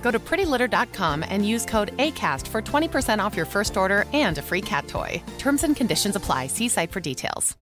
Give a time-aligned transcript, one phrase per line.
[0.00, 4.42] Go to prettylitter.com and use code ACAST for 20% off your first order and a
[4.42, 5.22] free cat toy.
[5.38, 6.46] Terms and conditions apply.
[6.46, 7.56] See site for details.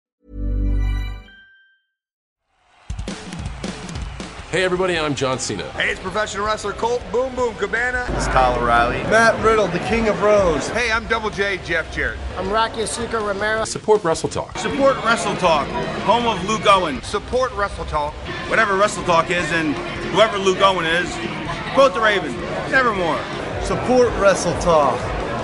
[4.54, 5.64] Hey everybody, I'm John Cena.
[5.72, 8.06] Hey, it's professional wrestler Colt Boom Boom Cabana.
[8.10, 9.02] It's Kyle O'Reilly.
[9.10, 10.68] Matt Riddle, the King of Bros.
[10.70, 12.20] Hey, I'm Double J Jeff Jarrett.
[12.38, 13.66] I'm Rocky Azucar Romero.
[13.66, 14.56] Support Wrestle Talk.
[14.60, 15.68] Support Wrestle Talk,
[16.04, 17.02] home of Luke Owen.
[17.02, 18.14] Support Wrestle Talk.
[18.48, 19.74] Whatever Wrestle Talk is, and
[20.14, 21.10] whoever Luke Owen is,
[21.74, 23.20] quote the Raven, nevermore.
[23.64, 25.00] Support Wrestle Talk.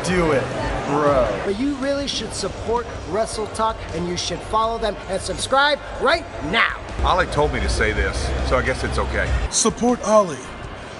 [0.05, 0.43] Do it,
[0.87, 1.41] bro.
[1.43, 6.23] But you really should support Wrestle Talk and you should follow them and subscribe right
[6.51, 6.79] now.
[7.03, 9.31] Ollie told me to say this, so I guess it's okay.
[9.49, 10.37] Support Ollie.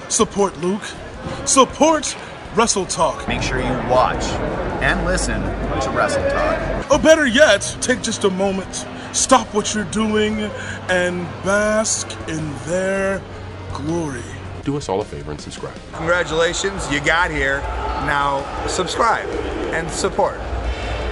[0.07, 0.83] Support Luke.
[1.45, 2.17] Support
[2.55, 3.27] Wrestle Talk.
[3.27, 4.23] Make sure you watch
[4.81, 6.91] and listen to Wrestle Talk.
[6.91, 10.39] Or better yet, take just a moment, stop what you're doing,
[10.89, 13.21] and bask in their
[13.73, 14.23] glory.
[14.69, 15.73] Do us all a favor and subscribe.
[15.93, 17.57] Congratulations, you got here.
[18.05, 19.27] Now subscribe
[19.73, 20.35] and support.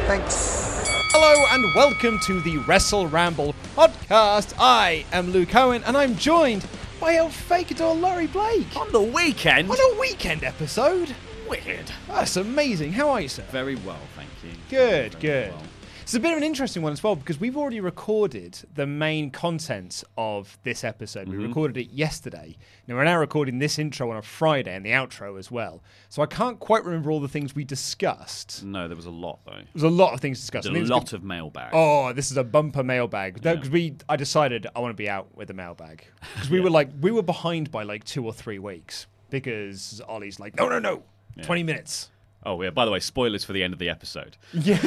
[0.05, 0.85] Thanks.
[1.09, 4.53] Hello and welcome to the Wrestle Ramble podcast.
[4.59, 6.67] I am Luke Owen and I'm joined
[6.99, 8.75] by El Fakador Laurie Blake.
[8.77, 9.71] On the weekend?
[9.71, 11.15] On a weekend episode?
[11.49, 11.91] Weird.
[12.07, 12.91] That's amazing.
[12.93, 13.41] How are you, sir?
[13.49, 14.51] Very well, thank you.
[14.69, 15.51] Good, Very good.
[15.53, 15.63] well.
[16.07, 19.29] It's a bit of an interesting one as well because we've already recorded the main
[19.29, 21.27] content of this episode.
[21.27, 21.47] We Mm-hmm.
[21.47, 22.55] recorded it yesterday.
[22.87, 25.83] Now we're now recording this intro on a Friday and the outro as well.
[26.07, 28.63] So I can't quite remember all the things we discussed.
[28.63, 29.51] No, there was a lot though.
[29.51, 30.69] There was a lot of things discussed.
[30.69, 31.71] A lot of mailbag.
[31.73, 33.41] Oh, this is a bumper mailbag.
[33.43, 33.55] Yeah.
[33.55, 36.69] Because we, I decided I want to be out with a mailbag because we were
[36.69, 40.79] like, we were behind by like two or three weeks because Ollie's like, no, no,
[40.79, 41.03] no,
[41.43, 42.11] twenty minutes.
[42.47, 42.69] Oh yeah.
[42.69, 44.37] By the way, spoilers for the end of the episode.
[44.53, 44.79] Yeah,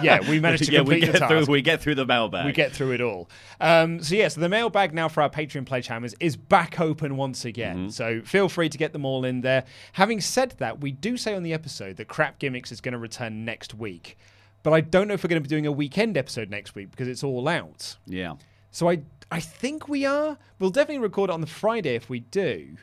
[0.02, 0.28] yeah.
[0.28, 1.44] we managed to yeah, we get the through.
[1.44, 2.46] We get through the mailbag.
[2.46, 3.28] We get through it all.
[3.60, 7.44] Um, so yeah, so the mailbag now for our Patreon Pledgehammers is back open once
[7.44, 7.76] again.
[7.76, 7.88] Mm-hmm.
[7.90, 9.64] So feel free to get them all in there.
[9.92, 12.98] Having said that, we do say on the episode that Crap Gimmicks is going to
[12.98, 14.16] return next week.
[14.62, 16.90] But I don't know if we're going to be doing a weekend episode next week
[16.90, 17.98] because it's all out.
[18.06, 18.36] Yeah.
[18.70, 20.38] So I I think we are.
[20.58, 22.78] We'll definitely record it on the Friday if we do.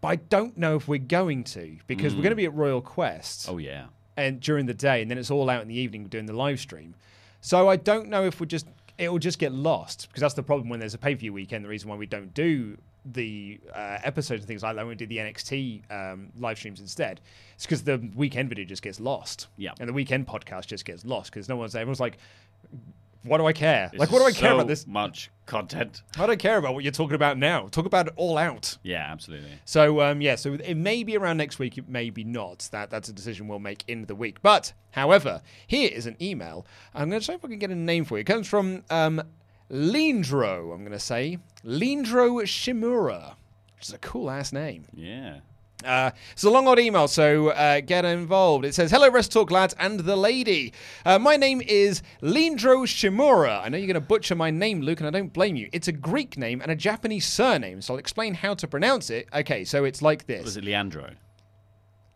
[0.00, 2.80] But I don't know if we're going to because we're going to be at Royal
[2.80, 3.86] Quest Oh yeah.
[4.16, 6.58] and during the day, and then it's all out in the evening doing the live
[6.60, 6.94] stream.
[7.42, 8.66] So I don't know if we just
[8.98, 11.32] it will just get lost because that's the problem when there's a pay per view
[11.32, 11.64] weekend.
[11.64, 14.94] The reason why we don't do the uh, episodes and things like that, when we
[14.94, 17.20] do the NXT um, live streams instead,
[17.54, 19.46] it's because the weekend video just gets lost.
[19.56, 19.72] Yeah.
[19.80, 22.18] and the weekend podcast just gets lost because no one's everyone's like,
[23.22, 23.88] what do I care?
[23.92, 24.86] This like, what do I care so about this?
[24.86, 26.02] Much content.
[26.18, 27.68] I don't care about what you're talking about now.
[27.68, 28.78] Talk about it all out.
[28.82, 29.50] Yeah, absolutely.
[29.64, 32.68] So um, yeah, so it may be around next week, it may be not.
[32.72, 34.40] That that's a decision we'll make in the week.
[34.42, 36.66] But however, here is an email.
[36.94, 38.22] I'm going to see if I can get a name for you.
[38.22, 39.22] It comes from um,
[39.70, 40.72] Lindro.
[40.72, 43.34] I'm going to say Lindro Shimura,
[43.76, 44.86] which is a cool ass name.
[44.94, 45.40] Yeah.
[45.84, 48.64] Uh, it's a long odd email, so uh, get involved.
[48.64, 50.72] It says, Hello, Rest Talk lads and the lady.
[51.04, 53.62] Uh, my name is Lindro Shimura.
[53.64, 55.68] I know you're going to butcher my name, Luke, and I don't blame you.
[55.72, 59.28] It's a Greek name and a Japanese surname, so I'll explain how to pronounce it.
[59.34, 61.10] Okay, so it's like this Was it Leandro?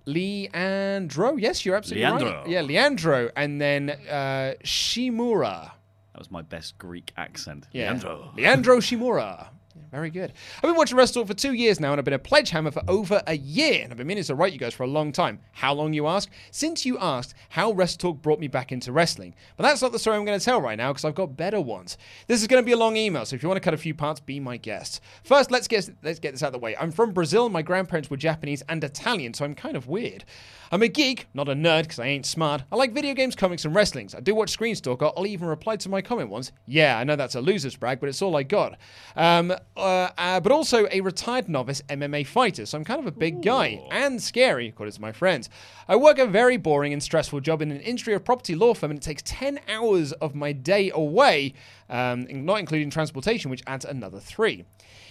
[0.06, 1.36] Leandro.
[1.36, 2.40] Yes, you're absolutely Leandro.
[2.40, 2.48] right.
[2.48, 3.30] Yeah, Leandro.
[3.36, 5.70] And then uh, Shimura.
[6.12, 7.66] That was my best Greek accent.
[7.72, 7.84] Yeah.
[7.90, 8.30] Leandro.
[8.36, 9.48] Leandro Shimura.
[9.94, 10.32] Very good.
[10.56, 12.72] I've been watching Wrestle Talk for two years now, and I've been a pledge hammer
[12.72, 13.82] for over a year.
[13.84, 15.38] And I've been meaning to write you guys for a long time.
[15.52, 16.28] How long, you ask?
[16.50, 19.36] Since you asked how Wrestle Talk brought me back into wrestling.
[19.56, 21.60] But that's not the story I'm going to tell right now, because I've got better
[21.60, 21.96] ones.
[22.26, 23.76] This is going to be a long email, so if you want to cut a
[23.76, 25.00] few parts, be my guest.
[25.22, 26.76] First, let's get let's get this out of the way.
[26.76, 27.48] I'm from Brazil.
[27.48, 30.24] My grandparents were Japanese and Italian, so I'm kind of weird.
[30.74, 32.64] I'm a geek, not a nerd, because I ain't smart.
[32.72, 34.12] I like video games, comics, and wrestlings.
[34.12, 35.12] I do watch Screen Stalker.
[35.16, 36.50] I'll even reply to my comment once.
[36.66, 38.76] Yeah, I know that's a loser's brag, but it's all I got.
[39.14, 42.66] Um, uh, uh, but also a retired novice MMA fighter.
[42.66, 45.48] So I'm kind of a big guy and scary, according to my friends.
[45.86, 48.90] I work a very boring and stressful job in an industry of property law firm,
[48.90, 51.54] and it takes 10 hours of my day away,
[51.88, 54.64] um, not including transportation, which adds another three.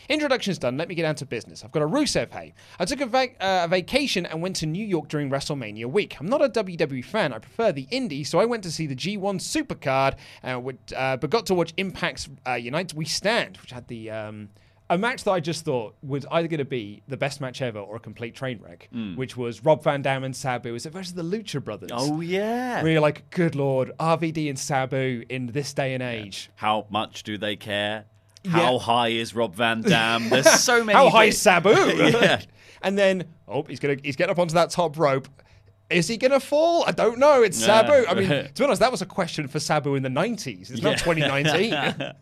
[0.09, 0.77] Introduction's done.
[0.77, 1.63] Let me get down to business.
[1.63, 2.53] I've got a Rusev Hey.
[2.79, 6.17] I took a, vac- uh, a vacation and went to New York during WrestleMania week.
[6.19, 7.33] I'm not a WWE fan.
[7.33, 11.17] I prefer the indie, so I went to see the G1 Supercard, uh, with, uh,
[11.17, 14.11] but got to watch Impact's uh, United We Stand, which had the.
[14.11, 14.50] Um,
[14.89, 17.79] a match that I just thought was either going to be the best match ever
[17.79, 20.75] or a complete train wreck, which was Rob Van Dam and Sabu.
[20.75, 21.89] It versus the Lucha Brothers?
[21.94, 22.83] Oh, yeah.
[22.83, 26.51] Where you're like, good lord, RVD and Sabu in this day and age.
[26.55, 28.05] How much do they care?
[28.47, 28.79] How Yeah.
[28.79, 30.29] high is Rob Van Dam?
[30.29, 30.97] There's so many.
[30.97, 31.69] How high is Sabu?
[31.95, 32.41] yeah.
[32.81, 35.27] And then, oh, he's gonna he's getting up onto that top rope.
[35.89, 36.83] Is he gonna fall?
[36.85, 37.41] I don't know.
[37.43, 37.81] It's Yeah.
[37.87, 38.07] Sabu.
[38.07, 40.71] I mean, to be honest, that was a question for Sabu in the '90s.
[40.71, 42.13] It's not 2019.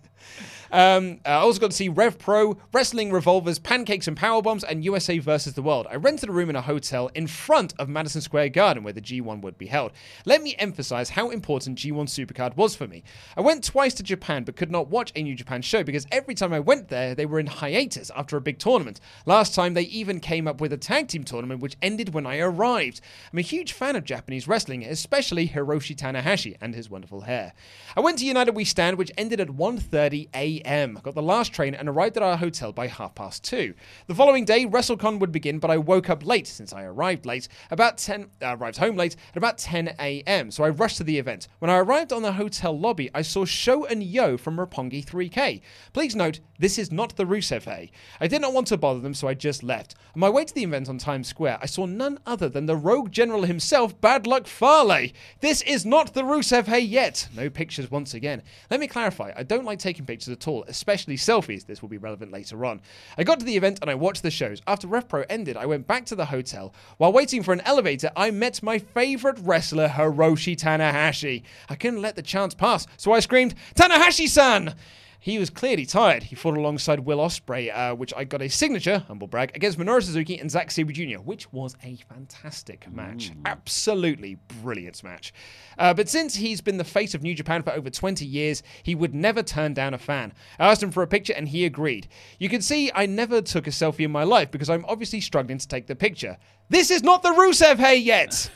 [0.72, 4.86] Um, I also got to see Rev Pro, Wrestling Revolvers, Pancakes and Power Bombs, and
[4.86, 5.86] USA versus the World.
[5.92, 9.02] I rented a room in a hotel in front of Madison Square Garden where the
[9.02, 9.92] G1 would be held.
[10.26, 13.04] Let me emphasize how important G1 Supercard was for me.
[13.36, 16.36] I went twice to Japan but could not watch a New Japan show because every
[16.36, 19.02] time I went there, they were in hiatus after a big tournament.
[19.26, 22.40] Last time, they even came up with a tag team tournament which ended when I
[22.40, 23.02] arrived.
[23.32, 27.54] I'm a huge fan of Japanese wrestling, especially Hiroshi Tanahashi and his wonderful hair.
[27.98, 30.61] I went to United We Stand, which ended at 1.30 a.m.
[30.66, 33.74] I got the last train and arrived at our hotel by half past two.
[34.08, 37.48] The following day, WrestleCon would begin, but I woke up late since I arrived late,
[37.70, 40.52] about 10, uh, arrived home late at about 10 a.m.
[40.52, 41.48] So I rushed to the event.
[41.60, 45.62] When I arrived on the hotel lobby, I saw Sho and Yo from Roppongi 3K.
[45.94, 47.92] Please note, this is not the Rusev Hey.
[48.20, 49.96] I did not want to bother them, so I just left.
[50.14, 52.76] On my way to the event on Times Square, I saw none other than the
[52.76, 55.10] rogue general himself, Bad Luck Fale.
[55.40, 57.30] This is not the Rusev Hey yet.
[57.36, 58.44] No pictures once again.
[58.70, 61.66] Let me clarify, I don't like taking pictures at all, especially selfies.
[61.66, 62.82] This will be relevant later on.
[63.18, 64.62] I got to the event and I watched the shows.
[64.68, 66.74] After RevPro ended, I went back to the hotel.
[66.98, 71.44] While waiting for an elevator, I met my favorite wrestler, Hiroshi Tanahashi.
[71.70, 74.76] I couldn't let the chance pass, so I screamed, Tanahashi-san!
[75.24, 76.24] He was clearly tired.
[76.24, 80.02] He fought alongside Will Ospreay, uh, which I got a signature, humble brag, against Minoru
[80.02, 83.32] Suzuki and Zack Sabre Jr., which was a fantastic match.
[83.46, 85.32] Absolutely brilliant match.
[85.78, 88.96] Uh, but since he's been the face of New Japan for over 20 years, he
[88.96, 90.34] would never turn down a fan.
[90.58, 92.08] I asked him for a picture and he agreed.
[92.40, 95.60] You can see I never took a selfie in my life because I'm obviously struggling
[95.60, 96.36] to take the picture.
[96.70, 98.50] This is not the Rusev Hey yet!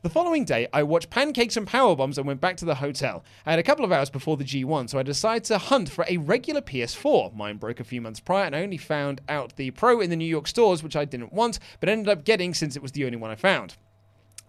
[0.00, 3.24] The following day, I watched Pancakes and Power Bombs and went back to the hotel.
[3.44, 6.06] I had a couple of hours before the G1, so I decided to hunt for
[6.08, 7.34] a regular PS4.
[7.34, 10.14] Mine broke a few months prior, and I only found out the Pro in the
[10.14, 13.06] New York stores, which I didn't want, but ended up getting since it was the
[13.06, 13.74] only one I found.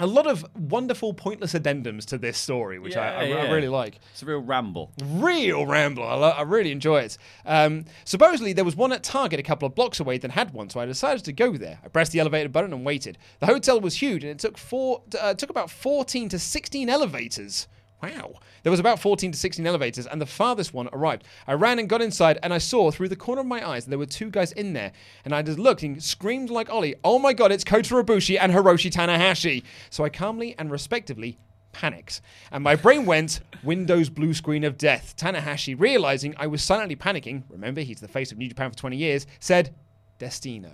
[0.01, 3.51] A lot of wonderful, pointless addendums to this story, which I, I, I yeah.
[3.51, 4.92] really like It's a real ramble.
[5.04, 6.04] real ramble.
[6.04, 7.18] I, lo- I really enjoy it.
[7.46, 10.69] Um, supposedly, there was one at Target a couple of blocks away that had one,
[10.69, 11.80] so I decided to go there.
[11.84, 13.18] I pressed the elevator button and waited.
[13.40, 17.68] The hotel was huge, and it took four, uh, took about 14 to 16 elevators.
[18.01, 18.36] Wow.
[18.63, 21.24] There was about 14 to 16 elevators, and the farthest one arrived.
[21.48, 23.90] I ran and got inside, and I saw through the corner of my eyes that
[23.90, 24.92] there were two guys in there.
[25.25, 28.54] And I just looked and screamed like Ollie, Oh my god, it's Kota Ibushi and
[28.54, 29.63] Hiroshi Tanahashi.
[29.90, 31.38] So I calmly and respectively
[31.72, 32.22] panicked.
[32.51, 35.16] And my brain went, Windows blue screen of death.
[35.18, 38.95] Tanahashi, realizing I was silently panicking, remember he's the face of New Japan for 20
[38.98, 39.75] years, said,
[40.18, 40.72] Destino.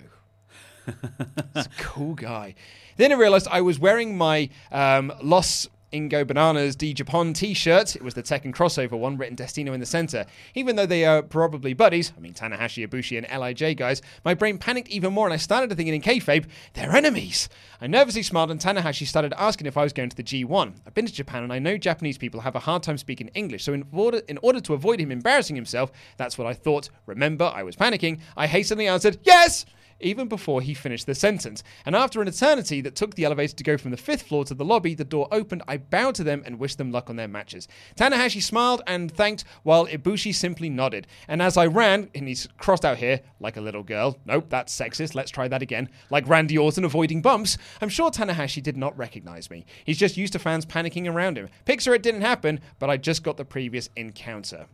[0.86, 2.56] He's a cool guy.
[2.98, 7.96] Then I realized I was wearing my um, Los Ingobernables de Japon t shirt.
[7.96, 10.26] It was the Tekken crossover one, written Destino in the center.
[10.54, 14.58] Even though they are probably buddies, I mean, Tanahashi, Ibushi, and LIJ guys, my brain
[14.58, 17.48] panicked even more and I started to think in kayfabe, they're enemies.
[17.80, 20.74] I nervously smiled and Tanahashi started asking if I was going to the G1.
[20.86, 23.64] I've been to Japan and I know Japanese people have a hard time speaking English,
[23.64, 26.90] so in order, in order to avoid him embarrassing himself, that's what I thought.
[27.06, 28.20] Remember, I was panicking.
[28.36, 29.66] I hastily answered, yes!
[30.00, 31.64] Even before he finished the sentence.
[31.86, 34.54] And after an eternity that took the elevator to go from the fifth floor to
[34.54, 35.64] the lobby, the door opened.
[35.68, 37.68] I bowed to them and wished them luck on their matches.
[37.96, 41.08] Tanahashi smiled and thanked, while Ibushi simply nodded.
[41.28, 44.18] And as I ran, and he's crossed out here, like a little girl.
[44.26, 45.16] Nope, that's sexist.
[45.16, 45.90] Let's try that again.
[46.10, 47.58] Like Randy Orton avoiding bumps.
[47.82, 49.66] I'm sure Tanahashi did not recognize me.
[49.86, 51.50] He's just used to fans panicking around him.
[51.66, 54.68] Pixar, it didn't happen, but I just got the previous encounter.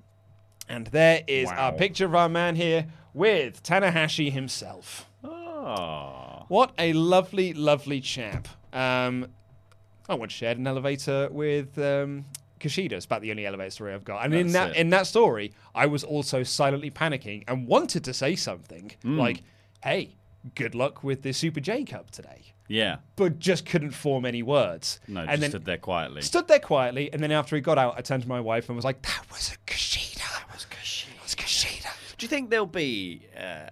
[0.67, 5.10] And there is our picture of our man here with Tanahashi himself.
[5.65, 6.45] Oh.
[6.47, 8.47] What a lovely, lovely chap.
[8.73, 9.27] Um,
[10.09, 12.25] I once shared an elevator with um,
[12.59, 12.93] Kushida.
[12.93, 14.25] It's about the only elevator story I've got.
[14.25, 14.75] And in that it.
[14.77, 19.17] in that story, I was also silently panicking and wanted to say something Hmm.
[19.17, 19.43] like,
[19.83, 20.15] "Hey,
[20.55, 22.97] good luck with the Super J Cup today," Yeah.
[23.15, 24.99] but just couldn't form any words.
[25.07, 26.21] No, and just then stood there quietly.
[26.23, 28.75] stood there quietly, and then after he got out, I turned to my wife and
[28.75, 30.17] was like, "That was a Kushida.
[30.17, 31.15] That was Kushida.
[31.15, 33.69] It was Kushida." Do you think there'll be, uh,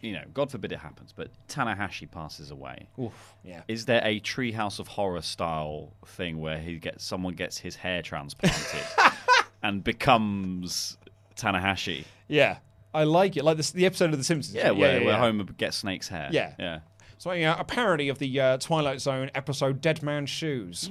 [0.00, 2.88] you know, God forbid it happens, but Tanahashi passes away?
[2.98, 3.62] Oof, yeah.
[3.68, 8.02] Is there a Treehouse of Horror style thing where he gets someone gets his hair
[8.02, 8.80] transplanted
[9.62, 10.98] and becomes
[11.36, 12.04] Tanahashi?
[12.28, 12.58] Yeah,
[12.94, 13.44] I like it.
[13.44, 14.54] Like this, the episode of The Simpsons.
[14.54, 15.18] Yeah, where, where yeah.
[15.18, 16.28] Homer gets Snake's hair.
[16.32, 16.52] Yeah.
[16.58, 16.80] yeah.
[17.18, 20.90] So yeah, a parody of the uh, Twilight Zone episode "Dead Man's Shoes."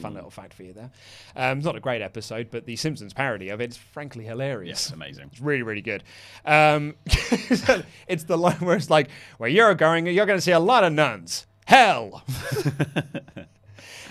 [0.00, 0.90] Fun little fact for you there.
[1.36, 4.86] Um, it's not a great episode, but the Simpsons parody of it's frankly hilarious.
[4.86, 5.30] Yes, amazing.
[5.32, 6.04] It's really, really good.
[6.44, 6.94] Um,
[8.08, 10.84] it's the line where it's like, "Where you're going, you're going to see a lot
[10.84, 11.46] of nuns.
[11.66, 12.24] Hell."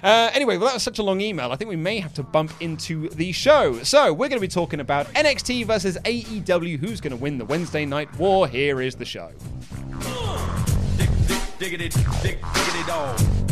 [0.04, 1.52] Uh, anyway, well, that was such a long email.
[1.52, 3.82] I think we may have to bump into the show.
[3.82, 6.78] So, we're going to be talking about NXT versus AEW.
[6.78, 8.48] Who's going to win the Wednesday night war?
[8.48, 9.32] Here is the show.
[11.58, 13.47] Diggity, dig, diggity dog.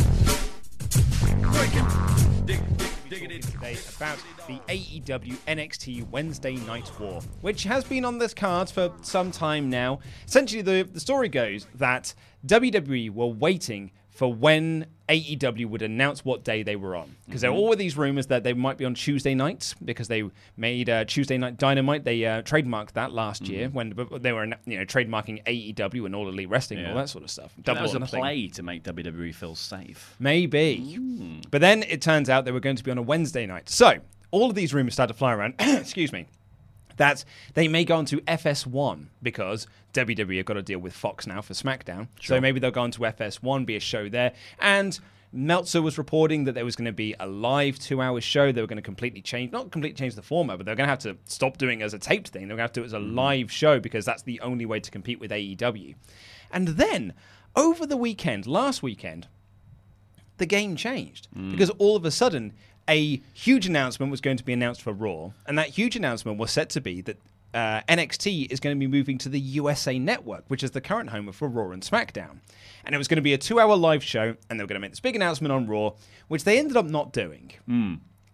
[3.66, 8.92] Today about the AEW NXT Wednesday Night War, which has been on this card for
[9.02, 10.00] some time now.
[10.28, 12.14] Essentially, the, the story goes that
[12.46, 17.16] WWE were waiting for when AEW would announce what day they were on.
[17.26, 20.24] Because there were all these rumors that they might be on Tuesday nights because they
[20.56, 22.06] made uh, Tuesday Night Dynamite.
[22.06, 26.30] They uh, trademarked that last year when they were you know trademarking AEW and All
[26.30, 27.54] Elite Wrestling and all that sort of stuff.
[27.66, 28.22] That was a nothing.
[28.22, 30.16] play to make WWE feel safe.
[30.18, 30.98] Maybe.
[31.52, 33.70] But then it turns out they were going to be on a Wednesday night.
[33.70, 33.98] So
[34.32, 35.56] all of these rumors started to fly around.
[35.60, 36.26] excuse me.
[36.98, 41.28] That they may go on to FS1 because WWE have got to deal with Fox
[41.28, 42.08] now for SmackDown.
[42.22, 44.34] So maybe they'll go on to FS1, be a show there.
[44.60, 45.00] And
[45.36, 48.52] Meltzer was reporting that there was going to be a live two hour show.
[48.52, 50.92] They were going to completely change, not completely change the format, but they're going to
[50.92, 52.48] have to stop doing it as a taped thing.
[52.48, 53.16] They're going to have to do it as a mm.
[53.16, 55.96] live show because that's the only way to compete with AEW.
[56.52, 57.14] And then
[57.56, 59.28] over the weekend, last weekend,
[60.38, 61.52] the game changed mm.
[61.52, 62.54] because all of a sudden
[62.90, 66.52] a huge announcement was going to be announced for Raw, and that huge announcement was
[66.52, 67.18] set to be that
[67.54, 71.10] uh, NXT is going to be moving to the USA Network, which is the current
[71.10, 72.40] home for Raw and SmackDown.
[72.84, 74.82] And it was going to be a two-hour live show, and they were going to
[74.82, 75.92] make this big announcement on Raw,
[76.28, 77.52] which they ended up not doing.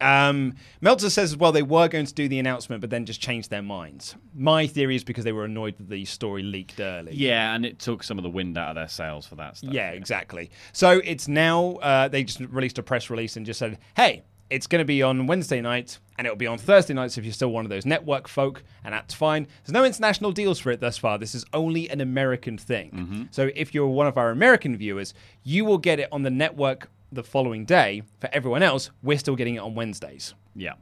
[0.01, 3.51] Um, Meltzer says, well, they were going to do the announcement, but then just changed
[3.51, 4.15] their minds.
[4.34, 7.13] My theory is because they were annoyed that the story leaked early.
[7.13, 9.72] Yeah, and it took some of the wind out of their sails for that stuff.
[9.72, 10.50] Yeah, exactly.
[10.74, 14.67] So it's now uh, they just released a press release and just said, "Hey, it's
[14.67, 17.51] going to be on Wednesday night, and it'll be on Thursday nights if you're still
[17.51, 19.48] one of those network folk, and that's fine.
[19.63, 21.17] There's no international deals for it thus far.
[21.17, 22.91] This is only an American thing.
[22.91, 23.24] Mm-hmm.
[23.31, 26.89] So if you're one of our American viewers, you will get it on the network
[27.12, 28.03] the following day.
[28.20, 30.74] For everyone else, we're still getting it on Wednesdays." Yeah.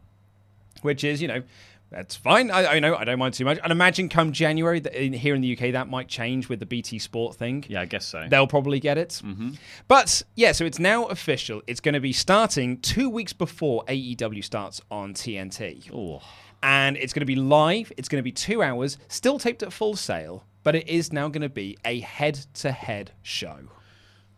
[0.81, 1.43] which is you know
[1.91, 2.51] that's fine.
[2.51, 3.57] I, I know I don't mind too much.
[3.63, 6.65] I'd imagine come January that in, here in the UK that might change with the
[6.65, 7.65] BT Sport thing.
[7.67, 8.27] Yeah, I guess so.
[8.29, 9.21] They'll probably get it.
[9.25, 9.51] Mm-hmm.
[9.87, 11.63] But yeah, so it's now official.
[11.65, 15.91] It's going to be starting two weeks before AEW starts on TNT.
[15.91, 16.21] Oh.
[16.61, 17.91] And it's going to be live.
[17.97, 21.27] It's going to be two hours, still taped at Full Sail, but it is now
[21.29, 23.57] going to be a head to head show.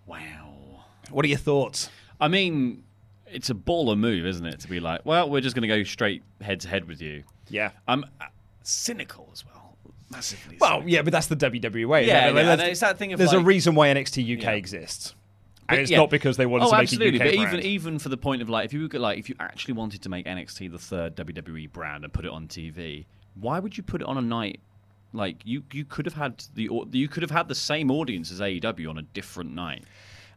[0.05, 0.85] Wow.
[1.09, 1.89] What are your thoughts?
[2.19, 2.83] I mean,
[3.27, 4.59] it's a baller move, isn't it?
[4.61, 7.23] To be like, well, we're just going to go straight head to head with you.
[7.51, 7.71] Yeah.
[7.87, 8.25] I'm uh,
[8.63, 9.77] cynical as well.
[10.09, 10.57] Massively.
[10.59, 12.05] Well, yeah, but that's the WWE way.
[12.05, 14.51] Yeah, Like, yeah, it's that thing of There's a reason why NXT UK Yeah.
[14.51, 15.15] exists.
[15.69, 15.97] And it's Yeah.
[15.97, 17.19] not because they wanted oh, to make absolutely.
[17.19, 17.53] a UK but brand.
[17.53, 20.01] even even for the point of like, if you could like, if you actually wanted
[20.01, 23.05] to make NXT the third WWE brand and put it on TV,
[23.35, 24.59] why would you put it on a night?
[25.13, 28.39] Like you, you could have had the you could have had the same audience as
[28.41, 29.85] AEW on a different night,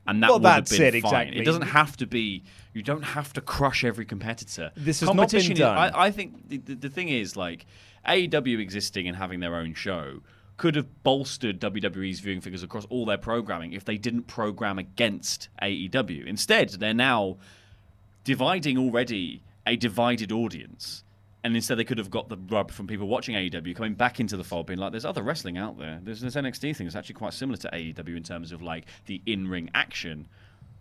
[0.07, 0.97] and that Well, would have been it, fine.
[1.29, 1.41] exactly.
[1.41, 2.43] It doesn't have to be.
[2.73, 4.73] You don't have to crush every competitor.
[4.77, 5.79] This has not been Competition is- done.
[5.79, 7.67] I, I think the, the, the thing is like
[8.09, 10.21] AEW existing and having their own show
[10.57, 15.49] could have bolstered WWE's viewing figures across all their programming if they didn't program against
[15.63, 16.27] AEW.
[16.27, 17.37] Instead, they're now
[18.25, 21.04] dividing already a divided audience.
[21.45, 24.37] And instead, they could have got the rub from people watching AEW coming back into
[24.37, 26.01] the fold, being like, "There's other wrestling out there.
[26.03, 29.21] There's this NXT thing that's actually quite similar to AEW in terms of like the
[29.27, 30.27] in-ring action.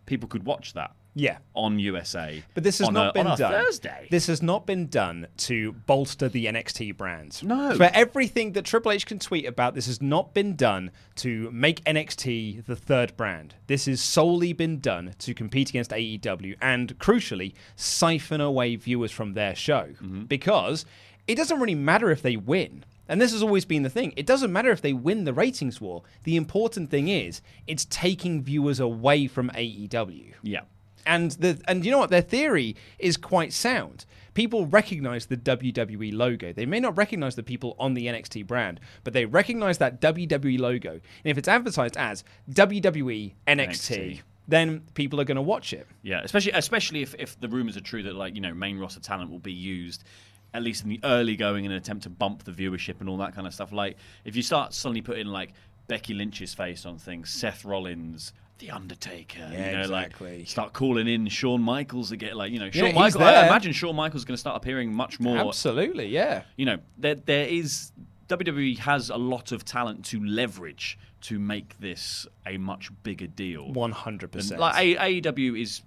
[0.05, 1.37] People could watch that, Yeah.
[1.55, 2.43] on USA.
[2.53, 3.37] But this has not a, been done.
[3.51, 4.07] Thursday.
[4.11, 7.41] This has not been done to bolster the NXT brand.
[7.43, 7.75] No.
[7.75, 11.83] For everything that Triple H can tweet about, this has not been done to make
[11.85, 13.55] NXT the third brand.
[13.67, 19.33] This has solely been done to compete against AEW and, crucially, siphon away viewers from
[19.33, 19.89] their show.
[20.01, 20.23] Mm-hmm.
[20.23, 20.85] Because
[21.27, 22.83] it doesn't really matter if they win.
[23.07, 24.13] And this has always been the thing.
[24.15, 26.03] It doesn't matter if they win the ratings war.
[26.23, 30.33] The important thing is it's taking viewers away from AEW.
[30.41, 30.61] yeah.
[31.05, 34.05] And the and you know what their theory is quite sound.
[34.33, 36.53] People recognize the WWE logo.
[36.53, 40.57] They may not recognize the people on the NXT brand, but they recognize that WWE
[40.57, 40.91] logo.
[40.91, 44.21] And if it's advertised as WWE NXT, NXT.
[44.47, 45.87] then people are going to watch it.
[46.03, 49.01] Yeah, especially especially if, if the rumors are true that like you know main roster
[49.01, 50.05] talent will be used
[50.53, 53.17] at least in the early going, in an attempt to bump the viewership and all
[53.17, 53.71] that kind of stuff.
[53.71, 55.53] Like if you start suddenly putting like
[55.87, 58.33] Becky Lynch's face on things, Seth Rollins.
[58.59, 60.37] The Undertaker, Yeah, you know, exactly.
[60.39, 63.23] like start calling in Shawn Michaels again, like you know, Shawn he's Michaels.
[63.23, 66.43] I imagine Shawn Michaels is going to start appearing much more Absolutely, yeah.
[66.55, 67.91] you know, there there is
[68.29, 73.71] WWE has a lot of talent to leverage to make this a much bigger deal.
[73.73, 74.61] One hundred percent.
[74.61, 75.81] Like AEW is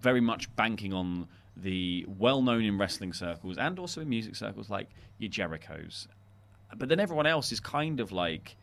[0.00, 1.28] very much banking on
[1.62, 4.88] the well-known in wrestling circles and also in music circles, like
[5.18, 6.06] your Jerichos.
[6.76, 8.56] But then everyone else is kind of like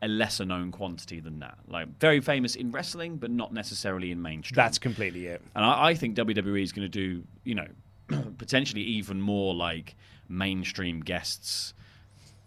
[0.00, 1.58] a lesser known quantity than that.
[1.66, 4.56] Like very famous in wrestling, but not necessarily in mainstream.
[4.56, 5.42] That's completely it.
[5.54, 7.66] And I, I think WWE is going to do, you know,
[8.38, 9.96] potentially even more like
[10.28, 11.74] mainstream guests,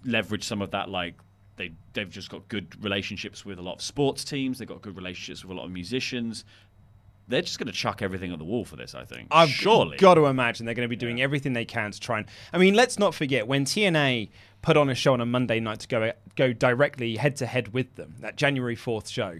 [0.05, 0.89] leverage some of that.
[0.89, 1.15] Like
[1.57, 4.59] they they've just got good relationships with a lot of sports teams.
[4.59, 6.45] They've got good relationships with a lot of musicians.
[7.31, 8.93] They're just going to chuck everything at the wall for this.
[8.93, 9.29] I think.
[9.31, 9.97] I've surely.
[9.97, 12.27] got to imagine they're going to be doing everything they can to try and.
[12.53, 14.29] I mean, let's not forget when TNA
[14.61, 17.73] put on a show on a Monday night to go go directly head to head
[17.73, 18.15] with them.
[18.19, 19.39] That January fourth show,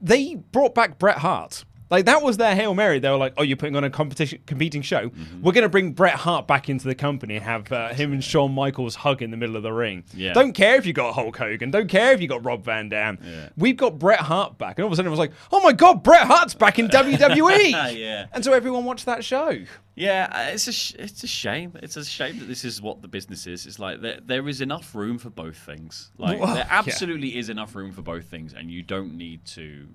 [0.00, 1.64] they brought back Bret Hart.
[1.90, 2.98] Like that was their hail mary.
[3.00, 5.08] They were like, "Oh, you're putting on a competition, competing show.
[5.08, 5.42] Mm-hmm.
[5.42, 8.22] We're going to bring Bret Hart back into the company and have uh, him and
[8.22, 10.04] Shawn Michaels hug in the middle of the ring.
[10.14, 10.32] Yeah.
[10.32, 11.70] Don't care if you got Hulk Hogan.
[11.70, 13.18] Don't care if you got Rob Van Dam.
[13.56, 15.72] We've got Bret Hart back, and all of a sudden it was like, "Oh my
[15.72, 18.26] God, Bret Hart's back in WWE!" yeah.
[18.32, 19.58] And so everyone watched that show.
[19.96, 21.76] Yeah, uh, it's a sh- it's a shame.
[21.82, 23.66] It's a shame that this is what the business is.
[23.66, 26.10] It's like there, there is enough room for both things.
[26.16, 26.78] Like Well, there yeah.
[26.78, 29.88] absolutely is enough room for both things, and you don't need to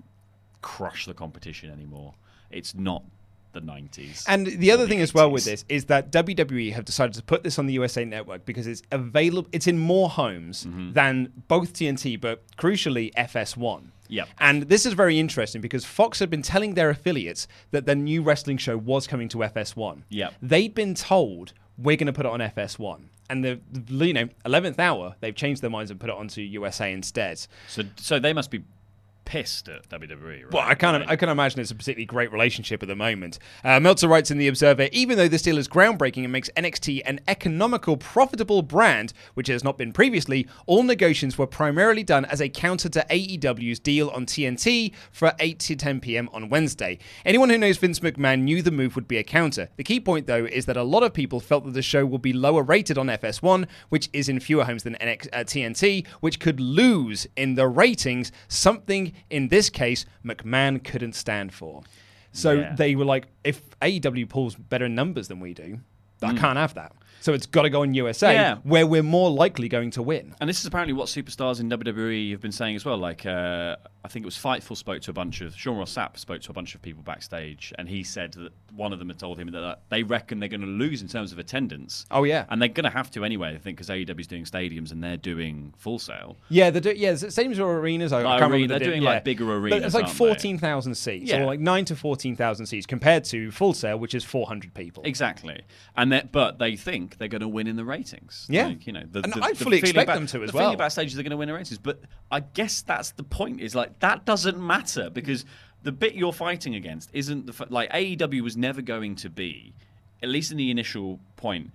[0.62, 2.14] crush the competition anymore.
[2.50, 3.02] It's not
[3.52, 4.24] the '90s.
[4.28, 7.22] And the other or thing as well with this is that WWE have decided to
[7.22, 9.48] put this on the USA Network because it's available.
[9.52, 10.92] It's in more homes Mm-hmm.
[10.92, 13.84] than both TNT, but crucially FS1.
[14.08, 14.28] Yep.
[14.38, 18.22] And this is very interesting because Fox had been telling their affiliates that their new
[18.22, 20.02] wrestling show was coming to FS1.
[20.10, 20.34] Yep.
[20.42, 23.58] They'd been told we're going to put it on FS1, and the
[24.04, 27.44] you know eleventh hour they've changed their minds and put it onto USA instead.
[27.68, 28.62] So so they must be
[29.26, 30.44] pissed at WWE.
[30.44, 30.52] Right?
[30.52, 31.06] Well, I can't.
[31.06, 33.38] I can imagine it's a particularly great relationship at the moment.
[33.62, 37.02] Uh, Meltzer writes in the Observer, even though this deal is groundbreaking and makes NXT
[37.04, 42.40] an economical, profitable brand, which has not been previously, all negotiations were primarily done as
[42.40, 46.28] a counter to AEW's deal on TNT for 8 to 10 p.m.
[46.32, 46.98] on Wednesday.
[47.24, 49.68] Anyone who knows Vince McMahon knew the move would be a counter.
[49.76, 52.18] The key point, though, is that a lot of people felt that the show will
[52.18, 56.38] be lower rated on FS1, which is in fewer homes than NX- uh, TNT, which
[56.38, 61.82] could lose in the ratings, something in this case McMahon couldn't stand for.
[62.32, 62.74] So Yeah.
[62.74, 65.80] they were like, if AEW pulls better numbers than we do,
[66.22, 66.38] I Mm.
[66.38, 66.92] can't have that.
[67.20, 68.54] So it's got to go in USA, Yeah.
[68.62, 70.34] where we're more likely going to win.
[70.40, 72.98] And this is apparently what superstars in WWE have been saying as well.
[72.98, 76.18] Like, uh, I think it was Fightful spoke to a bunch of Sean Ross Sapp
[76.18, 79.18] spoke to a bunch of people backstage, and he said that one of them had
[79.18, 82.04] told him that uh, they reckon they're going to lose in terms of attendance.
[82.10, 82.44] Oh, yeah.
[82.50, 83.54] and they're going to have to anyway.
[83.54, 86.36] I think because AEW's doing stadiums and they're doing Full Sail.
[86.48, 88.12] Yeah, they're do- yeah, the same as our arenas.
[88.12, 89.10] I, I Like can't remember arena- the they're doing, yeah.
[89.10, 91.42] like, bigger But arenas, It's like fourteen thousand seats, Yeah.
[91.42, 94.74] or like nine to fourteen thousand seats, compared to Full Sail, which is four hundred
[94.74, 95.02] people.
[95.06, 95.62] Exactly,
[95.96, 98.46] and that, but they think they're going to win in the ratings.
[98.48, 98.66] Yeah.
[98.66, 100.52] Like, you know, the, And the- I fully feeling expect back- them to as the
[100.52, 100.76] feeling well.
[100.76, 103.60] backstage is they're going to win the ratings, but I guess that's the point.
[103.60, 105.44] Is like that doesn't matter because
[105.86, 109.72] the bit you're fighting against isn't the f- like AEW was never going to be,
[110.22, 111.70] at least in the initial point,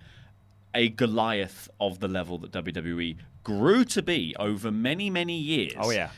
[0.74, 5.74] a Goliath of the level that WWE grew to be over many many years.
[5.78, 6.10] Oh, yeah.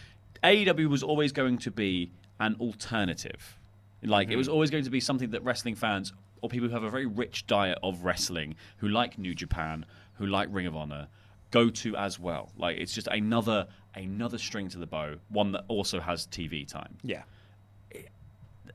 [0.42, 3.56] AEW was always going to be an alternative.
[4.02, 4.54] Like it was Mm-hmm.
[4.54, 7.46] always going to be something that wrestling fans or people who have a very rich
[7.46, 9.86] diet of wrestling, who like New Japan,
[10.18, 11.08] who like Ring of Honor,
[11.50, 12.50] go to as well.
[12.58, 16.96] Like it's just another another string to the bow, one that also has TV time.
[17.02, 17.22] Yeah.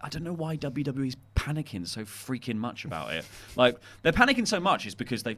[0.02, 3.26] I don't know why WWE's panicking so freaking much about it.
[3.56, 5.38] like they're panicking so much is because they've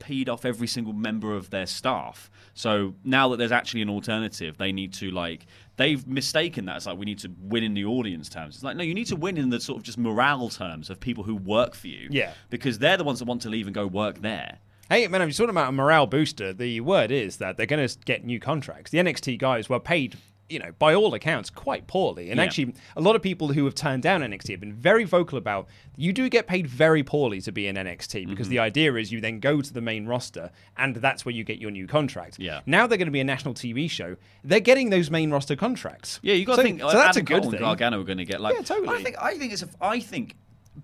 [0.00, 2.30] peed off every single member of their staff.
[2.54, 6.78] So now that there's actually an alternative, they need to like they've mistaken that.
[6.78, 8.56] It's like we need to win in the audience terms.
[8.56, 10.98] It's like no, you need to win in the sort of just morale terms of
[10.98, 12.08] people who work for you.
[12.10, 12.32] Yeah.
[12.48, 14.58] Because they're the ones that want to leave and go work there.
[14.90, 17.96] Hey, man, I'm talking about a morale booster, the word is that they're going to
[18.06, 18.90] get new contracts.
[18.90, 20.18] The NXT guys were paid,
[20.50, 22.30] you know, by all accounts, quite poorly.
[22.30, 22.44] And Yeah.
[22.44, 25.68] actually, a lot of people who have turned down NXT have been very vocal about
[25.96, 28.50] you do get paid very poorly to be in NXT because Mm-hmm.
[28.50, 31.58] the idea is you then go to the main roster and that's where you get
[31.58, 32.38] your new contract.
[32.38, 32.60] Yeah.
[32.66, 34.16] Now they're going to be a national TV show.
[34.42, 36.18] They're getting those main roster contracts.
[36.22, 36.80] Yeah, you got so, to think.
[36.80, 37.60] So that's Adam a good Cole thing.
[37.60, 38.54] Gargano are going to get like.
[38.56, 38.88] Yeah, totally.
[38.88, 39.16] I think.
[39.20, 39.62] I think it's.
[39.62, 40.36] A, I think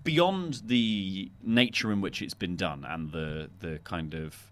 [0.03, 4.51] beyond the nature in which it's been done and the the kind of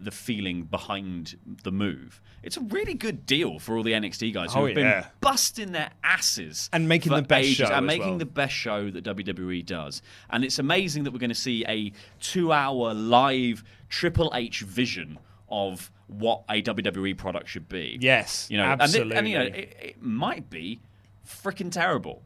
[0.00, 2.20] the feeling behind the move.
[2.42, 5.72] It's a really good deal for all the NXT guys Oh, who have been busting
[5.72, 8.18] their asses And making the best show and making well.
[8.18, 10.00] the best show that WWE does.
[10.30, 15.18] And it's amazing that we're going to see a two-hour live Triple H vision
[15.50, 17.98] of what a WWE product should be.
[18.00, 20.80] Yes, you know, and it- and, you know, it, it might be
[21.26, 22.22] freaking terrible.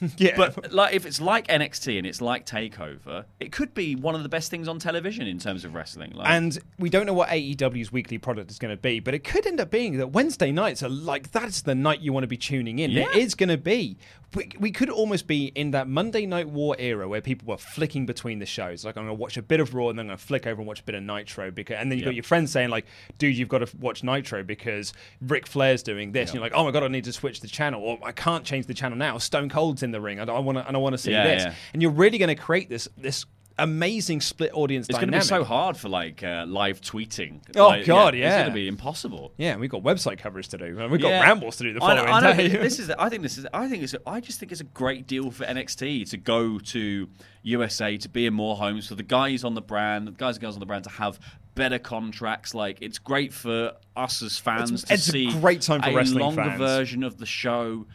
[0.16, 0.36] yeah.
[0.36, 4.22] But like, if it's like NXT and it's like Takeover, it could be one of
[4.22, 6.12] the best things on television in terms of wrestling.
[6.12, 9.24] Like, And we don't know what AEW's weekly product is going to be, but it
[9.24, 12.28] could end up being that Wednesday nights are like that's the night you want to
[12.28, 12.90] be tuning in.
[12.90, 13.08] Yeah.
[13.10, 13.96] It is going to be.
[14.36, 18.06] We, we could almost be in that Monday Night War era where people were flicking
[18.06, 18.84] between the shows.
[18.84, 20.46] Like I'm going to watch a bit of Raw and then I'm going to flick
[20.46, 22.10] over and watch a bit of Nitro because, and then you've Yeah.
[22.12, 22.86] got your friends saying like,
[23.18, 26.64] "Dude, you've got to watch Nitro because Ric Flair's doing this." And you're like, "Oh
[26.64, 29.18] my god, I need to switch the channel," or "I can't change the channel now.
[29.18, 30.20] Stone Cold's in the ring.
[30.20, 30.66] I don't want to.
[30.68, 33.24] And I want to see Yeah, this." And you're really going to create this this
[33.58, 37.40] amazing split audience it's going to be so hard for like uh, live tweeting.
[37.56, 38.26] Oh, Like, God, It's yeah.
[38.28, 39.32] It's going to be impossible.
[39.38, 40.78] Yeah, we've got website coverage to do.
[40.78, 41.22] and We've got Yeah.
[41.22, 42.48] rambles to do the I know- I day.
[42.48, 42.90] This is.
[42.90, 43.46] I think this is.
[43.54, 43.94] I think it's.
[44.06, 47.08] I just think it's a great deal for NXT to go to
[47.42, 50.42] USA to be in more homes for the guys on the brand, the guys and
[50.42, 51.18] girls on the brand to have
[51.54, 52.54] better contracts.
[52.54, 55.90] Like it's great for us as fans It's- to it's a see great time for
[55.90, 56.58] a wrestling longer fans.
[56.58, 57.86] version of the show.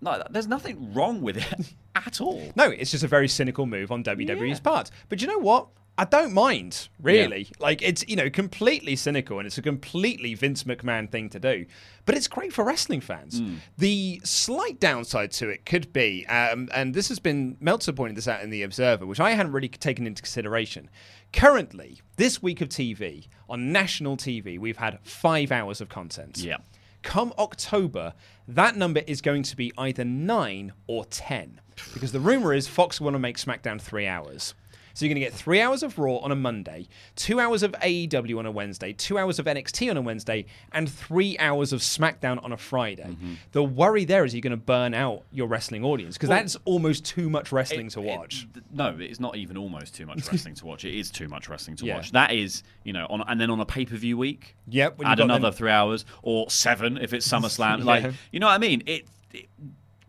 [0.00, 2.52] No, there's nothing wrong with it at all.
[2.54, 4.90] no, it's just a very cynical move on WWE's part.
[5.08, 5.68] But you know what?
[6.00, 7.48] I don't mind, really.
[7.58, 11.66] Like, it's, you know, completely cynical and it's a completely Vince McMahon thing to do.
[12.06, 13.40] But it's great for wrestling fans.
[13.40, 13.54] Hmm.
[13.78, 18.28] The slight downside to it could be, um, and this has been, Meltzer pointed this
[18.28, 20.88] out in The Observer, which I hadn't really taken into consideration.
[21.32, 26.38] Currently, this week of TV, on national TV, we've had five hours of content.
[26.38, 26.58] Yeah.
[27.02, 28.14] Come October,
[28.48, 31.60] that number is going to be either nine or ten.
[31.94, 34.54] Because the rumor is Fox want to make SmackDown three hours.
[34.98, 37.70] So you're going to get three hours of Raw on a Monday, two hours of
[37.70, 41.82] AEW on a Wednesday, two hours of NXT on a Wednesday, and three hours of
[41.82, 43.04] SmackDown on a Friday.
[43.04, 43.34] Mm-hmm.
[43.52, 46.56] The worry there is you're going to burn out your wrestling audience because Well, that's
[46.64, 48.48] almost too much wrestling It- to watch.
[48.52, 50.84] th- no, it's not even almost too much wrestling to watch.
[50.84, 51.94] It is too much wrestling to Yeah.
[51.98, 52.10] watch.
[52.10, 55.20] That is, you know, on and then on a pay per view week, Yep, add
[55.20, 57.78] another them- three hours or seven if it's SummerSlam.
[57.78, 57.84] Yeah.
[57.84, 58.82] Like, you know what I mean?
[58.84, 59.46] It, it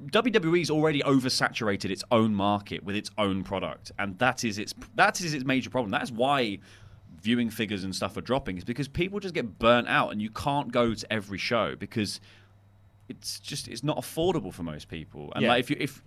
[0.05, 5.19] WWE's already oversaturated its own market with its own product, and that is its that
[5.21, 5.91] is its major problem.
[5.91, 6.59] That's why
[7.21, 10.29] viewing figures and stuff are dropping is because people just get burnt out, and you
[10.29, 12.21] can't go to every show because
[13.09, 15.31] it's just it's not affordable for most people.
[15.35, 15.49] And Yeah.
[15.49, 16.01] like if you if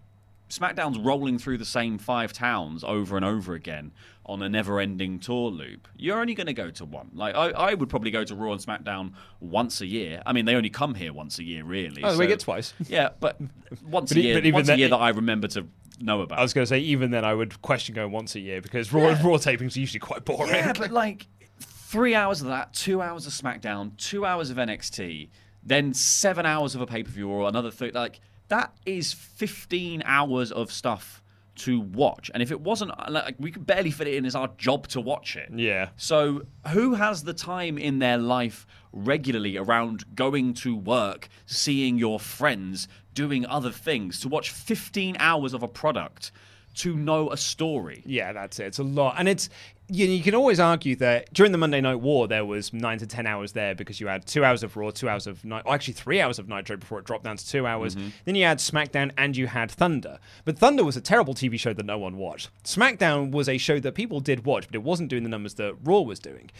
[0.52, 3.90] SmackDown's rolling through the same five towns over and over again
[4.26, 7.10] on a never-ending tour loop, you're only going to go to one.
[7.14, 10.22] Like I, I would probably go to Raw and SmackDown once a year.
[10.26, 12.04] I mean, they only come here once a year, really.
[12.04, 12.74] Oh, we get twice.
[12.86, 13.40] Yeah, but
[13.82, 15.66] once But a year, but even once a year that I remember to
[16.00, 16.38] know about.
[16.38, 18.92] I was going to say, even then, I would question going once a year because
[18.92, 19.26] Raw, Yeah.
[19.26, 20.52] Raw tapings are usually quite boring.
[20.52, 21.28] Yeah, but like
[21.60, 25.30] three hours of that, two hours of SmackDown, two hours of NXT,
[25.62, 27.92] then seven hours of a pay per view or another thing.
[27.94, 31.22] Like that is fifteen hours of stuff
[31.54, 32.30] to watch.
[32.32, 34.88] And if it wasn't, uh, like we could barely fit it in as our job
[34.88, 35.50] to watch it.
[35.54, 35.90] Yeah.
[35.96, 42.18] So who has the time in their life regularly around going to work, seeing your
[42.18, 46.32] friends, doing other things to watch 15 hours of a product
[46.76, 48.02] to know a story?
[48.06, 48.66] Yeah, that's it.
[48.66, 49.50] It's a lot, and it's
[49.92, 53.06] you, you can always argue that during the Monday Night War there was nine to
[53.06, 55.92] ten hours there because you had two hours of Raw, two hours of Night, actually
[55.94, 57.94] three hours of Nitro before it dropped down to two hours.
[57.94, 58.08] Mm-hmm.
[58.24, 61.74] Then you had SmackDown and you had Thunder, but Thunder was a terrible TV show
[61.74, 62.48] that no one watched.
[62.64, 65.76] SmackDown was a show that people did watch, but it wasn't doing the numbers that
[65.84, 66.50] Raw was doing.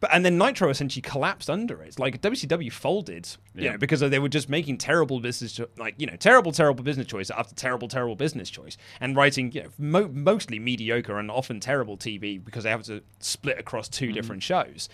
[0.00, 1.98] But and then Nitro essentially collapsed under it.
[1.98, 3.72] Like WCW folded, you Yeah.
[3.72, 7.06] know, because they were just making terrible business, cho- like you know, terrible, terrible business
[7.06, 11.58] choice after terrible, terrible business choice, and writing, you know, mo- mostly mediocre and often
[11.58, 14.14] terrible TV because they have to split across 2 mm-hmm.
[14.14, 14.88] different shows.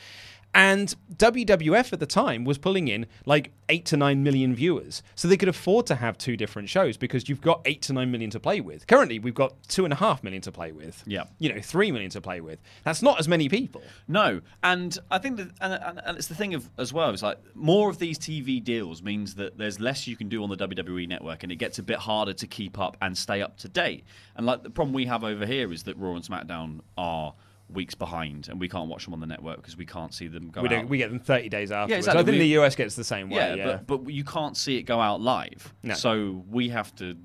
[0.55, 5.03] And WWF at the time was pulling in like eight to nine million viewers.
[5.17, 8.11] So they could afford to have two different shows because you've got eight to nine
[8.13, 8.87] million to play with.
[8.87, 11.03] Currently, we've got two and a half million to play with.
[11.07, 11.25] Yeah.
[11.39, 12.61] You know, three million to play with.
[12.85, 13.83] That's not as many people.
[14.07, 17.11] No, and I think that, and, and, and it's the thing of as well.
[17.11, 20.51] It's like more of these TV deals means that there's less you can do on
[20.51, 23.57] the WWE network, and it gets a bit harder to keep up and stay up
[23.59, 24.05] to date.
[24.37, 27.35] And like the problem we have over here is that Raw and SmackDown are
[27.71, 30.51] weeks behind, and we can't watch them on the network because we can't see them
[30.51, 30.89] go We, out.
[30.89, 31.99] we get them 30 days afterwards.
[32.07, 32.21] exactly.
[32.21, 33.37] I think We- the US gets the same way.
[33.37, 35.95] yeah, Yeah, But, but you can't see it go out live, No.
[35.95, 37.17] so we have to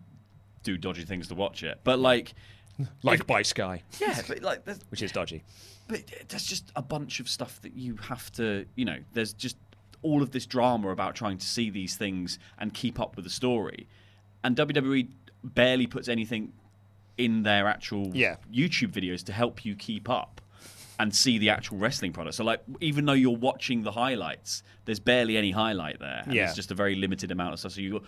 [0.63, 1.79] do dodgy things to watch it.
[1.83, 2.33] But like,
[3.03, 5.43] like by Sky, yeah, but like, which is dodgy.
[5.87, 9.33] but uh, there's just a bunch of stuff that you have to, you know, there's
[9.33, 9.57] just
[10.01, 13.29] all of this drama about trying to see these things and keep up with the
[13.31, 13.87] story.
[14.45, 15.09] And WWE
[15.43, 16.53] barely puts anything
[17.19, 18.37] in their actual Yeah.
[18.51, 20.41] YouTube videos to help you keep up.
[21.01, 22.35] and see the actual wrestling product.
[22.35, 26.25] So like even though you're watching the highlights, there's barely any highlight there.
[26.29, 26.43] Yeah.
[26.43, 27.71] It's just a very limited amount of stuff.
[27.71, 28.01] So you're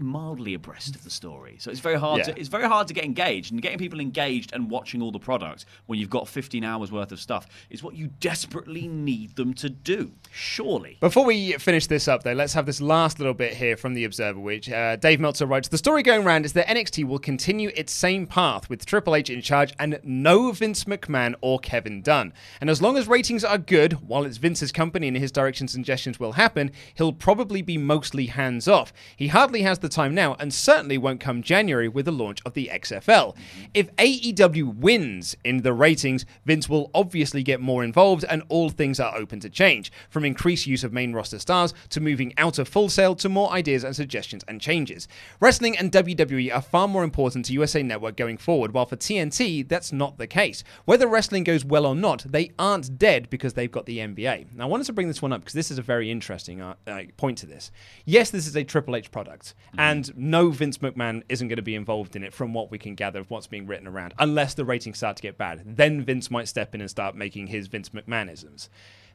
[0.00, 1.56] mildly abreast of the story.
[1.58, 2.24] So it's very hard Yeah.
[2.34, 5.18] to it's very hard to get engaged and getting people engaged and watching all the
[5.18, 9.54] products when you've got 15 hours worth of stuff is what you desperately need them
[9.54, 10.12] to do.
[10.32, 10.96] Surely.
[11.00, 14.04] Before we finish this up, though, let's have this last little bit here from the
[14.04, 17.70] Observer, which uh, Dave Meltzer writes: The story going around is that NXT will continue
[17.74, 22.32] its same path with Triple H in charge and no Vince McMahon or Kevin Dunn.
[22.60, 25.84] And as long as ratings are good, while it's Vince's company and his directions and
[25.84, 28.92] suggestions will happen, he'll probably be mostly hands off.
[29.16, 32.54] He hardly has the time now, and certainly won't come January with the launch of
[32.54, 33.36] the XFL.
[33.74, 39.00] If AEW wins in the ratings, Vince will obviously get more involved, and all things
[39.00, 42.68] are open to change, from increased use of main roster stars to moving out of
[42.68, 45.08] Full Sail to more ideas and suggestions and changes.
[45.40, 49.68] Wrestling and WWE are far more important to USA Network going forward, while for TNT,
[49.68, 50.64] that's not the case.
[50.84, 54.54] Whether wrestling goes well or not, they aren't dead because they've got the NBA.
[54.54, 56.74] Now, I wanted to bring this one up because this is a very interesting uh,
[56.86, 57.70] uh, point to this.
[58.04, 61.74] Yes, this is a Triple H product, and no Vince McMahon isn't going to be
[61.74, 64.64] involved in it from what we can gather of what's being written around, unless the
[64.64, 65.62] ratings start to get bad.
[65.64, 68.68] Then Vince might step in and start making his Vince McMahonisms.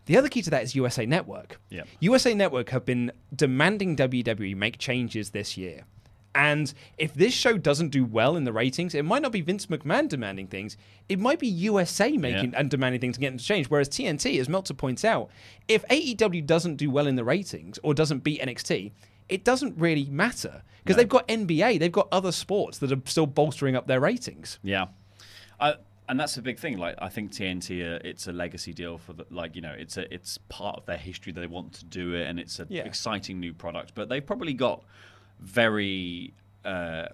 [0.07, 1.59] The other key to that is USA Network.
[1.69, 1.83] Yeah.
[1.99, 5.83] USA Network have been demanding WWE make changes this year.
[6.35, 9.67] And if this show doesn't do well in the ratings, it might not be Vince
[9.67, 10.75] McMahon demanding things.
[11.07, 12.59] It might be USA making Yeah.
[12.59, 13.67] and demanding things to get them to change.
[13.67, 15.29] Whereas TNT, as Meltzer points out,
[15.69, 18.91] if AEW doesn't do well in the ratings or doesn't beat NXT,
[19.29, 23.25] it doesn't really matter because they've got NBA, they've got other sports that are still
[23.25, 24.59] bolstering up their ratings.
[24.63, 24.85] Yeah,
[25.59, 25.73] uh,
[26.07, 26.77] and that's a big thing.
[26.77, 29.97] Like I think TNT, uh, it's a legacy deal for the like you know it's
[29.97, 31.31] a it's part of their history.
[31.33, 32.83] They want to do it, and it's an Yeah.
[32.83, 33.93] exciting new product.
[33.95, 34.83] But they've probably got
[35.39, 36.33] very
[36.63, 37.07] uh,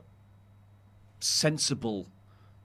[1.19, 2.07] sensible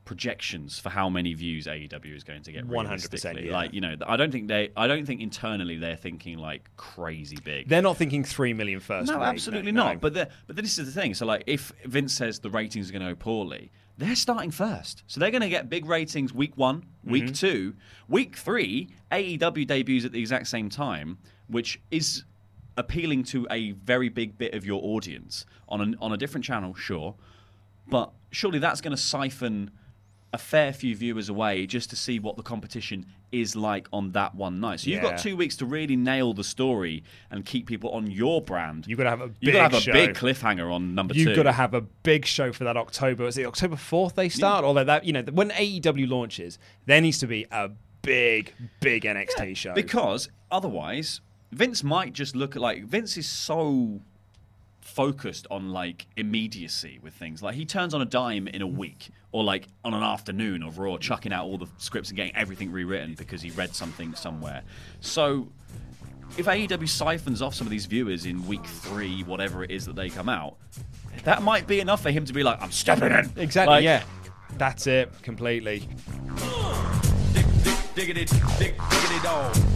[0.07, 2.67] projections for how many views AEW is going to get.
[2.67, 6.71] 100%, Like you know, I don't think they, I don't think internally they're thinking like
[6.79, 7.69] crazy big.
[7.69, 9.11] They're not thinking three million first.
[9.11, 9.85] No, absolutely no.
[9.85, 10.01] not.
[10.01, 11.13] But the, but this is the thing.
[11.13, 15.03] So like, if Vince says the ratings are going to go poorly, they're starting first.
[15.09, 17.33] So they're going to get big ratings week one, week Mm-hmm.
[17.33, 17.75] two,
[18.09, 18.89] week three.
[19.13, 22.25] AEW debuts at the exact same time, which is
[22.77, 26.75] appealing to a very big bit of your audience on a, on a different channel,
[26.75, 27.15] sure.
[27.89, 29.71] But surely that's going to siphon
[30.37, 34.35] a fair few viewers away just to see what the competition is like on that
[34.35, 34.81] one night.
[34.81, 35.11] So you've Yeah.
[35.11, 38.85] got two weeks to really nail the story and keep people on your brand.
[38.87, 41.35] You've got to have a big have a big cliffhanger on number You've two.
[41.37, 43.27] got to have a big show for that October.
[43.27, 44.65] Is it October fourth they start?
[44.65, 47.71] Although that you know when AEW launches, there needs to be a
[48.03, 49.75] big, big NXT show.
[49.75, 51.21] because otherwise,
[51.51, 54.01] Vince might just look at like Vince is so
[54.87, 57.43] focused on like immediacy with things.
[57.43, 60.79] Like he turns on a dime in a week or like on an afternoon of
[60.79, 64.63] Raw, chucking out all the scripts and getting everything rewritten because he read something somewhere.
[65.01, 65.49] So
[66.39, 69.97] if AEW siphons off some of these viewers in week three, whatever it is that
[69.97, 70.57] they come out,
[71.25, 73.31] that might be enough for him to be like, I'm stepping in.
[73.37, 74.05] exactly, Like, yeah,
[74.57, 75.89] that's it completely.
[77.95, 78.27] Diggity,
[78.59, 79.76] dig, diggity dog.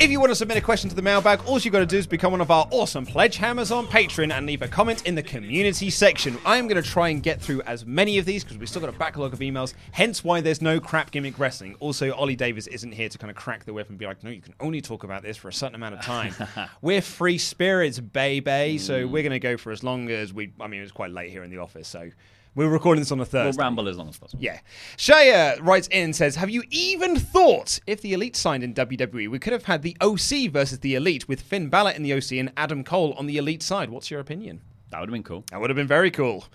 [0.00, 1.98] If you want to submit a question to the mailbag, all you've got to do
[1.98, 5.14] is become one of our awesome pledge hammers on Patreon and leave a comment in
[5.14, 6.38] the community section.
[6.46, 8.80] I am going to try and get through as many of these because we've still
[8.80, 11.76] got a backlog of emails, hence why there's no crap gimmick wrestling.
[11.80, 14.30] Also, Ollie Davis isn't here to kind of crack the whip and be like, no,
[14.30, 16.34] you can only talk about this for a certain amount of time.
[16.80, 19.12] we're free spirits, baby, so hmm.
[19.12, 20.50] we're going to go for as long as we.
[20.62, 22.08] I mean, it's quite late here in the office, so.
[22.56, 23.56] We're recording this on a Thursday.
[23.56, 24.42] We'll ramble as long as possible.
[24.42, 24.58] Yeah.
[24.96, 29.30] Shaya writes in and says, Have you even thought if the Elite signed in WWE,
[29.30, 32.32] we could have had the OC versus the Elite with Finn Balor in the OC
[32.32, 33.90] and Adam Cole on the Elite side?
[33.90, 34.62] What's your opinion?
[34.90, 35.44] That would have been cool.
[35.52, 36.46] That would have been very cool.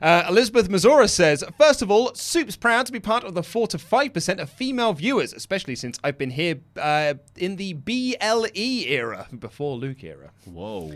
[0.00, 3.66] Uh, Elizabeth Mazura says, First of all, Soup's proud to be part of the 4
[3.68, 9.26] to 5% of female viewers, especially since I've been here uh, in the BLE era,
[9.38, 10.30] before Luke era.
[10.46, 10.92] Whoa.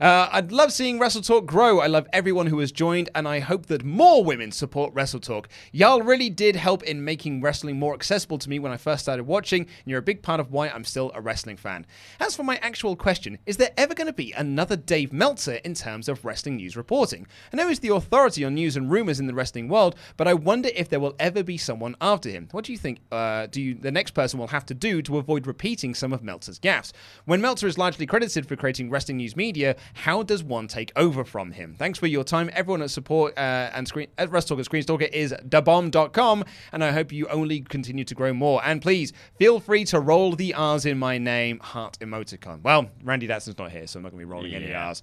[0.00, 1.80] Uh, I'd love seeing Wrestle Talk grow.
[1.80, 5.48] I love everyone who has joined, and I hope that more women support Wrestle Talk.
[5.72, 9.24] Y'all really did help in making wrestling more accessible to me when I first started
[9.24, 11.84] watching, and you're a big part of why I'm still a wrestling fan.
[12.18, 15.74] As for my actual question, is there ever going to be another Dave Meltzer in
[15.74, 17.26] terms of wrestling news reporting?
[17.52, 20.34] I know he's the authority on news and rumors in the wrestling world, but I
[20.34, 22.48] wonder if there will ever be someone after him.
[22.52, 23.00] What do you think?
[23.12, 26.22] Uh, do you, the next person will have to do to avoid repeating some of
[26.22, 26.92] Meltzer's gaffes?
[27.24, 31.24] When Meltzer is largely credited for creating wrestling news media, how does one take over
[31.24, 31.74] from him?
[31.78, 35.34] Thanks for your time, everyone at support uh, and screen at WrestleTalk at Screenstalker is
[35.48, 38.60] dabomb.com, and I hope you only continue to grow more.
[38.64, 42.62] And please feel free to roll the R's in my name, heart emoticon.
[42.62, 45.02] Well, Randy Datson's not here, so I'm not going to be rolling any R's.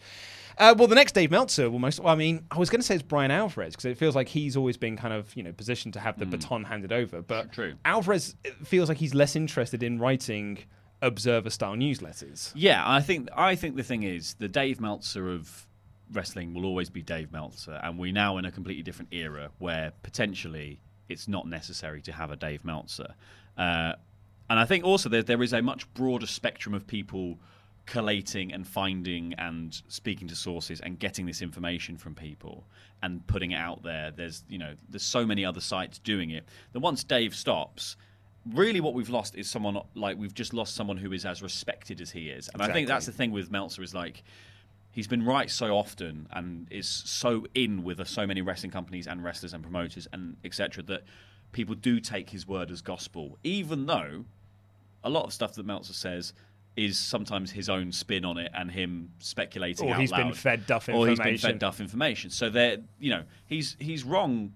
[0.58, 2.00] Uh, well, the next Dave Meltzer will most.
[2.00, 4.28] Well, I mean, I was going to say it's Bryan Alvarez because it feels like
[4.28, 7.22] he's always been kind of you know positioned to have the baton handed over.
[7.22, 7.76] But True.
[7.86, 10.60] Alvarez feels like he's less interested in writing
[11.02, 12.52] observer style newsletters.
[12.56, 15.68] Yeah, I think I think the thing is the Dave Meltzer of
[16.12, 19.92] wrestling will always be Dave Meltzer, and we're now in a completely different era where
[20.04, 23.14] potentially it's not necessary to have a Dave Meltzer.
[23.58, 23.94] Uh,
[24.50, 27.40] and I think also that there is a much broader spectrum of people
[27.86, 32.66] collating and finding and speaking to sources and getting this information from people
[33.02, 34.12] and putting it out there.
[34.12, 37.98] There's you know there's so many other sites doing it that once Dave stops,
[38.52, 42.02] really what we've lost is someone like we've just lost someone who is as respected
[42.02, 42.50] as he is.
[42.54, 44.24] And I think that's the thing with Meltzer is like
[44.92, 49.24] he's been right so often and is so in with so many wrestling companies and
[49.24, 50.84] wrestlers and promoters and etc.
[50.84, 51.04] that
[51.52, 54.26] people do take his word as gospel, even though
[55.04, 56.34] a lot of stuff that Meltzer says
[56.76, 60.90] is sometimes his own spin on it and him speculating Or he's been fed duff
[60.90, 61.08] information.
[61.08, 62.30] or he's been fed duff information.
[62.32, 64.54] So there, you know, he's he's wrong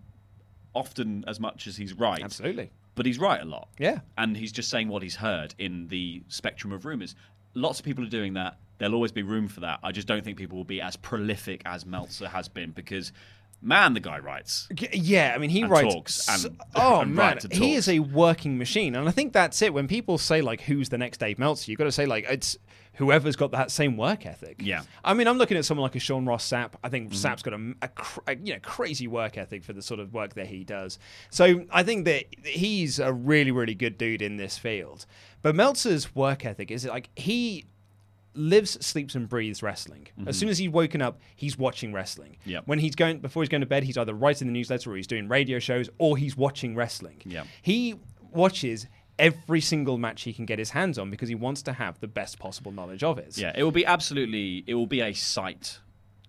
[0.73, 2.23] often as much as he's right.
[2.23, 2.71] Absolutely.
[2.95, 3.69] But he's right a lot.
[3.77, 3.99] Yeah.
[4.17, 7.15] And he's just saying what he's heard in the spectrum of rumors.
[7.53, 8.57] Lots of people are doing that.
[8.79, 9.79] There'll always be room for that.
[9.83, 13.11] I just don't think people will be as prolific as Meltzer has been because,
[13.61, 14.67] man, the guy writes.
[14.93, 15.93] Yeah, I mean, he And writes.
[15.93, 19.73] talks and- oh and man, he is a working machine, and I think that's it.
[19.73, 22.57] When people say like, "Who's the next Dave Meltzer?" You've got to say like, it's
[22.95, 24.55] whoever's got that same work ethic.
[24.59, 24.81] Yeah.
[25.03, 26.71] I mean, I'm looking at someone like a Sean Ross Sapp.
[26.83, 27.15] I think Mm-hmm.
[27.27, 30.13] Sapp's got a, a cr- a, you know crazy work ethic for the sort of
[30.13, 30.97] work that he does.
[31.29, 35.05] So I think that he's a really really good dude in this field.
[35.43, 37.65] But Meltzer's work ethic is like he
[38.37, 40.07] lives, sleeps, and breathes wrestling.
[40.19, 40.27] Mhm.
[40.27, 42.37] As soon as he's woken up, he's watching wrestling.
[42.45, 42.67] Yep.
[42.67, 45.07] When he's going before he's going to bed, he's either writing the newsletter or he's
[45.07, 47.21] doing radio shows or he's watching wrestling.
[47.25, 47.43] Yeah.
[47.61, 47.95] He
[48.31, 48.87] watches
[49.19, 52.07] every single match he can get his hands on because he wants to have the
[52.07, 53.37] best possible knowledge of it.
[53.37, 54.63] Yeah, it will be absolutely.
[54.67, 55.79] It will be a site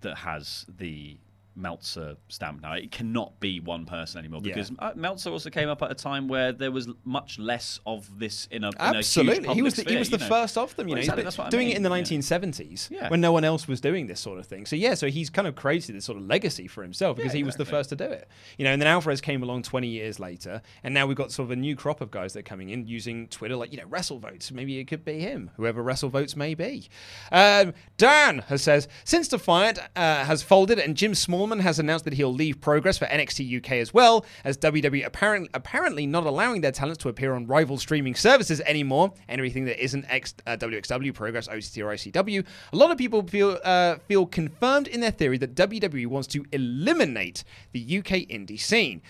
[0.00, 1.18] that has the
[1.58, 2.72] Meltzer stamp now.
[2.74, 6.28] It cannot be one person anymore because uh, Meltzer also came up at a time
[6.28, 9.82] where there was much less of this in a in a Absolutely, he was the,
[9.90, 10.26] he was the know.
[10.28, 10.88] first of them.
[10.88, 13.08] You Well, know, exactly, he's that's been I doing it in the 1970s Yeah.
[13.08, 14.66] when no one else was doing this sort of thing.
[14.66, 17.42] So yeah, so he's kind of created this sort of legacy for himself because he
[17.42, 18.28] was the first to do it.
[18.56, 21.46] You know, and then Alvarez came along 20 years later, and now we've got sort
[21.46, 23.86] of a new crop of guys that are coming in using Twitter, like you know,
[23.88, 24.52] Wrestle Votes.
[24.52, 26.88] Maybe it could be him, whoever Wrestle Votes may be.
[27.32, 32.14] Um, Dan has says since Defiant uh, has folded and Jim Smallman Has announced that
[32.14, 36.72] he'll leave Progress for NXT UK as well, as WWE apparently apparently not allowing their
[36.72, 39.12] talents to appear on rival streaming services anymore.
[39.28, 42.44] Anything that isn't X, uh, WXW, Progress, OTT, or ICW.
[42.72, 46.44] A lot of people feel uh, feel confirmed in their theory that WWE wants to
[46.52, 49.00] eliminate the UK indie scene.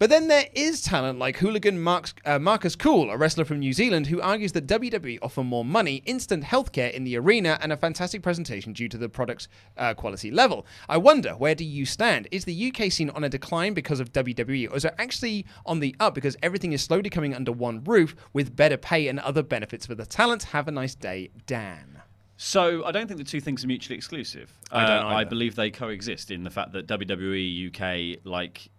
[0.00, 3.74] But then there is talent like hooligan Marks, uh, Marcus Cool, a wrestler from New
[3.74, 7.76] Zealand, who argues that WWE offer more money, instant healthcare in the arena, and a
[7.76, 9.46] fantastic presentation due to the product's
[9.76, 10.66] uh, quality level.
[10.88, 12.28] I wonder, where do you stand?
[12.30, 15.80] Is the UK scene on a decline because of WWE, or is it actually on
[15.80, 19.42] the up because everything is slowly coming under one roof with better pay and other
[19.42, 20.44] benefits for the talent?
[20.44, 22.00] Have a nice day, Dan.
[22.38, 24.50] So I don't think the two things are mutually exclusive.
[24.72, 28.70] I don't Uh, I believe they coexist in the fact that WWE UK, like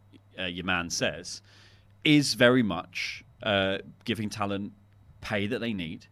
[0.42, 1.42] uh, your man says,
[2.04, 4.74] is very much uh, giving talent
[5.22, 6.08] pay that they need,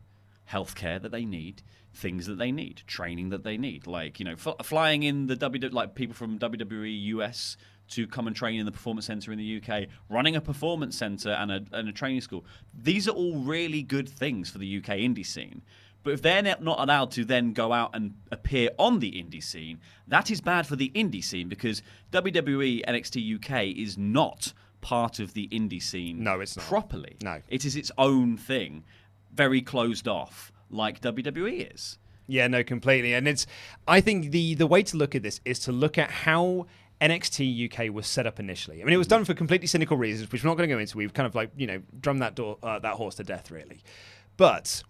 [0.51, 1.63] healthcare that they need,
[1.93, 3.87] things that they need, training that they need.
[3.87, 7.57] Like you know, f- flying in the WWE, like people from WWE US
[7.89, 11.31] to come and train in the performance center in the UK, running a performance center
[11.31, 12.45] and a, and a training school.
[12.73, 15.63] These are all really good things for the UK indie scene.
[16.09, 19.79] But if they're not allowed to then go out and appear on the indie scene,
[20.07, 25.35] that is bad for the indie scene because WWE NXT UK is not part of
[25.35, 26.23] the indie scene.
[26.23, 26.65] No, it's not.
[26.65, 27.17] properly.
[27.21, 27.43] No.
[27.47, 28.85] it is its own thing,
[29.31, 31.99] very closed off, like WWE is.
[32.25, 33.13] Yeah, no, completely.
[33.13, 33.45] And it's
[33.87, 36.65] I think the the way to look at this is to look at how
[36.99, 38.81] NXT UK was set up initially.
[38.81, 40.79] I mean, it was done for completely cynical reasons, which we're not going to go
[40.79, 40.97] into.
[40.97, 43.83] We've kind of like you know drummed that door uh, that horse to death, really.
[44.37, 44.81] But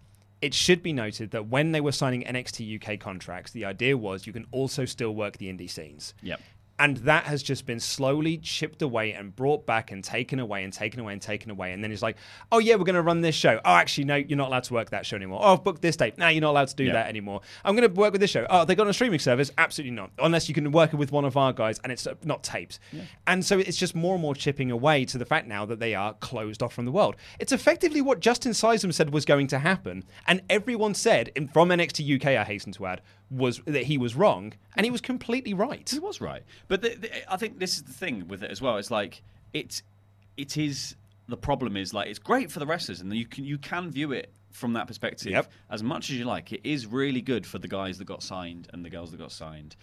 [0.42, 4.26] it should be noted that when they were signing NXT UK contracts, the idea was
[4.26, 6.14] you can also still work the indie scenes.
[6.22, 6.40] Yep.
[6.80, 10.72] And that has just been slowly chipped away and brought back and taken away and
[10.72, 11.72] taken away and taken away.
[11.72, 12.16] And then it's like,
[12.50, 13.60] oh, yeah, we're going to run this show.
[13.64, 15.40] Oh, actually, no, you're not allowed to work that show anymore.
[15.42, 16.16] Oh, I've booked this date.
[16.16, 16.94] Now you're not allowed to do Yeah.
[16.94, 17.42] that anymore.
[17.64, 18.46] I'm going to work with this show.
[18.48, 19.50] Oh, they got a streaming service?
[19.58, 20.10] Absolutely not.
[20.18, 22.78] Unless you can work with one of our guys and it's uh, not taped.
[23.26, 25.94] And so it's just more and more chipping away to the fact now that they
[25.94, 27.14] are closed off from the world.
[27.38, 30.02] It's effectively what Justin Seism said was going to happen.
[30.26, 34.52] And everyone said, from NXT UK, I hasten to add, was that he was wrong.
[34.76, 35.88] And he was completely right.
[35.88, 38.60] He was right, but the, the, I think this is the thing with it as
[38.60, 38.76] well.
[38.76, 39.22] It's like
[39.52, 39.82] it's
[40.36, 40.96] it is
[41.28, 44.12] the problem is like it's great for the wrestlers, and you can you can view
[44.12, 45.50] it from that perspective Yep.
[45.70, 46.52] as much as you like.
[46.52, 49.30] It is really good for the guys that got signed and the girls that got
[49.32, 49.76] signed.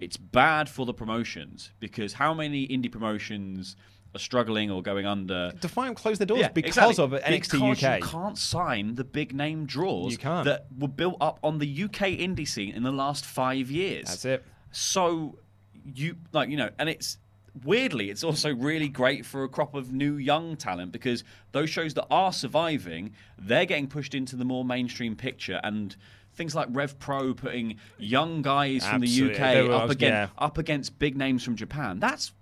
[0.00, 3.76] It's bad for the promotions because how many indie promotions
[4.14, 5.52] are struggling or going under?
[5.60, 7.04] Defiant closed their doors Yeah, because exactly.
[7.04, 8.00] of NXT Because UK.
[8.00, 12.46] You can't sign the big name draws that were built up on the UK indie
[12.46, 14.06] scene in the last five years.
[14.08, 14.44] That's it.
[14.70, 15.38] So
[15.84, 17.18] you like you know, and it's
[17.64, 21.94] weirdly it's also really great for a crop of new young talent because those shows
[21.94, 25.96] that are surviving, they're getting pushed into the more mainstream picture and.
[26.34, 30.28] Things like Rev Pro putting young guys from the UK were- up against yeah.
[30.38, 32.00] up against big names from Japan.
[32.00, 32.32] That's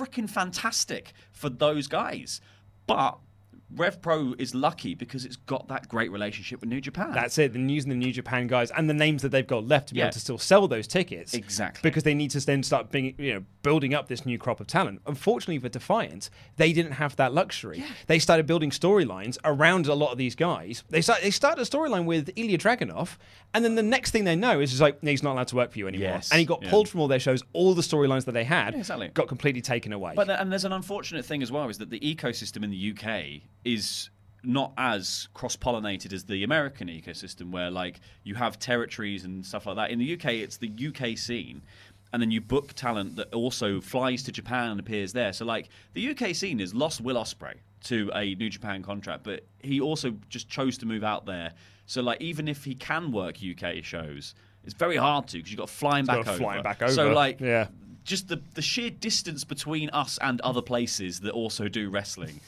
[0.00, 2.40] freaking fantastic for those guys.
[2.86, 3.18] But
[3.76, 7.12] Rev Pro is lucky because it's got that great relationship with New Japan.
[7.12, 7.52] That's it.
[7.52, 9.98] Then using the New Japan guys and the names that they've got left to be
[9.98, 10.06] Yeah.
[10.06, 11.34] able to still sell those tickets.
[11.34, 11.80] Exactly.
[11.88, 14.66] Because they need to then start being, you know, building up this new crop of
[14.66, 15.00] talent.
[15.06, 17.78] Unfortunately for Defiant, they didn't have that luxury.
[17.78, 17.86] Yeah.
[18.06, 20.82] They started building storylines around a lot of these guys.
[20.90, 23.18] They start, they started a storyline with Ilya Dragunov,
[23.54, 25.78] and then the next thing they know is like, he's not allowed to work for
[25.78, 26.08] you anymore.
[26.08, 26.30] Yes.
[26.30, 26.70] And he got Yeah.
[26.70, 27.42] pulled from all their shows.
[27.52, 29.08] All the storylines that they had exactly.
[29.08, 30.14] got completely taken away.
[30.16, 33.42] But and there's an unfortunate thing as well is that the ecosystem in the UK
[33.64, 34.10] is
[34.42, 39.76] not as cross-pollinated as the American ecosystem, where like you have territories and stuff like
[39.76, 39.90] that.
[39.90, 41.62] In the UK, it's the UK scene,
[42.12, 45.32] and then you book talent that also flies to Japan and appears there.
[45.32, 47.54] So like the UK scene has lost Will Ospreay
[47.84, 51.52] to a New Japan contract, but he also just chose to move out there.
[51.86, 54.34] So like even if he can work UK shows,
[54.64, 56.38] it's very hard to because you've got flying back over.
[56.38, 56.92] flying back over.
[56.92, 57.68] So like Yeah.
[58.04, 62.40] just the the sheer distance between us and other places that also do wrestling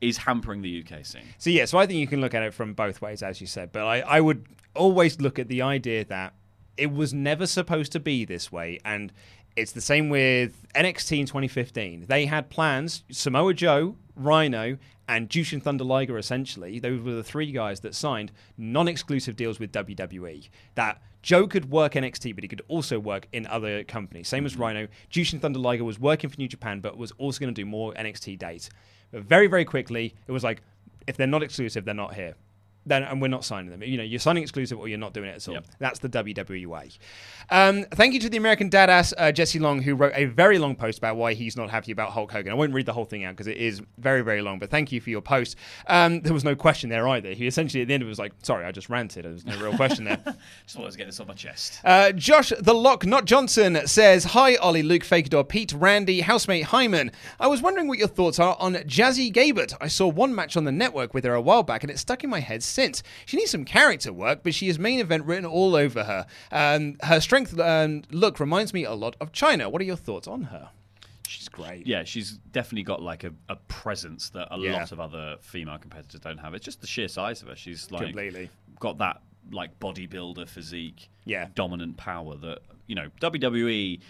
[0.00, 1.22] is hampering the UK scene.
[1.38, 3.46] So yeah, so I think you can look at it from both ways, as you
[3.46, 3.72] said.
[3.72, 6.34] But I, I would always look at the idea that
[6.76, 9.12] it was never supposed to be this way, and
[9.56, 12.06] it's the same with NXT in 2015.
[12.08, 14.78] They had plans: Samoa Joe, Rhyno,
[15.08, 16.16] and Jushin Thunder Liger.
[16.16, 20.48] Essentially, those were the three guys that signed non-exclusive deals with WWE.
[20.76, 24.28] That Joe could work NXT, but he could also work in other companies.
[24.28, 24.62] Same as mm-hmm.
[24.62, 24.88] Rhyno.
[25.10, 27.92] Jushin Thunder Liger was working for New Japan, but was also going to do more
[27.94, 28.70] NXT dates.
[29.12, 30.62] Very, very quickly, it was like,
[31.06, 32.34] if they're not exclusive, they're not here.
[32.90, 33.82] Then and we're not signing them.
[33.82, 35.60] You know, you're signing exclusive or you're not doing it at all.
[35.78, 36.90] That's the WWE way.
[37.48, 40.76] Um, thank you to the American Dadass uh, Jesse Long, who wrote a very long
[40.76, 42.52] post about why he's not happy about Hulk Hogan.
[42.52, 44.58] I won't read the whole thing out because it is very, very long.
[44.58, 45.56] But thank you for your post.
[45.86, 47.30] Um, there was no question there either.
[47.30, 49.24] He essentially at the end of it was like, "Sorry, I just ranted.
[49.24, 50.18] There was no real question there."
[50.66, 51.80] Just wanted to get this off my chest.
[51.84, 57.10] Uh, Josh the Lock Not Johnson says, Hi, Ollie, Luke, Fakador, Pete, Randy, housemate Hyman.
[57.38, 59.74] I was wondering what your thoughts are on Jazzy Gabert.
[59.80, 62.24] I saw one match on the network with her a while back and it stuck
[62.24, 62.79] in my head since.
[63.26, 66.26] She needs some character work, but she has main event written all over her.
[66.52, 69.70] Um, her strength um, look reminds me a lot of Chyna.
[69.70, 70.70] What are your thoughts on her?
[71.28, 71.86] She's great.
[71.86, 74.72] Yeah, she's definitely got like a, a presence that a Yeah.
[74.72, 76.54] lot of other female competitors don't have.
[76.54, 77.56] It's just the sheer size of her.
[77.56, 78.50] She's like Completely.
[78.80, 79.20] got that
[79.52, 81.48] like bodybuilder physique, Yeah.
[81.54, 82.58] dominant power that
[82.88, 84.00] you know WWE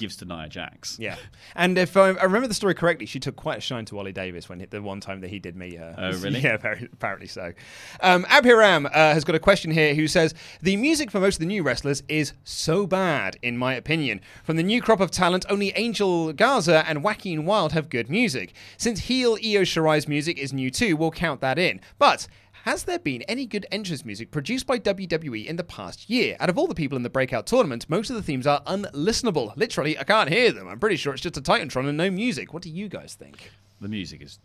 [0.00, 0.98] gives to Nia Jax.
[0.98, 1.16] Yeah,
[1.54, 4.12] and if I, I remember the story correctly, she took quite a shine to Ollie
[4.12, 5.94] Davis when he, the one time that he did meet her.
[5.96, 6.40] Oh, really?
[6.50, 7.52] Yeah, very, apparently so.
[8.00, 11.40] Um, Abhiram uh, has got a question here who says the music for most of
[11.40, 14.22] the new wrestlers is so bad, in my opinion.
[14.42, 18.54] From the new crop of talent, only Angel Garza and Joaquin Wilde have good music.
[18.78, 21.80] Since heel Io Shirai's music is new too, we'll count that in.
[21.98, 22.26] But
[22.64, 26.36] has there been any good entrance music produced by WWE in the past year?
[26.40, 29.56] Out of all the people in the breakout tournament, most of the themes are unlistenable.
[29.56, 30.68] Literally, I can't hear them.
[30.68, 32.52] I'm pretty sure it's just a Titantron and no music.
[32.52, 33.50] What do you guys think?
[33.80, 34.38] The music is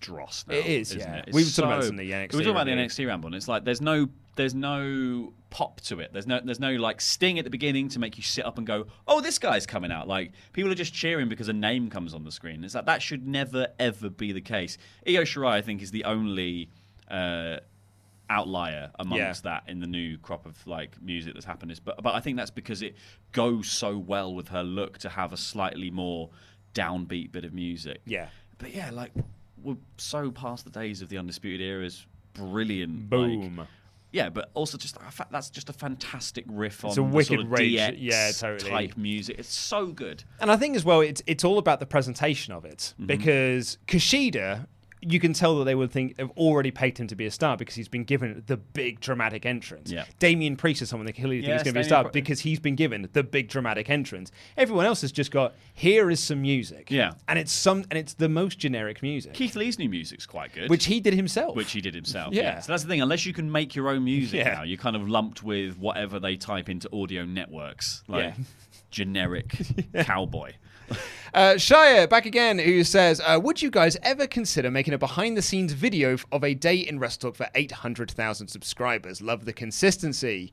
[0.00, 0.44] dross.
[0.46, 1.22] Now, It is, isn't yeah.
[1.26, 1.32] It?
[1.32, 2.72] We were talking about this in the NXT We were talking about the.
[2.72, 6.12] NXT ramble, and it's like there's no there's no pop to it.
[6.12, 8.66] There's no there's no like sting at the beginning to make you sit up and
[8.66, 10.08] go, oh, this guy's coming out.
[10.08, 12.64] Like people are just cheering because a name comes on the screen.
[12.64, 14.76] It's like that should never ever be the case.
[15.06, 16.68] Io Shirai, I think, is the only.
[17.12, 17.58] Uh,
[18.30, 22.14] outlier amongst that in the new crop of like music that's happened is but but
[22.14, 22.96] I think that's because it
[23.32, 26.30] goes so well with her look to have a slightly more
[26.74, 28.00] downbeat bit of music.
[28.06, 28.28] Yeah.
[28.56, 29.12] But yeah, like
[29.62, 33.10] we're so past the days of the undisputed era's brilliant.
[33.10, 33.58] Boom.
[33.58, 33.66] like-
[34.12, 37.04] yeah, but also just a fa- that's just a fantastic riff on It's a the
[37.06, 38.70] wicked sort of rage- DX yeah, totally.
[38.70, 39.38] type music.
[39.38, 40.24] It's so good.
[40.40, 43.06] And I think as well, it's it's all about the presentation of it Mhm.
[43.06, 44.66] because Kushida,
[45.04, 47.56] you can tell that they would think have already pegged him to be a star
[47.56, 49.90] because he's been given the big dramatic entrance.
[49.90, 50.04] Yeah.
[50.20, 52.12] Damian Priest is someone that clearly thinks Yes, is going to be a star Pri-
[52.12, 54.30] because he's been given the big dramatic entrance.
[54.56, 56.90] Everyone else has just got here is some music.
[56.90, 57.12] Yeah.
[57.28, 59.34] and it's some and it's the most generic music.
[59.34, 61.56] Keith Lee's new music's quite good, Which he did himself.
[61.56, 62.32] Which he did himself.
[62.32, 62.42] Yeah.
[62.42, 62.60] Yeah.
[62.60, 63.00] So that's the thing.
[63.02, 64.54] Unless you can make your own music Yeah.
[64.54, 68.44] now, you're kind of lumped with whatever they type into audio networks, like Yeah.
[68.90, 69.52] generic
[70.00, 70.52] cowboy.
[71.34, 75.72] Uh, Shire back again, who says, uh, "Would you guys ever consider making a behind-the-scenes
[75.72, 79.22] video of a day in WrestleTalk for 800,000 subscribers?
[79.22, 80.52] Love the consistency.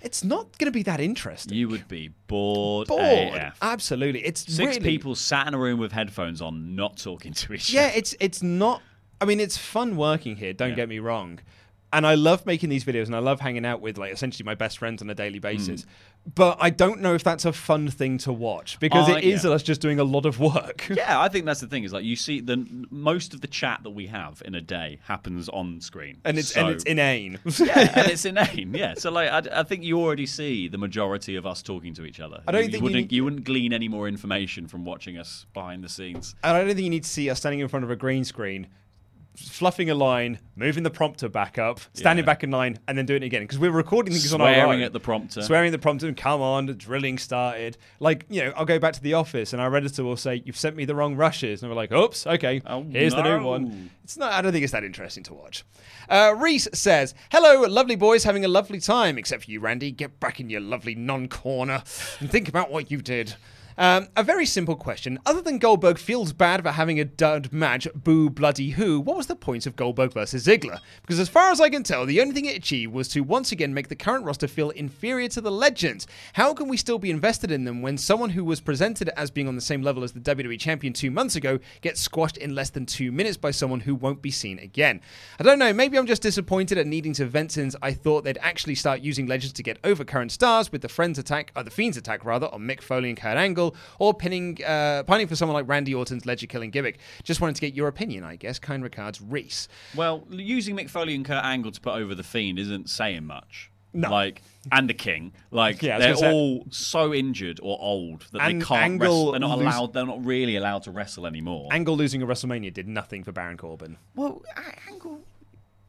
[0.00, 1.54] It's not going to be that interesting.
[1.56, 2.88] You would be bored.
[2.88, 3.02] Bored,
[3.34, 3.58] AF.
[3.60, 4.24] absolutely.
[4.24, 7.74] It's Six really- people sat in a room with headphones on, not talking to each
[7.74, 7.82] other.
[7.88, 8.82] Yeah, it's it's not.
[9.20, 10.52] I mean, it's fun working here.
[10.52, 11.40] Don't get me wrong,
[11.96, 14.54] and I love making these videos, and I love hanging out with like essentially my
[14.54, 15.82] best friends on a daily basis.
[15.82, 15.86] Mm.
[16.34, 19.44] But I don't know if that's a fun thing to watch because I- it is
[19.44, 19.52] yeah.
[19.52, 20.86] us just doing a lot of work.
[20.96, 21.84] Yeah, I think that's the thing.
[21.84, 24.98] Is like you see, the most of the chat that we have in a day
[25.04, 27.38] happens on screen, and it's So- and it's inane.
[27.58, 28.74] yeah, and it's inane.
[28.74, 32.04] Yeah, so like I, I think you already see the majority of us talking to
[32.04, 32.42] each other.
[32.46, 35.16] I don't you, think you wouldn't need- you wouldn't glean any more information from watching
[35.16, 36.34] us behind the scenes.
[36.44, 38.24] And I don't think you need to see us standing in front of a green
[38.24, 38.66] screen,
[39.36, 42.26] fluffing a line, moving the prompter back up, standing Yeah.
[42.26, 43.42] back in line, and then doing it again.
[43.42, 44.54] Because we're recording things on our own.
[44.54, 45.42] Swearing at the prompter.
[45.42, 47.76] Swearing at the prompter, and come on, drilling started.
[48.00, 50.56] Like, you know, I'll go back to the office and our editor will say, You've
[50.56, 51.62] sent me the wrong rushes.
[51.62, 53.90] And we're like, Oops, okay, here's the new one.
[54.04, 55.64] It's not, I don't think it's that interesting to watch.
[56.08, 59.18] Uh, Reese says, Hello, lovely boys, having a lovely time.
[59.18, 59.90] Except for you, Randy.
[59.90, 61.82] Get back in your lovely non corner
[62.20, 63.34] and think about what you did.
[63.78, 65.18] Um, a very simple question.
[65.26, 69.26] Other than Goldberg feels bad about having a dud match, boo bloody who, what was
[69.26, 70.80] the point of Goldberg versus Ziggler?
[71.02, 73.52] Because as far as I can tell, the only thing it achieved was to once
[73.52, 76.06] again make the current roster feel inferior to the legends.
[76.32, 79.46] How can we still be invested in them when someone who was presented as being
[79.46, 82.70] on the same level as the WWE champion two months ago gets squashed in less
[82.70, 85.02] than two minutes by someone who won't be seen again?
[85.38, 88.38] I don't know, maybe I'm just disappointed at needing to vent since I thought they'd
[88.40, 91.70] actually start using legends to get over current stars with the Friends attack, or the
[91.70, 93.65] Fiends attack rather, on Mick Foley and Kurt Angle,
[93.98, 96.98] or pinning, uh, pining for someone like Randy Orton's legend killing gimmick.
[97.24, 98.58] Just wanted to get your opinion, I guess.
[98.58, 99.68] Kind regards, Reese.
[99.94, 103.70] Well, using Mick Foley and Kurt Angle to put over the Fiend isn't saying much.
[103.92, 104.10] No.
[104.10, 108.42] Like and the King, like Yeah, they're gonna say- all so injured or old that
[108.42, 109.30] And they can't Angle wrestle.
[109.32, 109.92] They're not lose- allowed.
[109.94, 111.68] They're not really allowed to wrestle anymore.
[111.72, 113.96] Angle losing a WrestleMania did nothing for Baron Corbin.
[114.14, 114.90] well, A-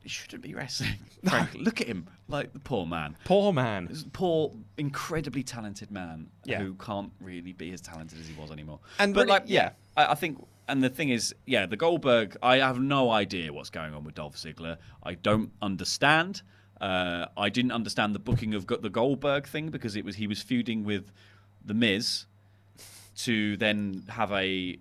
[0.08, 0.96] Angle shouldn't be wrestling.
[1.28, 1.62] frankly.
[1.62, 3.18] Look at him, like the poor man.
[3.26, 3.88] Poor man.
[3.88, 6.60] This poor, incredibly talented man Yeah.
[6.60, 8.80] who can't really be as talented as he was anymore.
[9.00, 12.38] And but really- like, yeah, I, I think, and the thing is, yeah, the Goldberg.
[12.42, 14.78] I have no idea what's going on with Dolph Ziggler.
[15.04, 16.42] I don't understand.
[16.80, 20.42] Uh, I didn't understand the booking of the Goldberg thing because it was he was
[20.42, 21.12] feuding with
[21.66, 22.26] the Miz
[23.18, 24.78] to then have a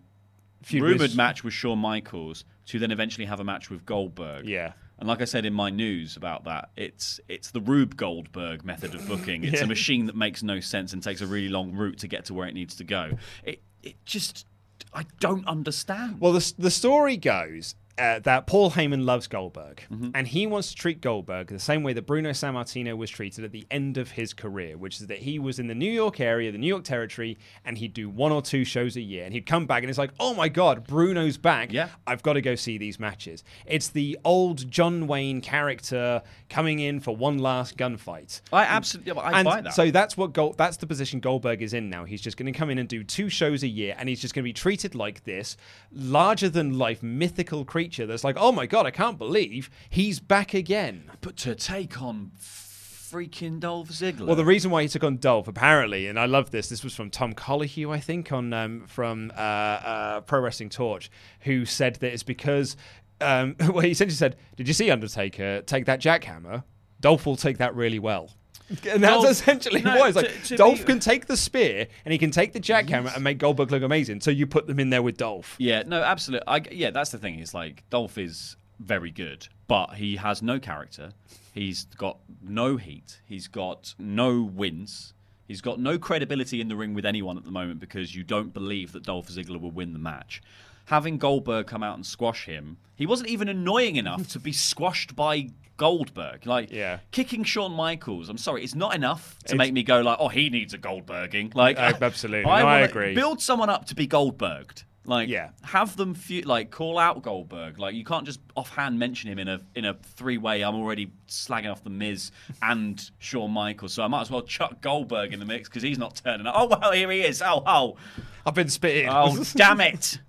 [0.62, 4.46] Feud rumored with- match with Shawn Michaels to then eventually have a match with Goldberg.
[4.46, 4.72] Yeah.
[4.98, 8.94] And like I said in my news about that, it's it's the Rube Goldberg method
[8.94, 9.44] of booking.
[9.44, 9.64] It's Yeah.
[9.64, 12.34] a machine that makes no sense and takes a really long route to get to
[12.34, 13.12] where it needs to go.
[13.44, 14.46] It it just
[14.94, 16.20] I don't understand.
[16.20, 20.10] Well, the, the story goes uh, that Paul Heyman loves Goldberg, Mm-hmm.
[20.14, 23.52] and he wants to treat Goldberg the same way that Bruno Sammartino was treated at
[23.52, 26.50] the end of his career, which is that he was in the New York area,
[26.52, 29.46] the New York territory, and he'd do one or two shows a year, and he'd
[29.46, 31.72] come back, and it's like, oh my god, Bruno's back.
[31.72, 33.44] Yeah, I've got to go see these matches.
[33.64, 38.40] It's the old John Wayne character coming in for one last gunfight.
[38.52, 39.74] I absolutely I and buy that.
[39.74, 42.04] So that's what Gold, that's the position Goldberg is in now.
[42.04, 44.34] He's just going to come in and do two shows a year, and he's just
[44.34, 45.56] going to be treated like this
[45.92, 50.54] larger than life mythical creature that's like, oh my god, I can't believe he's back
[50.54, 51.10] again.
[51.20, 54.26] but to take on freaking Dolph Ziggler.
[54.26, 56.68] Well, the reason why he took on Dolph, apparently, and I love this.
[56.68, 61.10] This was from Tom Colohue, I think, on um, from uh, uh, Pro Wrestling Torch,
[61.40, 62.76] who said that it's because.
[63.20, 66.64] Um, well, he essentially said, "Did you see Undertaker take that jackhammer?
[67.00, 68.30] Dolph will take that really well."
[68.88, 70.28] And that's Dolph- essentially no, what it's like.
[70.42, 73.22] to- to Dolph be- can take the spear and he can take the jackhammer and
[73.22, 74.20] make Goldberg look amazing.
[74.20, 75.54] So you put them in there with Dolph.
[75.58, 76.46] Yeah, no, absolutely.
[76.48, 77.38] I, yeah, that's the thing.
[77.38, 81.12] Is like Dolph is very good, but he has no character.
[81.54, 83.20] He's got no heat.
[83.24, 85.14] He's got no wins.
[85.48, 88.52] He's got no credibility in the ring with anyone at the moment because you don't
[88.52, 90.42] believe that Dolph Ziggler will win the match.
[90.86, 95.14] Having Goldberg come out and squash him, he wasn't even annoying enough to be squashed
[95.14, 96.46] by Goldberg.
[96.46, 96.98] Like, Yeah.
[97.10, 100.28] kicking Shawn Michaels, I'm sorry, it's not enough to It's- make me go like, oh,
[100.28, 101.52] he needs a Goldberging.
[101.54, 102.44] Like, Uh, absolutely.
[102.46, 103.14] No, I agree.
[103.14, 104.84] Build someone up to be Goldberged.
[105.08, 105.50] Like, Yeah.
[105.62, 107.78] have them fe- like call out Goldberg.
[107.78, 110.62] Like, you can't just offhand mention him in a in a three way.
[110.62, 114.80] I'm already slagging off the Miz and Shawn Michaels, so I might as well chuck
[114.80, 116.54] Goldberg in the mix because he's not turning up.
[116.56, 117.40] Oh well, here he is.
[117.40, 117.96] Oh oh,
[118.44, 119.08] I've been spitting.
[119.08, 120.18] oh damn it.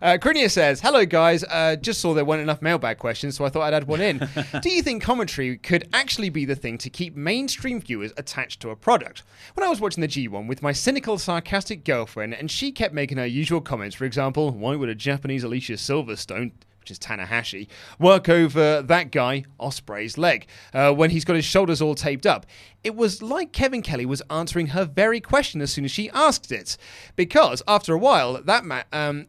[0.00, 1.44] Uh, Crinia says, "Hello guys.
[1.44, 4.18] Uh, just saw there weren't enough mailbag questions, so I thought I'd add one in.
[4.62, 8.70] Do you think commentary could actually be the thing to keep mainstream viewers attached to
[8.70, 9.22] a product?
[9.54, 13.18] When I was watching the G1 with my cynical, sarcastic girlfriend, and she kept making
[13.18, 17.66] her usual comments, for example, why would a Japanese Alicia Silverstone?" Which is Tanahashi,
[17.98, 22.46] work over that guy, Ospreay's leg, uh, when he's got his shoulders all taped up.
[22.82, 26.50] It was like Kevin Kelly was answering her very question as soon as she asked
[26.50, 26.78] it.
[27.14, 29.26] Because after a while, that ma- um,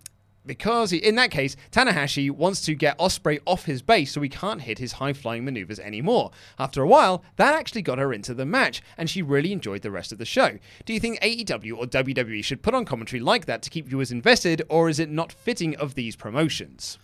[0.49, 4.29] because he, in that case, Tanahashi wants to get Ospreay off his base so he
[4.29, 6.31] can't hit his high flying maneuvers anymore.
[6.57, 9.91] After a while, that actually got her into the match, and she really enjoyed the
[9.91, 10.57] rest of the show.
[10.85, 14.11] Do you think AEW or WWE should put on commentary like that to keep viewers
[14.11, 16.97] invested, or is it not fitting of these promotions?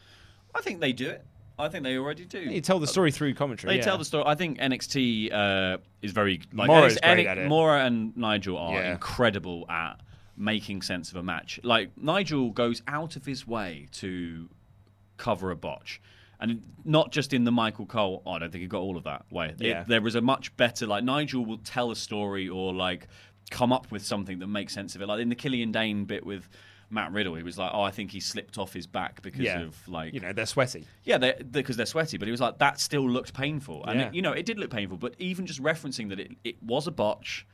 [0.56, 1.24] I think they do it.
[1.60, 2.40] I think they already do.
[2.40, 3.74] You tell the story through commentary.
[3.74, 3.86] They yeah.
[3.86, 4.24] tell the story.
[4.26, 7.48] I think NXT uh, is very like Mauro's NXT great at it.
[7.48, 8.92] Mauro and Nigel are Yeah.
[8.94, 10.02] incredible at
[10.38, 11.60] making sense of a match.
[11.64, 14.50] Like Nigel goes out of his way to
[15.18, 16.02] cover a botch.
[16.40, 19.06] And not just in the Michael Cole, oh, I don't think he got all of
[19.06, 19.56] that way.
[19.60, 23.08] It- there was a much better, like, Nigel will tell a story or, like,
[23.52, 25.08] come up with something that makes sense of it.
[25.08, 26.50] Like in the Killian Dain bit with
[26.90, 29.62] Matt Riddle, he was like, oh, I think he slipped off his back because Yeah.
[29.62, 30.86] of, like, You know, they're sweaty.
[31.06, 34.08] yeah, they because they're sweaty, but he was like that still looked painful, and Yeah.
[34.08, 34.98] it, you know it did look painful.
[34.98, 37.46] But even just referencing that it, it was a botch,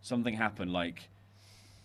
[0.00, 1.08] something happened, like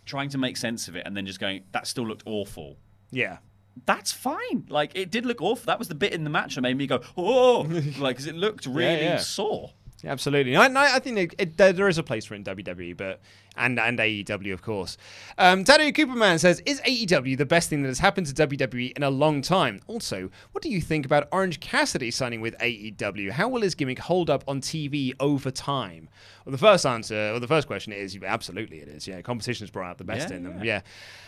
[0.05, 2.77] trying to make sense of it, and then just going that still looked awful.
[3.11, 3.37] Yeah.
[3.85, 4.65] That's fine.
[4.69, 5.65] Like it did look awful.
[5.65, 7.61] That was the bit in the match that made me go, oh,
[7.99, 9.17] like because it looked really yeah.
[9.17, 9.71] sore.
[10.05, 12.97] Absolutely, I, I think it, it, there, there is a place for it in WWE,
[12.97, 13.21] but
[13.55, 14.97] and and AEW of course.
[15.37, 19.09] Um, Cooperman says, "Is AEW the best thing that has happened to WWE in a
[19.09, 23.31] long time?" Also, what do you think about Orange Cassidy signing with AEW?
[23.31, 26.09] How will his gimmick hold up on TV over time?
[26.45, 29.07] Well, the first answer, or the first question is, absolutely it is.
[29.07, 30.57] Yeah, competition's brought out the best Yeah, in them.
[30.63, 30.81] yeah.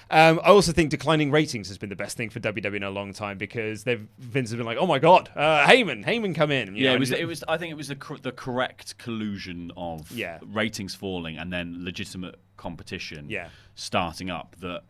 [0.09, 0.29] Yeah.
[0.29, 2.91] Um, I also think declining ratings has been the best thing for WWE in a
[2.91, 6.51] long time because they've Vince has been like, "Oh my God, uh, Heyman, Heyman, come
[6.51, 7.11] in." You Yeah, know, it was.
[7.11, 7.43] It was.
[7.47, 10.39] I think it was the cor- the correct collusion of Yeah.
[10.45, 12.14] ratings falling and then legitimate
[12.57, 13.29] competition.
[13.29, 13.49] Yeah.
[13.75, 14.81] starting up that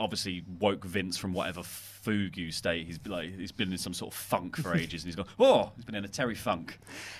[0.00, 3.36] obviously woke Vince from whatever fugu state he's like.
[3.36, 5.26] He's been in some sort of funk for ages, and he's gone.
[5.38, 6.78] Oh, he's been in a Terry funk.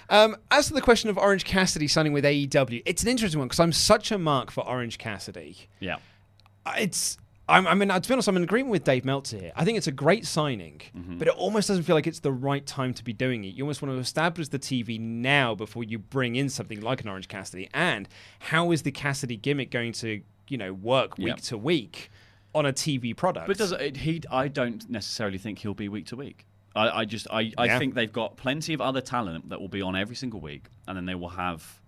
[0.09, 3.49] Um, as to the question of Orange Cassidy signing with AEW, it's an interesting one
[3.49, 5.57] because I'm such a mark for Orange Cassidy.
[5.79, 5.97] Yeah.
[6.77, 7.19] It's.
[7.51, 9.53] I'm, I mean, to be honest, I'm in agreement with Dave Meltzer here.
[9.57, 11.19] I think it's a great signing, Mm-hmm.
[11.19, 13.49] but it almost doesn't feel like it's the right time to be doing it.
[13.55, 17.09] You almost want to establish the TV now before you bring in something like an
[17.09, 17.69] Orange Cassidy.
[17.75, 21.35] And how is the Cassidy gimmick going to, you know, work week Yeah.
[21.37, 22.11] to week?
[22.53, 23.47] on a TV product.
[23.47, 24.23] But does it, he?
[24.29, 26.47] I don't necessarily think he'll be week to week.
[26.75, 27.79] I, I just I, I Yeah.
[27.79, 30.97] think they've got plenty of other talent that will be on every single week, and
[30.97, 31.80] then they will have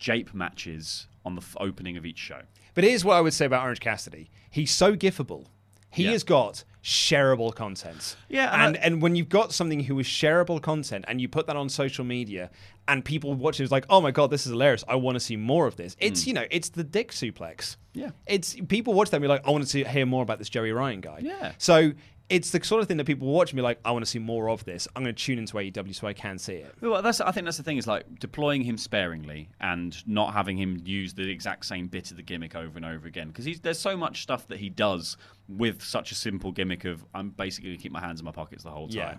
[0.00, 2.40] jape matches on the f- opening of each show.
[2.74, 4.30] But here's what I would say about Orange Cassidy.
[4.50, 5.46] He's so giftable.
[5.92, 6.12] He Yeah.
[6.12, 8.16] has got shareable content.
[8.28, 11.28] Yeah, and and I- and when you've got something who is shareable content and you
[11.28, 12.50] put that on social media
[12.88, 14.82] and people watch it, it's like, oh my god, this is hilarious.
[14.88, 15.94] I want to see more of this.
[16.00, 16.26] It's mm.
[16.28, 17.76] you know, it's the dick suplex.
[17.92, 18.10] Yeah.
[18.26, 20.48] It's people watch that and be like, I want to see, hear more about this
[20.48, 21.18] Joey Ryan guy.
[21.22, 21.52] Yeah.
[21.58, 21.92] So
[22.30, 24.20] it's the sort of thing that people watch and be like, I want to see
[24.20, 24.86] more of this.
[24.94, 26.72] I'm going to tune into AEW so I can see it.
[26.80, 30.56] Well, that's I think that's the thing is like deploying him sparingly and not having
[30.56, 33.80] him use the exact same bit of the gimmick over and over again because there's
[33.80, 35.16] so much stuff that he does
[35.48, 38.32] with such a simple gimmick of I'm basically going to keep my hands in my
[38.32, 38.96] pockets the whole time.
[38.96, 39.16] Yeah.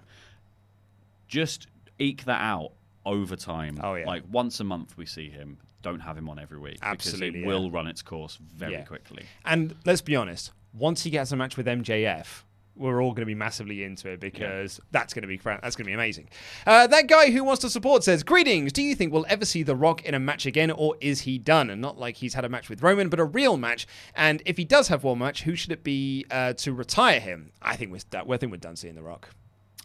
[1.27, 1.67] Just
[1.99, 2.71] eke that out
[3.05, 3.79] over time.
[3.83, 4.05] Oh, yeah.
[4.05, 5.57] Like once a month we see him.
[5.81, 7.47] Don't have him on every week Absolutely, because yeah.
[7.47, 8.83] will run its course very Yeah.
[8.83, 9.23] quickly.
[9.43, 12.43] And let's be honest, once he gets a match with MJF,
[12.75, 15.85] we're all going to be massively into it because that's going to be that's going
[15.85, 16.29] to be amazing.
[16.65, 18.71] Uh, that guy who wants to support says, "Greetings.
[18.73, 21.37] Do you think we'll ever see The Rock in a match again, or is he
[21.37, 21.69] done?
[21.69, 23.87] And not like he's had a match with Roman, but a real match.
[24.15, 27.51] And if he does have one match, who should it be uh, to retire him?
[27.61, 27.99] I think we're
[28.33, 29.29] I think we're done seeing The Rock.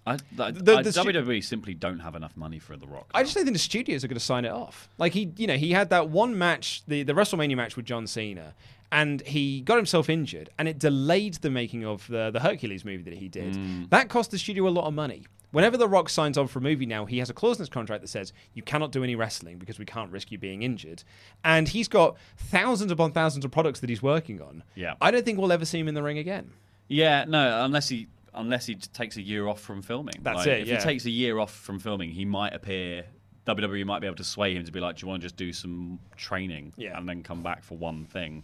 [0.08, 3.10] I, I, The- the stu- WWE simply don't have enough money for The Rock.
[3.12, 4.88] I just don't think the studios are going to sign it off.
[4.98, 8.06] Like he, you know, he had that one match, the the WrestleMania match with John
[8.06, 8.54] Cena,
[8.92, 13.02] and he got himself injured, and it delayed the making of the the Hercules movie
[13.04, 13.54] that he did.
[13.54, 13.90] Mm.
[13.90, 15.24] That cost the studio a lot of money.
[15.52, 17.68] Whenever The Rock signs on for a movie now, he has a clause in his
[17.70, 21.02] contract that says you cannot do any wrestling because we can't risk you being injured.
[21.44, 24.64] And he's got thousands upon thousands of products that he's working on.
[24.74, 24.94] Yeah.
[25.00, 26.50] I don't think we'll ever see him in the ring again.
[26.88, 30.16] Yeah, no, unless he unless he takes a year off from filming.
[30.20, 30.76] That's Like, it, If yeah.
[30.76, 33.06] he takes a year off from filming, he might appear.
[33.46, 35.36] WWE might be able to sway him to be like, "Do you want to just
[35.36, 36.98] do some training Yeah.
[36.98, 38.42] and then come back for one thing?"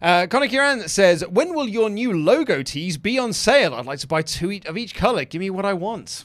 [0.00, 3.74] Uh, Connor Kieran says, "When will your new logo tees be on sale?
[3.74, 5.24] I'd like to buy two of each color.
[5.24, 6.24] Give me what I want."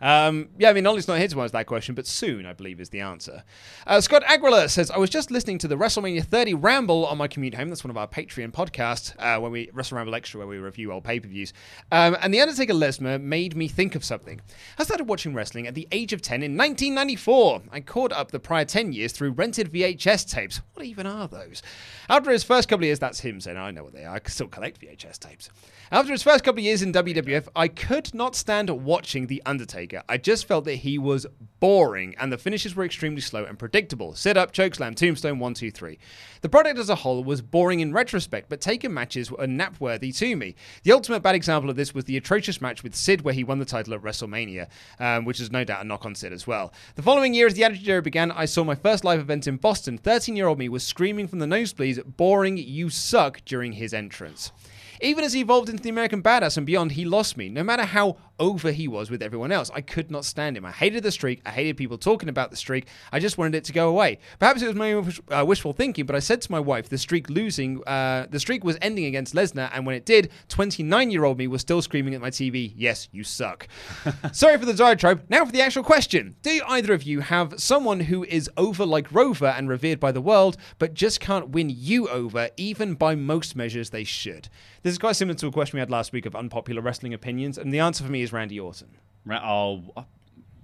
[0.00, 2.80] Um, yeah, I mean, Ollie's not here to answer that question, but soon, I believe,
[2.80, 3.44] is the answer.
[3.86, 7.28] Uh, Scott Aguilar says, I was just listening to the WrestleMania 30 Ramble on my
[7.28, 7.68] commute home.
[7.68, 10.92] That's one of our Patreon podcasts, uh, where we, Wrestle Ramble Extra, where we review
[10.92, 11.52] old pay per views.
[11.92, 14.40] Um, and The Undertaker Lesnar made me think of something.
[14.78, 17.62] I started watching wrestling at the age of 10 in 1994.
[17.70, 20.60] I caught up the prior 10 years through rented VHS tapes.
[20.74, 21.62] What even are those?
[22.08, 24.14] After his first couple of years, that's him saying, I know what they are.
[24.14, 25.50] I still collect VHS tapes.
[25.92, 30.04] After his first couple of years in WWF, I could not stand watching The Undertaker.
[30.08, 31.26] I just felt that he was
[31.58, 34.14] boring and the finishes were extremely slow and predictable.
[34.14, 35.98] Sit up, chokeslam, tombstone, one, two, three.
[36.42, 40.12] The product as a whole was boring in retrospect, but Taker matches were nap worthy
[40.12, 40.54] to me.
[40.84, 43.58] The ultimate bad example of this was the atrocious match with Sid, where he won
[43.58, 44.68] the title at WrestleMania,
[45.00, 46.72] um, which is no doubt a knock on Sid as well.
[46.94, 49.56] The following year, as the Attitude Era began, I saw my first live event in
[49.56, 49.98] Boston.
[49.98, 54.52] 13 year old me was screaming from the nosebleeds, boring, you suck, during his entrance.
[55.00, 57.48] Even as he evolved into the American Badass and beyond, he lost me.
[57.48, 60.64] No matter how over he was with everyone else, I could not stand him.
[60.64, 61.42] I hated the streak.
[61.46, 62.88] I hated people talking about the streak.
[63.12, 64.18] I just wanted it to go away.
[64.40, 66.98] Perhaps it was my wish- uh, wishful thinking, but I said to my wife, the
[66.98, 71.46] streak losing, uh, the streak was ending against Lesnar, and when it did, 29-year-old me
[71.46, 73.68] was still screaming at my TV, "Yes, you suck."
[74.32, 75.22] Sorry for the diatribe.
[75.28, 79.12] Now for the actual question: Do either of you have someone who is over like
[79.12, 83.54] Rover and revered by the world, but just can't win you over, even by most
[83.54, 84.48] measures they should?
[84.82, 87.58] This is quite similar to a question we had last week of unpopular wrestling opinions,
[87.58, 88.88] and the answer for me is Randy Orton.
[89.24, 90.04] Ra- oh, I-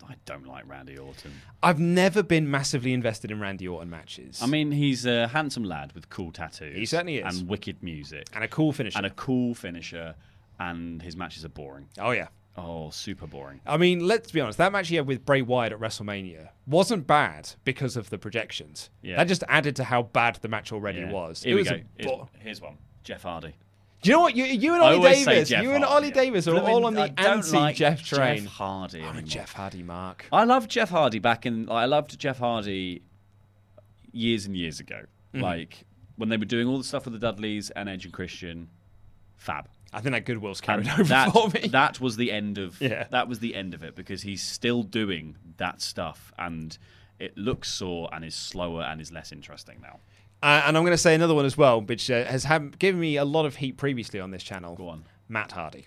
[0.08, 1.32] I don't like Randy Orton.
[1.64, 4.40] I've never been massively invested in Randy Orton matches.
[4.40, 6.76] I mean, he's a handsome lad with cool tattoos.
[6.76, 7.40] He certainly is.
[7.40, 8.28] And wicked music.
[8.32, 8.98] And a cool finisher.
[8.98, 10.14] And a cool finisher.
[10.60, 11.88] And his matches are boring.
[11.98, 12.28] Oh, yeah.
[12.56, 13.60] Oh, super boring.
[13.66, 14.58] I mean, let's be honest.
[14.58, 18.90] That match he had with Bray Wyatt at WrestleMania wasn't bad because of the projections.
[19.02, 19.16] Yeah.
[19.16, 21.10] That just added to how bad the match already Yeah.
[21.10, 21.42] was.
[21.42, 21.74] Here it we was go.
[21.74, 22.78] a Here's, here's one.
[23.02, 23.56] Jeff Hardy.
[24.07, 24.36] Do you know what?
[24.36, 26.14] You, you and Ollie Davis, you and Hardy, Ollie yeah.
[26.14, 28.44] Davis are all on the anti like Jeff train.
[28.44, 29.02] Jeff Hardy.
[29.02, 29.22] I'm a.
[29.22, 30.26] Jeff Hardy mark.
[30.32, 31.68] I loved Jeff Hardy back in.
[31.68, 33.02] I loved Jeff Hardy
[34.12, 35.00] years and years ago.
[35.34, 35.42] Mhm.
[35.42, 38.68] Like when they were doing all the stuff with the Dudleys and Edge and Christian.
[39.34, 39.68] Fab.
[39.92, 41.66] I think that goodwill's carried And over that, for me.
[41.66, 42.80] That was the end of.
[42.80, 43.09] Yeah.
[43.11, 46.78] That was the end of it because he's still doing that stuff and
[47.18, 49.98] it looks sore and is slower and is less interesting now.
[50.43, 53.01] Uh, and I'm going to say another one as well, which uh, has had, given
[53.01, 54.74] me a lot of heat previously on this channel.
[54.76, 55.05] Go on.
[55.28, 55.87] Matt Hardy.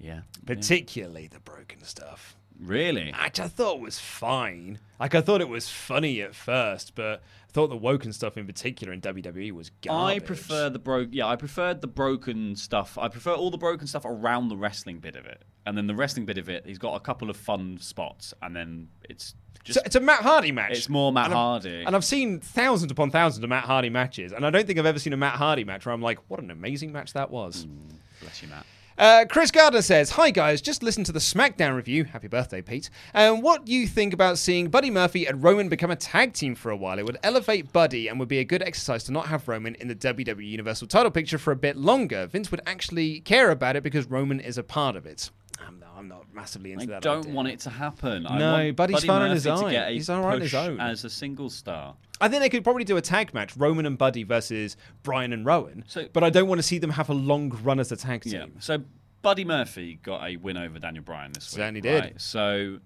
[0.00, 0.20] Yeah.
[0.46, 2.36] Particularly the broken stuff.
[2.60, 3.14] Really?
[3.24, 4.78] Which I thought it was fine.
[4.98, 8.46] Like I thought it was funny at first, but I thought the Woken stuff in
[8.46, 10.22] particular in WWE was garbage.
[10.22, 11.10] I prefer the broke.
[11.12, 12.98] Yeah, I preferred the broken stuff.
[12.98, 15.94] I prefer all the broken stuff around the wrestling bit of it, and then the
[15.94, 16.66] wrestling bit of it.
[16.66, 20.22] He's got a couple of fun spots, and then it's just So it's a Matt
[20.22, 20.72] Hardy match.
[20.72, 21.84] It's more Matt And Hardy.
[21.86, 24.86] And I've seen thousands upon thousands of Matt Hardy matches, and I don't think I've
[24.86, 27.66] ever seen a Matt Hardy match where I'm like, what an amazing match that was.
[27.66, 28.66] Mm, bless you, Matt.
[28.98, 32.02] Uh, Chris Gardner says, Hi guys, just listen to the SmackDown review.
[32.02, 32.90] Happy birthday, Pete.
[33.14, 36.56] And what do you think about seeing Buddy Murphy and Roman become a tag team
[36.56, 36.98] for a while?
[36.98, 39.86] It would elevate Buddy and would be a good exercise to not have Roman in
[39.86, 42.26] the WWE Universal title picture for a bit longer.
[42.26, 45.30] Vince would actually care about it because Roman is a part of it.
[45.66, 46.96] I'm not, I'm not massively into I that.
[46.96, 47.34] I don't idea.
[47.34, 48.26] want it to happen.
[48.26, 49.70] I No, want Buddy's Buddy fine on his own.
[49.70, 50.80] get He's all right on his own.
[50.80, 51.96] as a single star.
[52.20, 55.44] I think they could probably do a tag match, Roman and Buddy versus Bryan and
[55.46, 55.84] Rowan.
[55.86, 58.22] So- but I don't want to see them have a long run as a tag
[58.22, 58.32] team.
[58.32, 58.46] Yeah.
[58.60, 58.82] So
[59.22, 61.58] Buddy Murphy got a win over Daniel Bryan this week.
[61.58, 62.04] Certainly did.
[62.04, 62.20] right?
[62.20, 62.78] So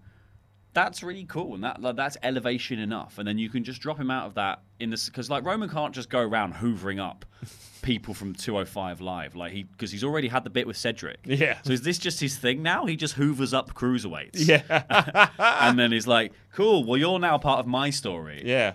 [0.75, 3.18] that's really cool, and that like, that's elevation enough.
[3.18, 5.68] And then you can just drop him out of that in this because like Roman
[5.68, 7.25] can't just go around hoovering up
[7.83, 11.18] people from 205 live like he because he's already had the bit with Cedric.
[11.25, 11.59] Yeah.
[11.62, 12.87] So is this just his thing now?
[12.87, 14.47] He just hoovers up cruiserweights.
[14.49, 15.29] Yeah.
[15.39, 16.85] and then he's like, "Cool.
[16.85, 18.75] Well, you're now part of my story." Yeah.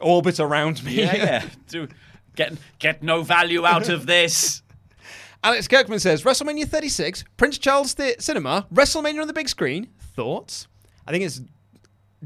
[0.00, 0.94] Orbit around me.
[0.94, 1.16] Yeah.
[1.16, 1.44] yeah.
[1.68, 1.88] Do,
[2.34, 4.62] get get no value out of this.
[5.44, 9.86] Alex Kirkman says WrestleMania 36, Prince Charles Thea- Cinema, WrestleMania on the big screen.
[10.00, 10.66] Thoughts?
[11.06, 11.40] I think it's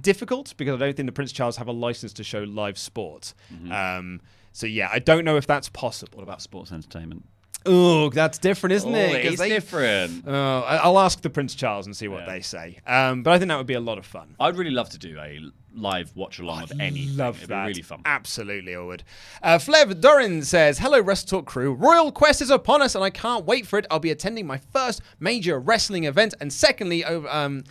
[0.00, 3.34] difficult because I don't think the Prince Charles have a license to show live sport.
[3.70, 4.20] Um,
[4.52, 6.16] so yeah, I don't know if that's possible.
[6.18, 7.24] What about sports entertainment?
[7.66, 9.22] Oh, that's different, isn't Oh, it?
[9.22, 10.24] 'Cause it's different.
[10.26, 12.78] Oh, I'll ask the Prince Charles and see what they say.
[12.86, 14.34] Um, but I think that would be a lot of fun.
[14.40, 15.40] I'd really love to do a
[15.74, 17.18] live watch along of anything.
[17.18, 17.64] Love It'd that.
[17.66, 18.00] be really fun.
[18.06, 19.04] Absolutely, I would.
[19.42, 21.74] Uh, Flev Doran says, Hello, Wrestle Talk crew.
[21.74, 23.84] Royal Quest is upon us, and I can't wait for it.
[23.90, 27.28] I'll be attending my first major wrestling event, and secondly, over.
[27.28, 27.64] Um,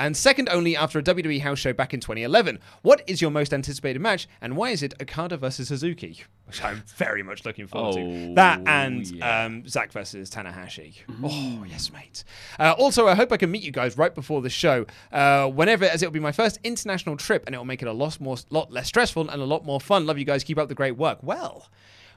[0.00, 2.58] and second only after a WWE house show back in 2011.
[2.82, 6.24] What is your most anticipated match, and why is it Okada versus Suzuki?
[6.46, 8.00] Which I'm very much looking forward to.
[8.00, 9.44] Oh, That and yeah.
[9.44, 10.94] um, Zack versus Tanahashi.
[11.06, 11.60] Mm.
[11.60, 12.24] Oh, yes, mate.
[12.58, 14.86] Uh, also, I hope I can meet you guys right before the show.
[15.12, 18.18] Uh, whenever, as it'll be my first international trip, and it'll make it a lot
[18.20, 20.06] more, lot less stressful and a lot more fun.
[20.06, 20.42] Love you guys.
[20.42, 21.18] Keep up the great work.
[21.22, 21.68] Well,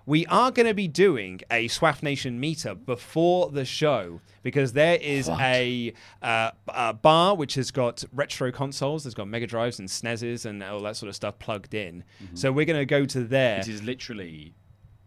[0.06, 4.98] we are going to be doing a SWAF Nation meetup before the show because there
[4.98, 9.04] is a, uh, a bar which has got retro consoles.
[9.04, 12.04] There's got Mega Drives and SNESes and all that sort of stuff plugged in.
[12.34, 13.60] So we're going to go to there.
[13.60, 14.54] It is literally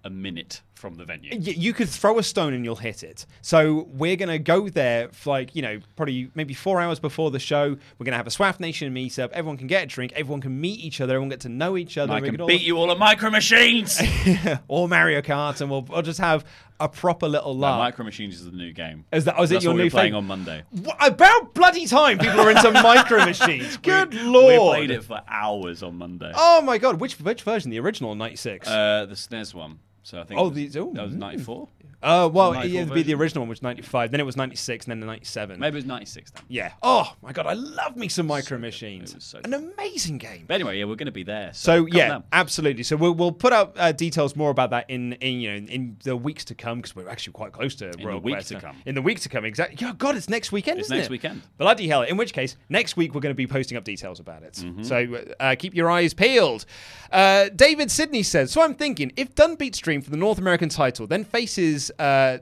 [0.07, 1.31] a minute from the venue.
[1.33, 3.27] Y- you could throw a stone and you'll hit it.
[3.43, 7.31] So we're going to go there for like, you know, probably maybe four hours before
[7.31, 7.71] the show.
[7.71, 9.33] We're going to have a SWAF Nation meetup.
[9.33, 10.13] Everyone can get a drink.
[10.15, 11.15] Everyone can meet each other.
[11.15, 12.13] Everyone get to know each other.
[12.13, 14.01] I can beat you all at Micro Machines.
[14.69, 16.45] or Mario Kart, and we'll, we'll just have
[16.79, 17.79] a proper little no, laugh.
[17.79, 19.07] Micro Machines is the new game.
[19.13, 20.17] Is that- oh, is it your what new we're playing thing?
[20.17, 20.63] on Monday.
[20.71, 23.77] What, about bloody time people are into micro machines.
[23.83, 24.53] Good we, lord.
[24.53, 26.33] We played it for hours on Monday.
[26.35, 27.71] Oh my god, which which version?
[27.71, 28.69] The original or 96?
[28.69, 29.79] Uh, the SNES one.
[30.07, 31.19] So I think Oh, was, oh, that was mm.
[31.19, 31.69] 94.
[32.03, 34.11] Uh, well, it'd be the original one, which was 95.
[34.11, 35.59] Then it was 96, and then the 97.
[35.59, 36.43] Maybe it was 96 then.
[36.49, 36.73] Yeah.
[36.83, 39.35] Oh my god, I love me some micro machines.
[39.45, 40.45] An amazing game.
[40.47, 41.51] But anyway, yeah, we're going to be there.
[41.53, 42.25] So, So yeah, down.
[42.33, 42.83] absolutely.
[42.83, 45.97] So we'll we'll put out uh, details more about that in, in you know in
[46.05, 48.49] the weeks to come because we're actually quite close to the Royal week Quest.
[48.49, 48.77] to come.
[48.87, 49.79] In the week to come, exactly.
[49.81, 50.79] Yeah, God, it's next weekend.
[50.79, 51.11] It's isn't next it?
[51.13, 51.43] weekend.
[51.59, 52.03] Bloody hell!
[52.03, 54.55] In which case, next week we're going to be posting up details about it.
[54.55, 54.83] Mm-hmm.
[54.83, 56.67] So uh, keep your eyes peeled.
[57.11, 58.51] Uh, David Sidney says.
[58.51, 61.86] So I'm thinking, if Dunn beats Stream for the North American title, then faces.
[61.99, 62.39] Uh,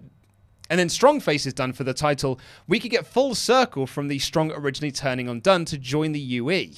[0.70, 2.40] and then Strong Face is done for the title.
[2.66, 6.20] We could get full circle from the Strong originally turning on Dunn to join the
[6.20, 6.72] UE.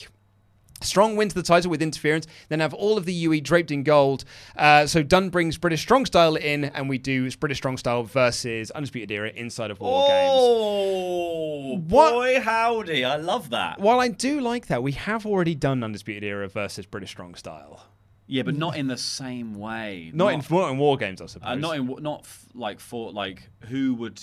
[0.83, 4.25] Strong wins the title with interference, then have all of the UE draped in gold.
[4.57, 8.71] Uh, so Dunn brings British Strong Style in, and we do British Strong Style versus
[8.73, 10.31] Undisputed Era inside of War Games.
[10.35, 13.07] Oh, boy, howdy.
[13.07, 13.81] I love that.
[13.81, 17.85] While I do like that, we have already done Undisputed Era versus British Strong Style.
[18.27, 20.11] Yeah, but not in the same way.
[20.13, 21.49] Not, in, not in War Games, I suppose.
[21.49, 24.21] Uh, not in not f- like for like who would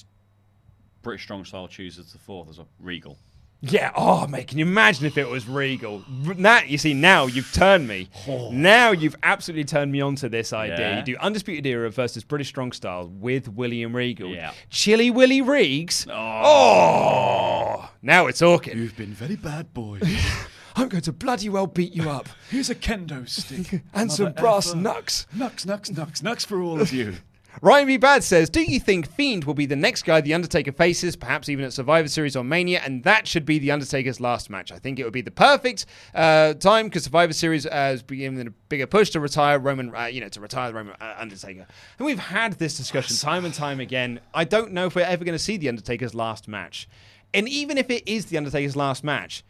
[1.02, 3.18] British Strong Style choose as the fourth as a Regal?
[3.66, 3.92] Yeah.
[3.96, 6.04] Oh, mate, can you imagine if it was Regal?
[6.40, 8.10] That you see now you've turned me.
[8.52, 10.78] Now you've absolutely turned me onto this idea.
[10.78, 10.98] Yeah.
[11.00, 14.32] You do Undisputed Era versus British Strong Style with William Regal.
[14.32, 14.52] Yeah.
[14.70, 16.06] Chilly Willy Reeks.
[16.12, 17.90] Oh.
[18.02, 18.78] Now it's talking.
[18.78, 20.02] You've been very bad boy.
[20.76, 22.30] I'm going to bloody well beat you up.
[22.50, 23.82] Here's a kendo stick.
[23.94, 24.78] And some brass effer.
[24.78, 25.28] knucks.
[25.34, 27.16] Knucks, knucks, knucks, knucks for all of you.
[27.62, 27.98] Ryan B.
[27.98, 31.50] Bad says, Do you think Fiend will be the next guy The Undertaker faces, perhaps
[31.50, 32.82] even at Survivor Series or Mania?
[32.84, 34.72] And that should be The Undertaker's last match.
[34.72, 38.48] I think it would be the perfect uh, time because Survivor Series uh, is beginning
[38.48, 41.68] a bigger push to retire Roman, uh, you know, to retire the Roman uh, Undertaker.
[42.00, 44.20] And we've had this discussion time and time again.
[44.34, 46.90] I don't know if we're ever going to see The Undertaker's last match.
[47.36, 49.44] And even if it is the Undertaker's last match,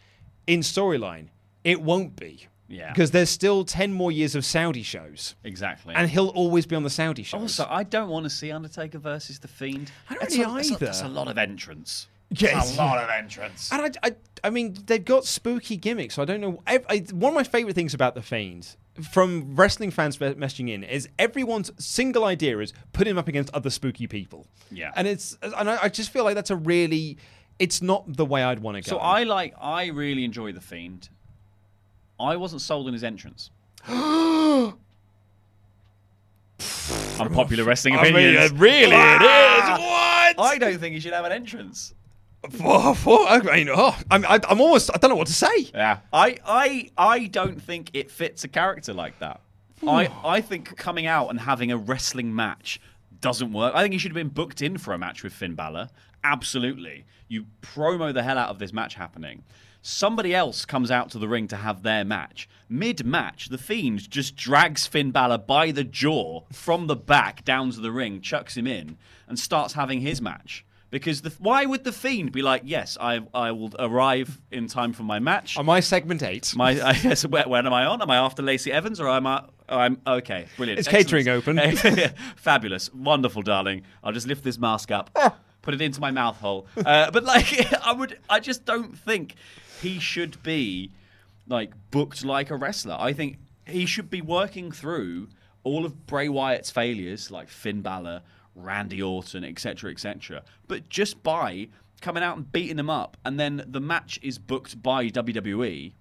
[0.47, 1.27] in storyline,
[1.63, 2.47] it won't be.
[2.67, 2.91] Yeah.
[2.91, 5.35] Because there's still 10 more years of Saudi shows.
[5.43, 5.93] Exactly.
[5.95, 7.41] And he'll always be on the Saudi shows.
[7.41, 9.91] Also, I don't want to see Undertaker versus the Fiend.
[10.09, 10.85] I don't That's really a, that's a- either.
[10.87, 12.07] That's a lot of entrance.
[12.35, 12.73] Yes.
[12.73, 13.71] a lot of entrance.
[13.71, 14.15] And I, I,
[14.45, 16.15] I mean, they've got spooky gimmicks.
[16.15, 16.63] So I don't know.
[16.65, 18.75] I, I, one of my favorite things about the Fiend,
[19.11, 23.53] from wrestling fans me- messaging in, is everyone's single idea is put him up against
[23.53, 24.47] other spooky people.
[24.71, 24.91] Yeah.
[24.95, 27.17] And it's, and I, I just feel like that's a really,
[27.59, 28.97] it's not the way I'd want to go.
[28.97, 29.53] So I like.
[29.59, 31.09] I really enjoy the Fiend.
[32.19, 33.49] I wasn't sold on his entrance.
[37.19, 38.51] Unpopular wrestling I mean, opinions.
[38.51, 39.69] uh, really, it is.
[39.69, 40.39] What?
[40.39, 41.93] I don't think he should have an entrance.
[42.61, 45.69] Oh, oh, I mean, oh, I'm, I, I'm almost, I don't know what to say.
[45.73, 49.39] Yeah, I, I, I don't think it fits a character like that.
[49.87, 52.79] I, I think coming out and having a wrestling match
[53.21, 53.73] doesn't work.
[53.75, 55.89] I think he should have been booked in for a match with Finn Balor.
[56.24, 59.43] Absolutely, you promo the hell out of this match happening.
[59.86, 62.47] Somebody else comes out to the ring to have their match.
[62.69, 67.71] Mid match, the Fiend just drags Finn Balor by the jaw from the back down
[67.71, 68.97] to the ring, chucks him in,
[69.28, 70.65] and starts having his match.
[70.89, 74.93] Because the, why would the Fiend be like, yes, I, I will arrive in time
[74.93, 75.57] for my match?
[75.57, 76.53] Am I segment eight?
[76.55, 78.01] My, I guess, when, when am I on?
[78.01, 79.43] Am I after Lacey Evans or am I?
[79.69, 80.45] oh, I'm okay.
[80.55, 80.80] Brilliant.
[80.80, 81.59] Is catering open?
[82.36, 83.82] Fabulous, wonderful, darling.
[84.03, 85.36] I'll just lift this mask up, ah.
[85.64, 86.68] Put it into my mouth hole.
[86.78, 89.34] Uh, but like, I would, I just don't think
[89.82, 90.91] he should be
[91.47, 92.95] like booked like a wrestler.
[92.99, 95.30] I think he should be working through
[95.64, 98.22] all of Bray Wyatt's failures, like Finn Balor,
[98.55, 100.43] Randy Orton, etc., etc.
[100.68, 101.70] But just by
[102.01, 105.93] coming out and beating them up, and then the match is booked by WWE,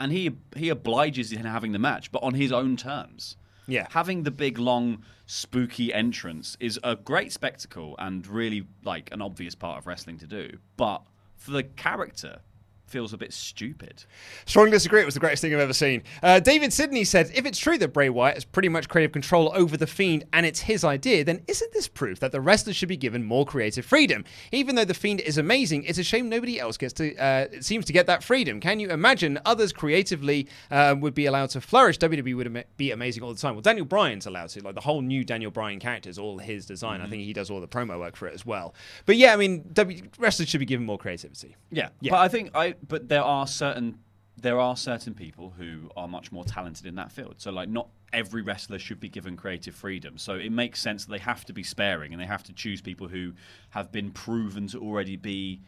[0.00, 3.36] and he he obliges in having the match, but on his own terms.
[3.66, 3.86] Yeah.
[3.90, 9.54] Having the big, long, spooky entrance is a great spectacle and really like an obvious
[9.54, 10.58] part of wrestling to do.
[10.76, 11.02] But
[11.36, 12.40] for the character,
[12.86, 14.04] feels a bit stupid.
[14.46, 15.00] Strongly disagree.
[15.00, 16.02] It was the greatest thing I've ever seen.
[16.22, 19.50] Uh, David Sidney said, if it's true that Bray Wyatt has pretty much creative control
[19.54, 22.88] over the Fiend and it's his idea, then isn't this proof that the wrestlers should
[22.88, 24.24] be given more creative freedom?
[24.52, 27.84] Even though the Fiend is amazing, it's a shame nobody else gets to uh, seems
[27.86, 28.60] to get that freedom.
[28.60, 31.98] Can you imagine others creatively uh, would be allowed to flourish?
[31.98, 33.54] WWE would am- be amazing all the time.
[33.54, 34.62] Well, Daniel Bryan's allowed to.
[34.62, 37.00] Like the whole new Daniel Bryan character is all his design.
[37.00, 38.74] I think he does all the promo work for it as well.
[39.06, 41.56] But yeah, I mean, w- wrestlers should be given more creativity.
[41.70, 42.12] Yeah, Yeah.
[42.12, 43.98] but I think I but there are certain
[44.36, 47.36] there are certain people who are much more talented in that field.
[47.38, 50.18] So like not every wrestler should be given creative freedom.
[50.18, 52.80] So it makes sense that they have to be sparing and they have to choose
[52.80, 53.32] people who
[53.70, 55.60] have been proven to already be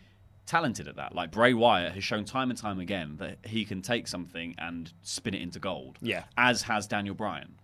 [0.47, 1.15] talented at that.
[1.15, 4.93] Like Bray Wyatt has shown time and time again that he can take something and
[5.03, 5.99] spin it into gold.
[6.01, 6.25] Yeah.
[6.37, 7.57] As has Daniel Bryan.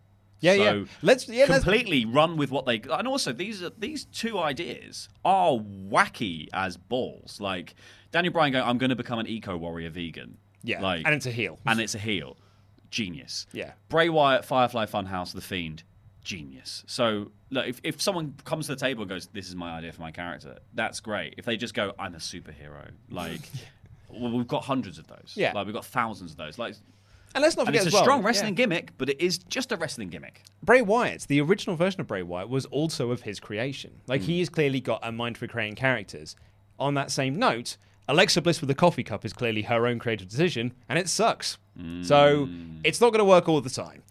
[0.43, 0.84] Yeah, so yeah.
[1.01, 5.09] Let's- yeah, let's- completely run with what they and also these are these two ideas
[5.24, 7.40] are wacky as balls.
[7.40, 7.74] Like
[8.11, 10.36] Daniel Bryan going, I'm going to become an eco warrior vegan.
[10.62, 11.59] Yeah, like and it's a heel.
[11.66, 12.36] and it's a heel.
[12.90, 13.47] Genius.
[13.53, 13.72] Yeah.
[13.88, 15.82] Bray Wyatt, Firefly Funhouse, The Fiend,
[16.22, 16.84] genius.
[16.86, 19.93] So look, if, if someone comes to the table and goes, "This is my idea
[19.93, 21.34] for my character," that's great.
[21.38, 23.40] If they just go, "I'm a superhero," like.
[24.14, 25.32] Well, we've got hundreds of those.
[25.36, 25.53] Yeah.
[25.55, 26.59] like we've got thousands of those.
[26.59, 26.74] Like,
[27.35, 28.57] And let's not and forget it's as a well, strong wrestling yeah.
[28.57, 30.43] gimmick, but it is just a wrestling gimmick.
[30.62, 33.93] Bray Wyatt, the original version of Bray Wyatt, was also of his creation.
[34.07, 34.41] Like he hmm.
[34.41, 36.37] has clearly got a mind for creating characters.
[36.78, 37.76] On that same note,
[38.09, 41.59] Alexa Bliss with the coffee cup is clearly her own creative decision, and it sucks.
[42.03, 42.78] So hmm.
[42.85, 44.03] it's not going to work all the time.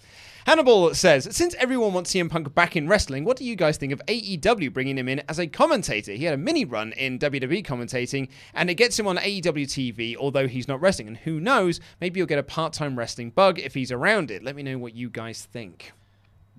[0.45, 3.93] Hannibal says, since everyone wants CM Punk back in wrestling, what do you guys think
[3.93, 6.13] of AEW bringing him in as a commentator?
[6.13, 10.15] He had a mini run in WWE commentating, and it gets him on AEW TV,
[10.15, 11.07] although he's not wrestling.
[11.07, 14.43] And who knows, maybe you'll get a part time wrestling bug if he's around it.
[14.43, 15.91] Let me know what you guys think.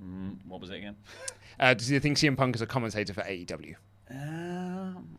[0.03, 0.97] Mm, what was it again?
[1.59, 3.75] Uh, do you think CM Punk is a commentator for AEW?
[4.11, 5.19] Um,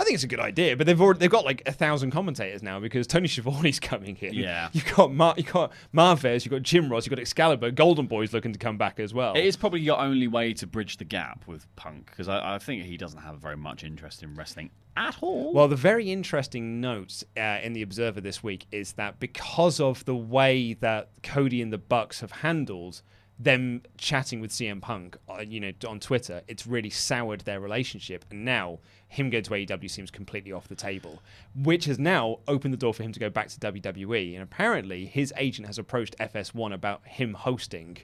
[0.00, 0.02] I don't know.
[0.02, 2.62] I think it's a good idea, but they've already they've got like a thousand commentators
[2.62, 4.34] now because Tony Schiavone's coming in.
[4.34, 4.68] Yeah.
[4.72, 8.32] you've got Mar- you got Marvez, you've got Jim Ross, you've got Excalibur, Golden Boy's
[8.32, 9.34] looking to come back as well.
[9.34, 12.58] It is probably your only way to bridge the gap with Punk because I, I
[12.58, 15.52] think he doesn't have very much interest in wrestling at all.
[15.52, 20.04] Well, the very interesting note uh, in the Observer this week is that because of
[20.04, 23.02] the way that Cody and the Bucks have handled
[23.42, 28.26] them chatting with CM Punk, uh, you know, on Twitter, it's really soured their relationship,
[28.30, 28.78] and now
[29.08, 31.22] him going to AEW seems completely off the table,
[31.56, 34.34] which has now opened the door for him to go back to WWE.
[34.34, 37.96] And apparently, his agent has approached FS1 about him hosting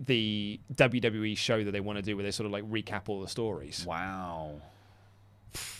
[0.00, 3.20] the WWE show that they want to do, where they sort of like recap all
[3.20, 3.84] the stories.
[3.86, 4.62] Wow.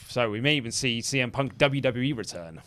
[0.08, 2.60] So we may even see CM Punk WWE return.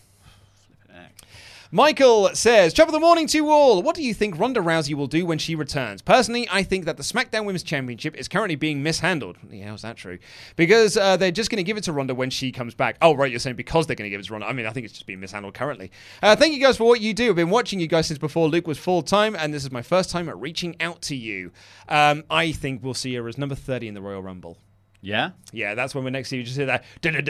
[1.75, 3.81] Michael says, Top of the morning to you all.
[3.81, 6.03] What do you think Ronda Rousey will do when she returns?
[6.03, 9.39] Personally, I think that the SmackDown Women's Championship is currently being mishandled.
[9.49, 10.19] Yeah, how's that true?
[10.55, 12.97] Because uh, they're just going to give it to Ronda when she comes back.
[13.01, 14.45] Oh, right, you're saying because they're going to give it to Ronda.
[14.45, 15.89] I mean, I think it's just being mishandled currently.
[16.21, 17.31] Uh, thank you guys for what you do.
[17.31, 19.81] I've been watching you guys since before Luke was full time, and this is my
[19.81, 21.51] first time at reaching out to you.
[21.89, 24.59] Um, I think we'll see her as number 30 in the Royal Rumble.
[25.05, 25.31] Yeah?
[25.51, 26.85] Yeah, that's when we're next to you just hear that.
[27.03, 27.25] I don't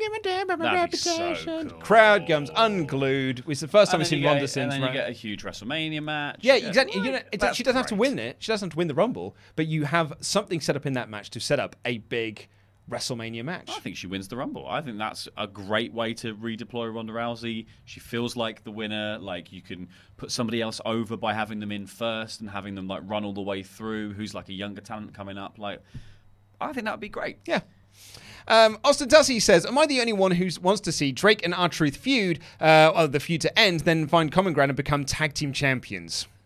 [0.00, 1.70] give a damn about my That'd be so reputation.
[1.70, 1.80] cool.
[1.80, 3.42] Crowd comes unglued.
[3.48, 4.72] It's the first time we've seen you Ronda get- since.
[4.74, 6.38] And then you get a huge WrestleMania match.
[6.42, 7.00] yeah, exactly.
[7.02, 8.10] You know, it's, That's she doesn't have to great.
[8.10, 8.36] win it.
[8.38, 11.10] She doesn't have to win the Rumble, but you have something set up in that
[11.10, 12.46] match to set up a big
[12.88, 13.70] WrestleMania match.
[13.74, 14.66] I think she wins the Rumble.
[14.68, 17.66] I think that's a great way to redeploy Ronda Rousey.
[17.86, 19.18] She feels like the winner.
[19.18, 22.86] Like you can put somebody else over by having them in first and having them
[22.86, 24.12] like run all the way through.
[24.12, 25.58] Who's like a younger talent coming up.
[25.58, 25.80] Like,
[26.64, 27.38] I think that would be great.
[27.46, 27.60] Yeah.
[28.46, 31.54] Um, Austin Tussey says, "Am I the only one who wants to see Drake and
[31.54, 35.04] R Truth feud, uh, or the feud to end, then find common ground and become
[35.04, 36.26] tag team champions?"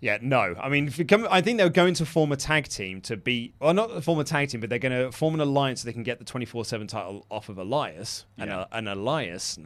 [0.00, 0.54] Yeah, no.
[0.60, 3.54] I mean, if come, I think they're going to form a tag team to beat,
[3.58, 5.94] well, not form a tag team, but they're going to form an alliance so they
[5.94, 8.66] can get the 24 7 title off of Elias, and Yeah.
[8.72, 9.56] an alliance.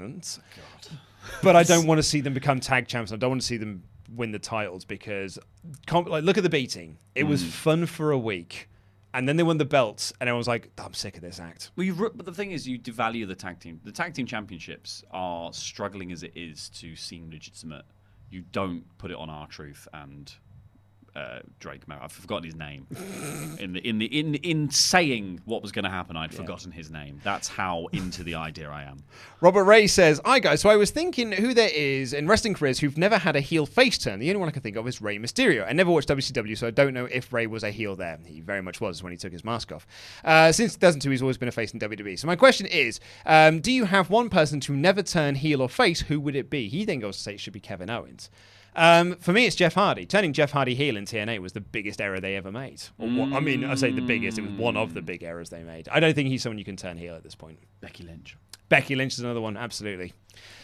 [1.43, 3.11] But I don't want to see them become tag champs.
[3.13, 3.83] I don't want to see them
[4.15, 5.41] win the titles because,
[5.93, 6.99] like, look at the beating.
[7.17, 7.49] It was Mm.
[7.49, 8.69] fun for a week.
[9.15, 11.41] And then they won the belts, and everyone was like, oh, I'm sick of this
[11.41, 11.71] act.
[11.77, 13.81] Well, you, but the thing is, you devalue the tag team.
[13.83, 17.87] The tag team championships are struggling as it is to seem legitimate.
[18.31, 20.31] You don't put it on R Truth and
[21.19, 21.87] uh, Drake.
[21.89, 22.87] Mer- I've forgotten his name.
[23.59, 26.91] in the in the in in saying what was going to happen, I'd forgotten his
[26.91, 27.21] name.
[27.25, 29.03] That's how into the idea I am.
[29.41, 32.79] Robert Ray says, Hi guys, so I was thinking who there is in wrestling careers
[32.79, 34.21] who've never had a heel face turn.
[34.21, 35.67] The only one I can think of is Rey Mysterio.
[35.69, 38.19] I never watched WCW, so I don't know if Rey was a heel there.
[38.25, 39.87] He very much was when he took his mask off.
[40.25, 42.19] Uh, since 2002, he's always been a face in WWE.
[42.19, 45.69] So my question is, um, do you have one person to never turn heel or
[45.69, 46.01] face?
[46.03, 46.69] Who would it be?
[46.69, 48.31] He then goes to say it should be Kevin Owens.
[48.79, 50.07] Um, for me, it's Jeff Hardy.
[50.07, 52.81] Turning Jeff Hardy heel in TNA was the biggest error they ever made.
[52.97, 54.39] What- I mean, I say the biggest.
[54.39, 55.89] It was one of the big errors they made.
[55.91, 57.59] I don't think he's someone you can turn heel at this point.
[57.81, 58.37] Becky Lynch.
[58.69, 60.13] Becky Lynch is another one, absolutely.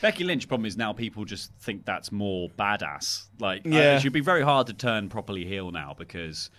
[0.02, 3.24] Becky Lynch problem is now people just think that's more badass.
[3.40, 3.98] Like, Yeah.
[3.98, 6.50] should be very hard to turn properly heel now because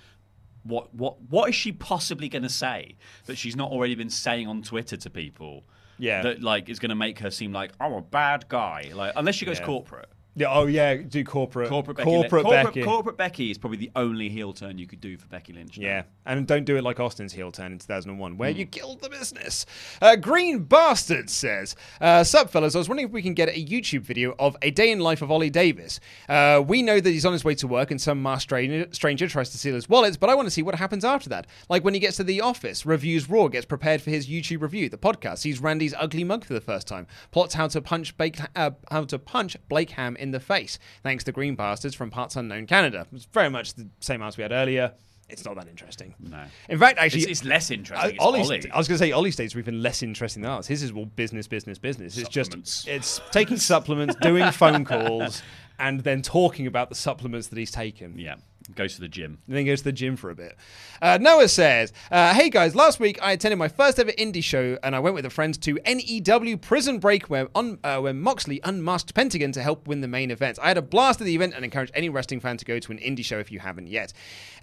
[0.63, 2.95] what what what is she possibly going to say
[3.27, 5.63] that she's not already been saying on Twitter to people?
[5.97, 6.23] Yeah.
[6.23, 8.91] that like is going to make her seem like I'm a bad guy.
[8.93, 9.65] Like, unless she goes Yeah.
[9.65, 10.09] corporate.
[10.37, 11.69] Yeah, oh yeah, do corporate.
[11.69, 12.09] Corporate Becky.
[12.09, 12.83] corporate Becky.
[12.83, 15.77] Corporate Becky is probably the only heel turn you could do for Becky Lynch.
[15.77, 15.85] now.
[15.87, 18.57] Yeah, and don't do it like Austin's heel turn in 2001, where Hmm.
[18.59, 19.65] you killed the business.
[20.01, 23.65] Uh, Green Bastard says, uh, Sup, fellas, I was wondering if we can get a
[23.65, 26.01] YouTube video of a day in life of Ollie Davis.
[26.27, 29.27] Uh, we know that he's on his way to work and some masked stranger, stranger
[29.29, 31.47] tries to steal his wallets, but I want to see what happens after that.
[31.69, 34.89] Like when he gets to the office, reviews Raw, gets prepared for his YouTube review,
[34.89, 38.37] the podcast, sees Randy's ugly mug for the first time, plots how to punch Blake,
[38.57, 42.35] uh, how to punch Blake Ham in the face, thanks to Green Bastards from Parts
[42.35, 43.07] Unknown Canada.
[43.13, 44.93] It's very much the same answer we had earlier.
[45.27, 46.13] It's not that interesting.
[46.19, 46.43] No.
[46.69, 48.17] In fact, actually, It's- it's less interesting.
[48.19, 48.41] Ollie.
[48.71, 50.67] I was going to say Ollie's dates were even less interesting than ours.
[50.67, 52.15] His is all business, business, business.
[52.17, 52.53] It's just
[52.87, 55.41] it's taking supplements, doing phone calls,
[55.79, 58.19] and then talking about the supplements that he's taken.
[58.19, 58.35] Yeah.
[58.73, 59.37] Goes to the gym.
[59.45, 60.55] And then goes to the gym for a bit.
[60.99, 64.79] Uh, Noah says, uh, Hey guys, last week I attended my first ever indie show
[64.81, 68.59] and I went with a friend to NEW Prison Break where, un- uh, where Moxley
[68.63, 70.57] unmasked Pentagon to help win the main event.
[70.59, 72.91] I had a blast at the event and encourage any wrestling fan to go to
[72.91, 74.13] an indie show if you haven't yet.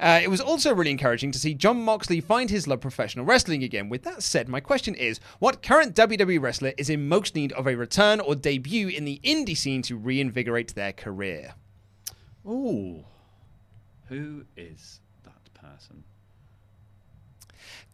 [0.01, 3.63] Uh, it was also really encouraging to see Jon Moxley find his love professional wrestling
[3.63, 3.89] again.
[3.89, 7.69] With that said, my question is what current WWE wrestler is in most need of
[7.69, 11.55] a return or debut in the indie scene to reinvigorate their career?
[12.45, 13.05] Ooh.
[14.13, 16.05] Who is that person?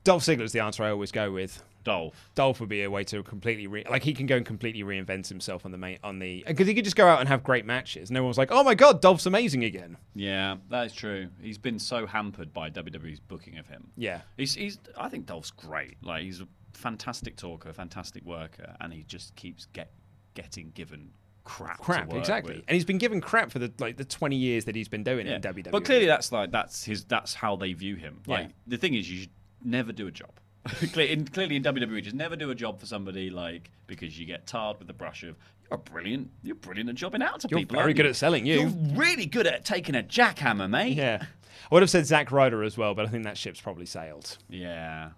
[0.02, 1.62] Dolph Ziggler's the answer I always go with.
[1.84, 2.30] Dolph.
[2.34, 5.28] Dolph would be a way to completely re- like he can go and completely reinvent
[5.28, 7.64] himself on the main on the because he could just go out and have great
[7.64, 8.10] matches.
[8.10, 9.96] No one's like, oh my god, Dolph's amazing again.
[10.16, 11.28] Yeah, that is true.
[11.40, 13.92] He's been so hampered by WWE's booking of him.
[13.96, 14.22] Yeah.
[14.36, 15.98] He's, he's I think Dolph's great.
[16.02, 19.92] Like he's a fantastic talker, fantastic worker, and he just keeps get
[20.34, 21.10] getting given
[21.48, 21.78] crap.
[21.80, 22.56] Crap, exactly.
[22.56, 22.64] with.
[22.68, 25.26] And he's been given crap for the like the twenty years that he's been doing
[25.26, 25.54] it in.
[25.54, 25.70] WWE.
[25.70, 27.04] But clearly, that's like that's his.
[27.04, 28.20] That's how they view him.
[28.26, 28.52] Like Yeah.
[28.66, 29.30] the thing is, you should
[29.64, 30.30] never do a job.
[30.82, 34.46] In, clearly, in WWE, just never do a job for somebody like because you get
[34.46, 35.36] tarred with the brush of
[35.70, 36.30] you're brilliant.
[36.42, 37.76] You're brilliant at jobbing out to You're people.
[37.76, 38.10] very aren't good you?
[38.10, 38.60] at selling, you.
[38.60, 40.94] You're really good at taking a jackhammer, mate.
[40.96, 41.24] yeah.
[41.70, 44.36] I would have said Zack Ryder as well, but I think that ship's probably sailed.
[44.50, 45.10] Yeah.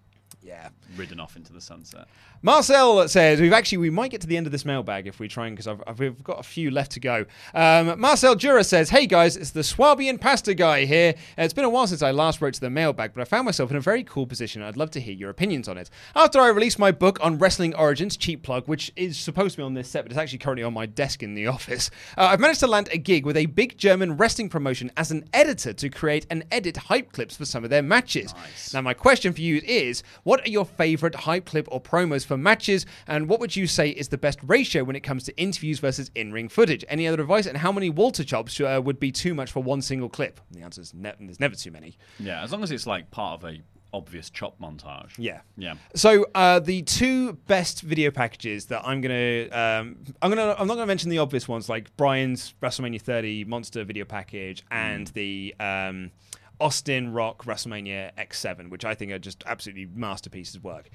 [0.43, 0.69] Yeah.
[0.97, 2.07] ridden off into the sunset.
[2.43, 5.29] Marcel says we've actually we might get to the end of this mailbag if we
[5.29, 7.27] try and because I've, I've we've got a few left to go.
[7.55, 11.15] Um, Marcel Jura says, "Hey guys, it's the Swabian pasta guy here.
[11.39, 13.45] Uh, It's been a while since I last wrote to the mailbag, but I found
[13.45, 14.63] myself in a very cool position.
[14.63, 15.91] I'd love to hear your opinions on it.
[16.17, 19.63] After I released my book on wrestling origins, cheap plug, which is supposed to be
[19.63, 21.91] on this set, but it's actually currently on my desk in the office.
[22.17, 25.29] Uh, I've managed to land a gig with a big German wrestling promotion as an
[25.35, 28.35] editor to create and edit hype clips for some of their matches.
[28.73, 32.37] Now, my question for you is, what are your favorite hype clip or promos for
[32.37, 32.87] matches?
[33.09, 36.09] And what would you say is the best ratio when it comes to interviews versus
[36.15, 36.85] in ring footage?
[36.87, 37.47] Any other advice?
[37.47, 40.41] And how many Walter chops uh, would be too much for one single clip?
[40.53, 41.99] The answer is ne- there's never too many.
[42.21, 43.61] Yeah, as long as it's like part of a
[43.93, 45.11] obvious chop montage.
[45.19, 45.41] Yeah.
[45.57, 45.75] Yeah.
[45.97, 50.75] So uh, the two best video packages that I'm gonna, um, I'm gonna, I'm not
[50.75, 56.13] gonna mention the obvious ones like Bryan's WrestleMania 30 Monster video package and the um,
[56.61, 60.91] Austin Rock WrestleMania X7, which I think are just absolutely masterpieces of work.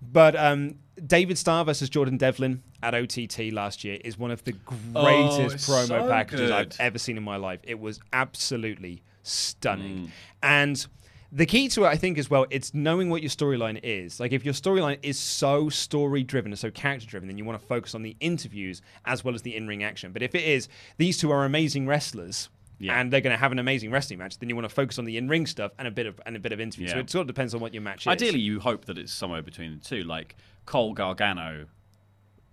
[0.00, 0.76] But um,
[1.06, 4.54] David Starr versus Jordan Devlin at OTT last year is one of the
[4.96, 7.60] Oh, greatest it's promo so packages I've ever seen in my life.
[7.62, 10.06] It was absolutely stunning.
[10.06, 10.10] Mm.
[10.42, 10.86] And
[11.30, 14.18] the key to it, I think, as well, it's knowing what your storyline is.
[14.20, 17.60] Like, if your storyline is so story driven and so character driven, then you want
[17.60, 20.12] to focus on the interviews as well as the in ring action.
[20.12, 20.68] But if it is,
[20.98, 22.50] these two are amazing wrestlers.
[22.90, 24.38] And they're going to have an amazing wrestling match.
[24.38, 26.40] Then you want to focus on the in-ring stuff and a bit of and a
[26.40, 26.88] bit of interview.
[26.88, 28.06] So it sort of depends on what your match is.
[28.08, 30.34] Ideally, you hope that it's somewhere between the two, like
[30.66, 31.66] Cole Gargano,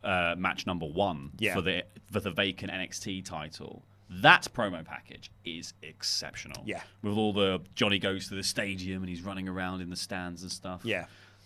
[0.04, 1.56] uh, match number one Yeah.
[1.56, 3.84] for the for the vacant NXT title.
[4.12, 6.64] That promo package is exceptional.
[6.66, 6.82] Yeah.
[7.04, 10.42] with all the Johnny goes to the stadium and he's running around in the stands
[10.42, 10.82] and stuff.
[10.84, 11.06] Yeah.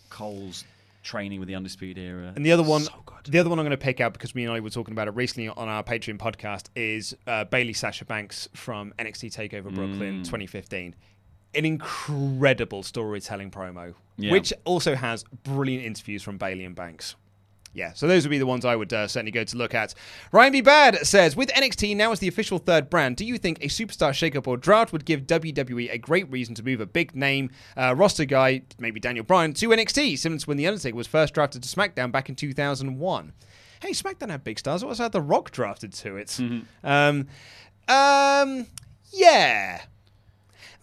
[0.09, 0.63] Cole's
[1.03, 2.33] training with the Undisputed Era.
[2.35, 2.83] And the other one,
[3.25, 5.07] the other one I'm going to pick out because me and I were talking about
[5.07, 10.21] it recently on our Patreon podcast is uh, Bayley Sasha Banks from NXT Takeover Brooklyn
[10.21, 10.25] Mm.
[10.25, 10.95] 2015.
[11.55, 14.31] An incredible storytelling promo, Yeah.
[14.31, 17.15] which also has brilliant interviews from Bayley and Banks.
[17.73, 19.95] Yeah, so those would be the ones I would uh, certainly go to look at.
[20.31, 20.61] Ryan B.
[20.61, 24.11] Bad says, with NXT now as the official third brand, do you think a superstar
[24.11, 27.95] shakeup or draft would give WWE a great reason to move a big name uh,
[27.97, 31.63] roster guy, maybe Daniel Bryan, to NXT, similar to when The Undertaker was first drafted
[31.63, 33.33] to SmackDown back in 2001?
[33.81, 34.83] Hey, SmackDown had big stars.
[34.83, 35.11] What was that?
[35.11, 36.39] The Rock drafted to it.
[36.83, 37.27] Um,
[37.87, 38.67] um,
[39.11, 39.81] yeah.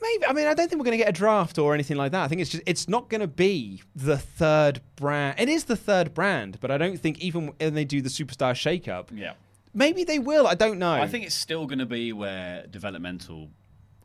[0.02, 0.26] Maybe.
[0.26, 2.22] I mean, I don't think we're going to get a draft or anything like that.
[2.22, 5.38] I think it's just it's not going to be the third brand.
[5.38, 8.52] It is the third brand, but I don't think even when they do the superstar
[8.52, 9.34] shakeup, yeah.
[9.74, 10.46] maybe they will.
[10.46, 10.92] I don't know.
[10.92, 13.50] I think it's still going to be where developmental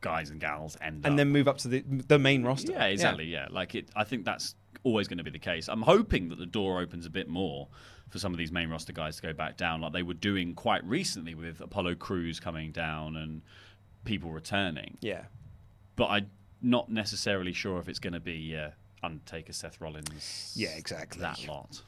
[0.02, 1.10] guys and gals end up.
[1.10, 2.74] and then move up to the the main roster.
[2.74, 3.26] Yeah, exactly.
[3.26, 3.48] Yeah.
[3.50, 3.90] like it.
[3.96, 5.68] I think that's always going to be the case.
[5.68, 7.68] I'm hoping that the door opens a bit more
[8.10, 10.54] for some of these main roster guys to go back down, like they were doing
[10.54, 13.42] quite recently with Apollo Crews coming down and
[14.06, 14.98] people returning.
[15.02, 15.24] Yeah.
[15.96, 16.30] But I'm
[16.62, 18.70] not necessarily sure if it's going to be uh,
[19.04, 20.54] Undertaker, Seth Rollins.
[20.56, 21.22] Yeah, exactly.
[21.22, 21.82] That lot.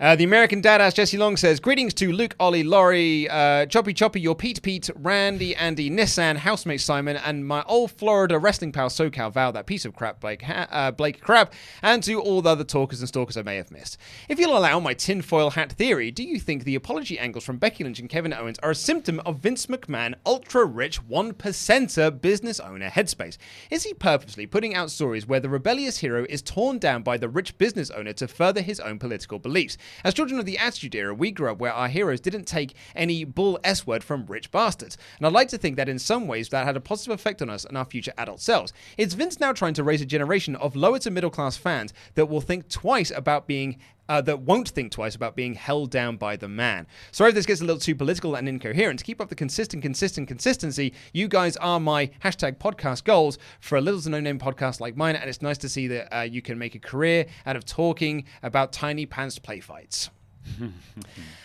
[0.00, 4.20] Uh, the American Dadass Jesse Long says, Greetings to Luke, Ollie, Laurie, uh, Choppy Choppy,
[4.20, 9.32] your Pete Pete, Randy, Andy, Nissan, housemate Simon, and my old Florida wrestling pal SoCal
[9.32, 11.52] Val, that piece of crap Blake, ha- uh, Blake Crab,
[11.82, 13.96] and to all the other talkers and stalkers I may have missed.
[14.28, 17.84] If you'll allow my tinfoil hat theory, do you think the apology angles from Becky
[17.84, 22.58] Lynch and Kevin Owens are a symptom of Vince McMahon ultra rich one percenter business
[22.58, 23.38] owner headspace?
[23.70, 27.28] Is he purposely putting out stories where the rebellious hero is torn down by the
[27.28, 29.73] rich business owner to further his own political beliefs?
[30.02, 33.24] As children of the Attitude Era, we grew up where our heroes didn't take any
[33.24, 34.96] bull S word from rich bastards.
[35.18, 37.50] And I'd like to think that in some ways that had a positive effect on
[37.50, 38.72] us and our future adult selves.
[38.96, 42.26] It's Vince now trying to raise a generation of lower to middle class fans that
[42.26, 43.78] will think twice about being
[44.08, 46.86] uh, that won't think twice about being held down by the man.
[47.12, 48.98] Sorry if this gets a little too political and incoherent.
[48.98, 50.92] To keep up the consistent, consistent consistency.
[51.12, 54.96] You guys are my hashtag podcast goals for a little to no name podcast like
[54.96, 57.64] mine, and it's nice to see that uh, you can make a career out of
[57.64, 60.10] talking about tiny pants play fights.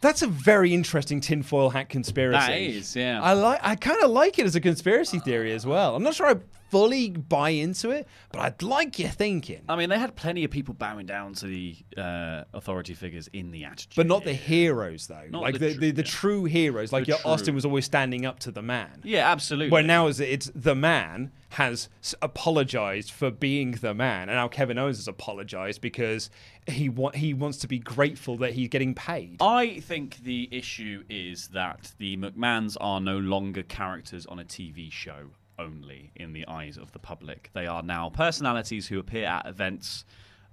[0.00, 2.38] That's a very interesting tinfoil hat conspiracy.
[2.38, 3.20] That is, yeah.
[3.22, 3.58] I like.
[3.62, 5.96] I kind of like it as a conspiracy theory as well.
[5.96, 6.36] I'm not sure I
[6.70, 9.62] fully buy into it, but I'd like your thinking.
[9.68, 13.50] I mean, they had plenty of people bowing down to the uh, authority figures in
[13.50, 13.94] the Attitude.
[13.96, 15.26] But not the heroes, though.
[15.30, 16.92] Not like the the, the, the, true heroes.
[16.92, 19.00] Like your Austin was always standing up to the man.
[19.02, 19.70] Yeah, absolutely.
[19.70, 21.88] Where now is it's the man has
[22.20, 26.30] apologized for being the man, and now Kevin Owens has apologized because
[26.68, 29.36] he wa- he wants to be grateful that he's getting paid.
[29.40, 34.90] I think the issue is that the McMahons are no longer characters on a TV
[34.90, 37.50] show only in the eyes of the public.
[37.52, 40.04] They are now personalities who appear at events,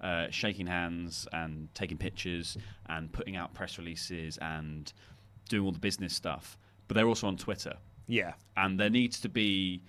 [0.01, 4.91] uh, shaking hands and taking pictures and putting out press releases and
[5.49, 6.57] doing all the business stuff.
[6.87, 7.75] But they're also on Twitter.
[8.07, 8.33] Yeah.
[8.57, 9.83] And there needs to be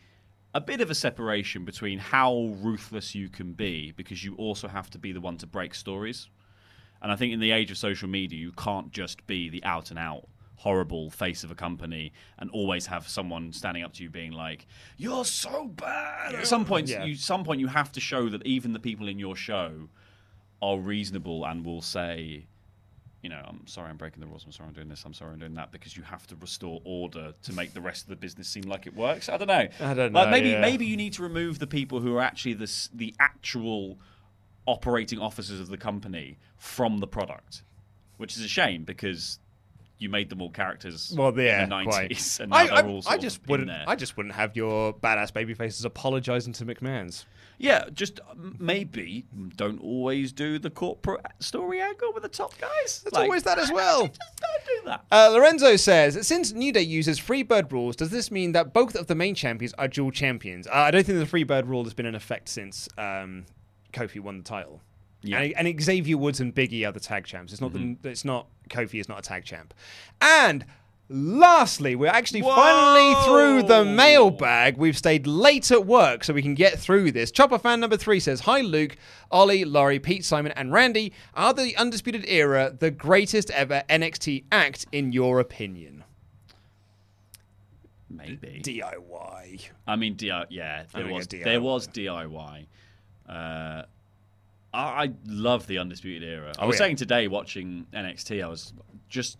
[0.57, 4.89] a bit of a separation between how ruthless you can be because you also have
[4.89, 6.31] to be the one to break stories.
[7.03, 9.91] And I think in the age of social media, you can't just be the out
[9.91, 10.27] and out
[10.57, 14.66] horrible face of a company and always have someone standing up to you being like,
[14.97, 17.05] "You're so bad." At some point, Yeah.
[17.05, 19.91] you some point you have to show that even the people in your show
[20.62, 22.47] are reasonable and will say,
[23.27, 24.44] you know, I'm sorry I'm breaking the rules.
[24.47, 25.03] I'm sorry I'm doing this.
[25.05, 28.05] I'm sorry I'm doing that because you have to restore order to make the rest
[28.05, 29.28] of the business seem like it works.
[29.28, 29.66] I don't know.
[29.81, 30.61] I don't Like know, maybe yeah.
[30.61, 33.98] maybe you need to remove the people who are actually the the actual
[34.65, 37.62] operating officers of the company from the product,
[38.16, 39.40] which is a shame because
[39.98, 42.11] you made them all characters Well, yeah, in the quite.
[42.12, 43.70] 90s, and now I, they're I- all I sort just of wouldn't.
[43.89, 47.24] I just wouldn't have your badass baby faces apologising to McMahon's.
[47.59, 49.24] Yeah, just um, maybe
[49.57, 53.03] don't always do the corporate story angle with the top guys.
[53.03, 54.03] There's always that as well.
[54.07, 55.05] Just Don't do that.
[55.11, 59.07] Uh, Lorenzo says, since New Day uses Freebird rules, does this mean that both of
[59.07, 60.66] the main champions are dual champions?
[60.66, 63.47] Uh, I don't think the Freebird rule has been in effect since um,
[63.93, 64.83] Kofi won the title.
[65.23, 65.41] Yeah.
[65.41, 67.53] And, and Xavier Woods and Biggie are the tag champs.
[67.53, 68.01] It's not Mhm.
[68.03, 69.73] the, it's not Kofi is not a tag champ.
[70.20, 70.65] And
[71.09, 74.77] lastly, we're actually finally through the mailbag.
[74.77, 77.31] We've stayed late at work so we can get through this.
[77.31, 78.97] Chopper fan number three says, "Hi Luke,
[79.31, 81.12] Ollie, Laurie, Pete, Simon, and Randy.
[81.35, 86.05] Are the Undisputed Era the greatest ever NXT act in your opinion?"
[88.09, 89.69] Maybe DIY.
[89.87, 90.47] I mean, DIY.
[90.51, 92.66] Yeah, there was go there was DIY.
[93.28, 93.83] Uh,
[94.73, 96.53] I, I love the undisputed era.
[96.59, 96.78] I Oh, was yeah.
[96.87, 98.73] saying today, watching NXT, I was
[99.09, 99.39] just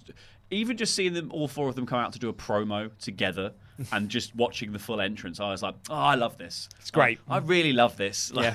[0.51, 3.53] even just seeing them all four of them come out to do a promo together
[3.93, 5.41] and just watching the full entrance.
[5.41, 6.69] I was like, oh, I love this.
[6.81, 7.19] It's great.
[7.29, 8.33] I, I really love this.
[8.33, 8.45] Like,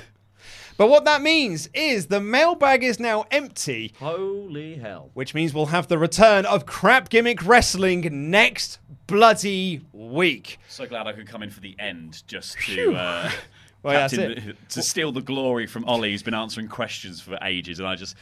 [0.76, 3.92] But what that means is the mailbag is now empty.
[4.00, 5.10] Holy hell.
[5.14, 10.58] Which means we'll have the return of crap gimmick wrestling next bloody week.
[10.68, 12.94] So glad I could come in for the end just to.
[12.94, 13.30] Uh,
[13.84, 14.68] Well, that's Captain- it.
[14.70, 18.14] to steal the glory from Ollie, who's been answering questions for ages, and I just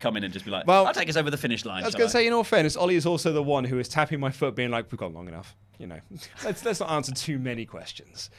[0.00, 1.86] come in and just be like, Well, "I'll take us over the finish line." I
[1.86, 4.20] was going to say, in all fairness, Ollie is also the one who is tapping
[4.20, 6.00] my foot, being like, "We've gone long enough." You know,
[6.44, 8.30] let's let's not answer too many questions.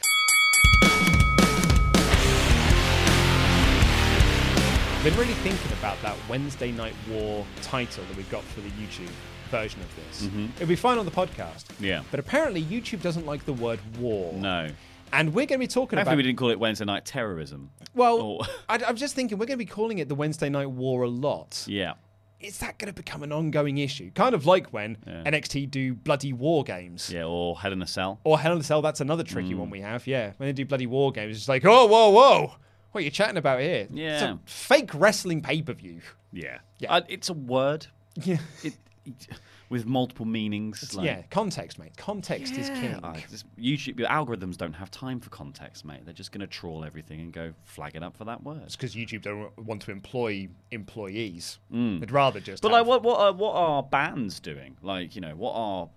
[4.97, 8.69] I've been really thinking about that Wednesday Night War title that we've got for the
[8.71, 9.09] YouTube
[9.51, 10.23] version of this.
[10.23, 10.49] Mhm.
[10.55, 11.65] It'll be fine on the podcast.
[11.79, 12.01] Yeah.
[12.11, 14.33] But apparently, YouTube doesn't like the word war.
[14.33, 14.69] No.
[15.13, 16.17] And we're going to be talking Hopefully, about.
[16.17, 17.71] we didn't call it Wednesday night terrorism.
[17.95, 20.69] Well, Or- I, I'm just thinking we're going to be calling it the Wednesday Night
[20.69, 21.63] War a lot.
[21.67, 21.93] yeah.
[22.39, 24.11] Is that going to become an ongoing issue?
[24.11, 25.23] Kind of like when Yeah.
[25.23, 27.09] NXT do bloody war games.
[27.11, 28.19] Yeah, or Hell in a Cell.
[28.23, 29.57] Or Hell in a Cell, that's another tricky Mm.
[29.57, 30.05] one we have.
[30.05, 32.51] Yeah, when they do bloody war games, it's like, oh, whoa, whoa,
[32.91, 33.87] what are you chatting about here?
[33.89, 34.33] It's Yeah.
[34.33, 36.01] a fake wrestling pay per view.
[36.31, 36.59] Yeah.
[36.77, 36.93] Yeah.
[36.93, 37.87] Uh, it's a word.
[38.23, 38.37] Yeah.
[38.63, 39.27] It, it-
[39.69, 40.93] with multiple meanings.
[40.95, 41.95] like- yeah, context, mate.
[41.97, 42.81] Context is Yeah.
[42.81, 42.93] king.
[43.03, 43.13] Uh,
[43.59, 46.05] YouTube your algorithms don't have time for context, mate.
[46.05, 48.61] They're just going to trawl everything and go flag it up for that word.
[48.63, 51.59] It's because YouTube don't want to employ employees.
[51.71, 51.99] Mm.
[51.99, 52.63] They'd rather just.
[52.63, 54.77] But have- like, what what are, what are bands doing?
[54.81, 55.89] Like, you know, what are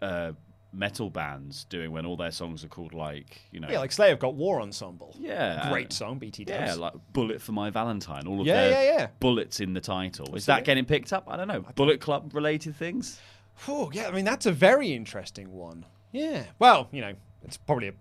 [0.00, 0.32] uh,
[0.72, 4.10] metal bands doing when all their songs are called like, you know, yeah, like Slayer
[4.10, 5.14] have got War Ensemble.
[5.18, 8.98] yeah, great song, BT Yeah, like "Bullet for My Valentine." All of Yeah, their yeah,
[8.98, 9.06] yeah.
[9.20, 10.34] bullets in the title.
[10.36, 11.24] Is that getting picked up?
[11.26, 11.64] I don't know.
[11.74, 13.18] Bullet Club related things.
[13.66, 15.84] oh yeah, I mean that's a very interesting one.
[16.12, 16.44] Yeah.
[16.58, 17.12] Well, you know,
[17.42, 17.92] it's probably a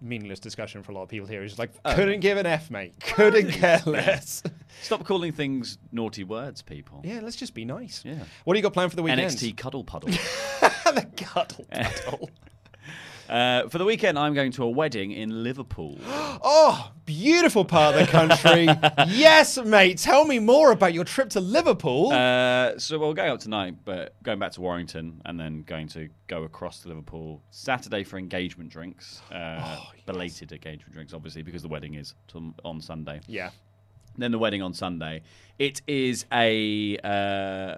[0.00, 1.42] meaningless discussion for a lot of people here.
[1.44, 1.94] It's like Oh.
[1.94, 2.94] couldn't give an F, mate.
[3.00, 4.42] Couldn't care less.
[4.82, 7.02] Stop calling things naughty words, people.
[7.04, 8.02] Yeah, let's just be nice.
[8.04, 8.14] Yeah.
[8.44, 9.20] What do you got planned for the weekend?
[9.30, 10.10] NXT Cuddle Puddle.
[11.16, 12.30] the cuddle puddle.
[13.28, 15.98] Uh, for the weekend, I'm going to a wedding in Liverpool.
[16.44, 18.64] Oh, beautiful part of the country.
[19.16, 19.96] yes, mate.
[19.98, 22.10] Tell me more about your trip to Liverpool.
[22.12, 26.08] Uh, so we're going up tonight, but going back to Warrington and then going to
[26.26, 29.22] go across to Liverpool Saturday for engagement drinks.
[29.30, 33.20] Uh, Oh, Belated engagement drinks, obviously, because the wedding is to, on Sunday.
[33.28, 33.50] yeah.
[34.18, 35.22] Then the wedding on Sunday.
[35.58, 37.76] It is a uh,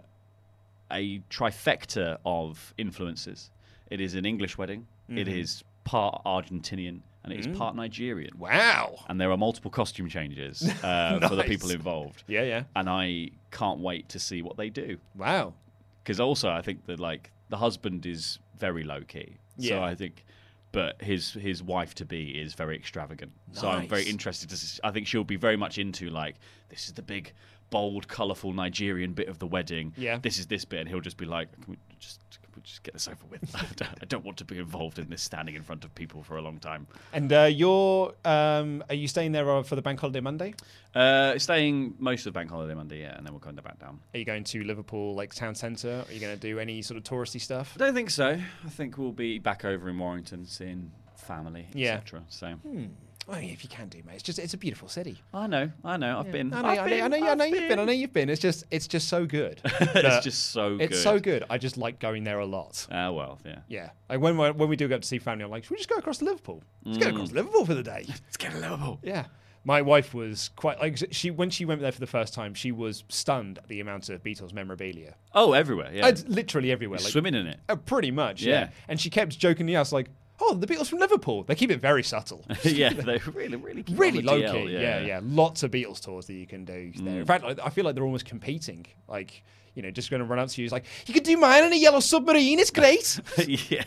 [0.94, 3.50] a trifecta of influences.
[3.90, 4.86] It is an English wedding.
[5.08, 5.38] It Mhm.
[5.40, 7.56] is part Argentinian and it is Mm.
[7.58, 8.38] part Nigerian.
[8.38, 9.04] Wow.
[9.08, 12.22] And there are multiple costume changes uh, for the people involved.
[12.26, 12.64] Yeah, yeah.
[12.76, 14.98] And I can't wait to see what they do.
[15.14, 15.54] Wow.
[16.02, 19.36] Because also, I think that like the husband is very low key.
[19.56, 19.70] Yeah.
[19.76, 20.24] So I think,
[20.72, 23.32] but his his wife to be is very extravagant.
[23.48, 23.60] Nice.
[23.60, 24.56] So I'm very interested to.
[24.56, 26.36] See, I think she'll be very much into like
[26.68, 27.32] this is the big,
[27.70, 29.92] bold, colourful Nigerian bit of the wedding.
[29.96, 30.18] Yeah.
[30.22, 32.82] This is this bit, and he'll just be like, can we just can we just
[32.82, 33.54] get this over with?
[33.56, 36.22] I don't, I don't want to be involved in this standing in front of people
[36.22, 36.86] for a long time.
[37.12, 40.54] And uh, you're, um, are you staying there uh, for the bank holiday Monday?
[40.94, 43.98] Uh, staying most of Bank Holiday Monday, yeah, and then we'll go back down.
[44.14, 46.04] Are you going to Liverpool, like town centre?
[46.08, 47.72] Are you going to do any sort of touristy stuff?
[47.74, 48.38] I don't think so.
[48.64, 51.94] I think we'll be back over in Warrington, seeing family, Yeah.
[51.94, 52.22] etc.
[52.28, 52.46] So.
[52.52, 52.84] Hmm.
[53.26, 55.18] Well, if you can do, mate, it's just it's a beautiful city.
[55.32, 56.18] I know, I know.
[56.20, 56.52] I've been.
[56.52, 57.78] I know, I've I know, been, I know, I I've know you've been.
[57.78, 58.28] I know you've been.
[58.28, 59.60] It's just, it's just so good.
[59.64, 60.80] it's just so good.
[60.82, 61.02] It's good.
[61.02, 61.44] so good.
[61.48, 62.86] I just like going there a lot.
[62.90, 63.58] Ah, well, yeah.
[63.68, 63.90] Yeah.
[64.10, 65.76] Like when we- when we do go up to see family, I'm like, should we
[65.78, 66.62] just go across to Liverpool?
[66.84, 67.14] Let's go Mm.
[67.14, 68.04] across to Liverpool for the day.
[68.08, 69.00] Let's go to Liverpool.
[69.02, 69.26] Yeah.
[69.66, 72.70] My wife was quite like she when she went there for the first time, she
[72.70, 75.14] was stunned at the amount of Beatles memorabilia.
[75.34, 75.90] Oh, everywhere.
[75.94, 76.08] Yeah.
[76.08, 76.98] It's literally everywhere.
[76.98, 77.60] Like- swimming in it.
[77.70, 78.42] Uh, pretty much.
[78.42, 78.52] Yeah.
[78.52, 78.68] Yeah.
[78.88, 80.10] And she kept joking the us like,
[80.40, 82.44] "Oh, the Beatles from Liverpool." They keep it very subtle.
[82.64, 84.72] yeah, they really, really, keep really low DL, key.
[84.72, 87.18] Yeah, yeah, Lots of Beatles tours that you can do there.
[87.20, 87.26] In Mm.
[87.26, 88.86] fact, like, I feel like they're almost competing.
[89.08, 89.42] Like,
[89.74, 90.66] you know, just going to run up to you.
[90.66, 92.58] It's like, you could do mine in a yellow submarine.
[92.60, 93.18] It's great.
[93.70, 93.82] yeah.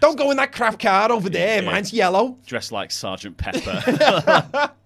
[0.00, 1.62] Don't go in that crap car over there.
[1.62, 1.70] Yeah.
[1.70, 2.36] Mine's yellow.
[2.46, 4.70] Dressed like Sergeant Pepper.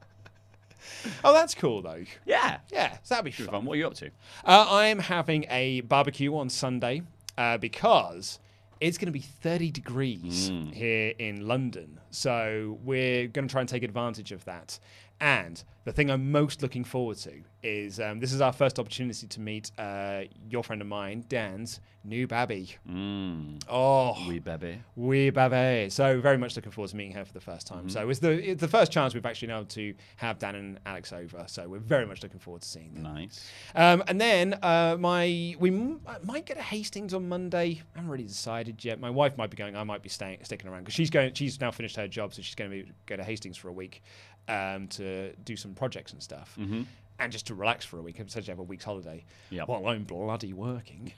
[1.22, 2.02] Oh, that's cool though.
[2.24, 2.58] yeah.
[2.72, 3.64] Yeah, so that'd be fun.
[3.66, 4.06] What are you up to?
[4.44, 7.02] Uh, I'm having a barbecue on Sunday
[7.36, 8.38] uh, because
[8.86, 10.72] it's going to be 30 degrees Mm.
[10.74, 11.98] here in London.
[12.10, 14.78] So we're going to try and take advantage of that.
[15.20, 17.32] And the thing I'm most looking forward to
[17.62, 21.80] is um, this is our first opportunity to meet uh, your friend of mine, Dan's
[22.06, 22.74] new babby.
[22.86, 23.62] Mm.
[23.70, 24.78] Oh, Wee baby.
[24.96, 25.88] Wee babby.
[25.90, 27.86] So very much looking forward to meeting her for the first time.
[27.86, 27.90] Mhm.
[27.90, 30.80] So it's the it's the first chance we've actually been able to have Dan and
[30.84, 31.44] Alex over.
[31.46, 33.04] So we're very much looking forward to seeing them.
[33.04, 33.48] Nice.
[33.74, 37.82] Um, and then uh, my we m- might get a Hastings on Monday.
[37.94, 39.00] I haven't really decided yet.
[39.00, 39.74] My wife might be going.
[39.76, 41.32] I might be staying sticking around because she's going.
[41.32, 43.72] She's now finished her job, so she's going to be, go to Hastings for a
[43.72, 44.02] week
[44.48, 46.56] um, to do some projects and stuff.
[46.58, 46.86] Mhm.
[47.18, 49.68] And just to relax for a week, essentially have a week's holiday Yep.
[49.68, 51.12] while I'm bloody working.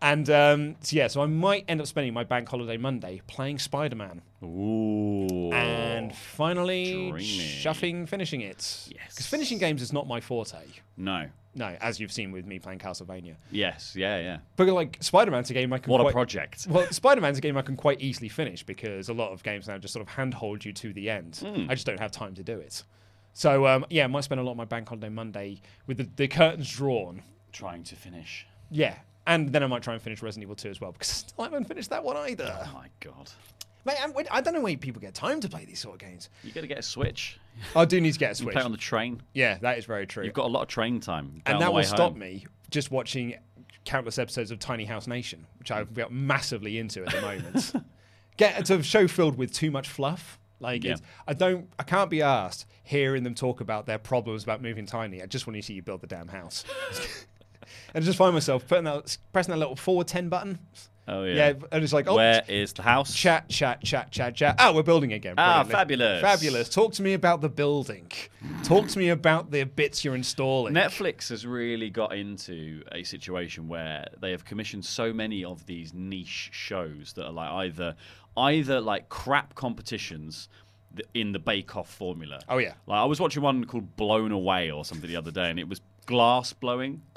[0.00, 3.58] And um, so yeah, so I might end up spending my bank holiday Monday playing
[3.58, 4.22] Spider Man.
[4.42, 5.52] Ooh.
[5.52, 7.22] And finally, Dreamy.
[7.24, 8.88] shuffing, finishing it.
[8.90, 9.10] Yes.
[9.10, 10.58] Because finishing games is not my forte.
[10.96, 11.26] No.
[11.54, 13.34] No, as you've seen with me playing Castlevania.
[13.50, 13.94] Yes.
[13.94, 14.18] Yeah.
[14.20, 14.38] Yeah.
[14.56, 16.66] But like Spider-Man's a game I can What a project.
[16.68, 19.76] Well, Spider-Man's a game I can quite easily finish because a lot of games now
[19.76, 21.40] just sort of handhold you to the end.
[21.42, 21.68] Mm.
[21.70, 22.82] I just don't have time to do it.
[23.32, 26.08] So um, yeah, I might spend a lot of my bank holiday Monday with the,
[26.16, 27.22] the curtains drawn.
[27.52, 28.46] Trying to finish.
[28.70, 28.94] Yeah,
[29.26, 31.64] and then I might try and finish Resident Evil 2 as well because I haven't
[31.64, 32.54] finished that one either.
[32.66, 33.30] Oh my god.
[33.84, 36.28] Mate, I'm- I don't know where people get time to play these sort of games.
[36.44, 37.38] You got to get a Switch.
[37.74, 38.54] I do need to get a You Switch.
[38.54, 39.22] play on the train.
[39.34, 40.24] Yeah, that is very true.
[40.24, 41.42] You've got a lot of train time.
[41.46, 42.18] and that will stop home.
[42.20, 43.34] me just watching
[43.84, 47.72] countless episodes of Tiny House Nation, which I've got massively into at the moment.
[48.36, 50.38] Get it's a show filled with too much fluff.
[50.62, 50.92] Like Yeah.
[50.92, 54.86] it's, I don't, I can't be asked hearing them talk about their problems about moving
[54.86, 55.22] tiny.
[55.22, 56.64] I just want to see you build the damn house.
[57.94, 60.58] and I just find myself putting that, pressing that little forward ten button.
[61.08, 61.34] Oh yeah.
[61.34, 63.12] Yeah, and it's like, oh, Where is the house?
[63.12, 64.54] Chat, chat, chat, chat, chat.
[64.60, 65.34] Oh, we're building again.
[65.36, 66.22] Ah, fabulous.
[66.22, 66.68] Fabulous.
[66.68, 68.08] Talk to me about the building.
[68.62, 70.74] Talk to me about the bits you're installing.
[70.74, 75.92] Netflix has really got into a situation where they have commissioned so many of these
[75.92, 77.96] niche shows that are like either
[78.36, 80.48] either like crap competitions
[81.14, 82.40] in the Bake Off formula.
[82.48, 82.74] Oh yeah.
[82.86, 85.68] Like I was watching one called Blown Away or something the other day, and it
[85.68, 87.02] was glass blowing.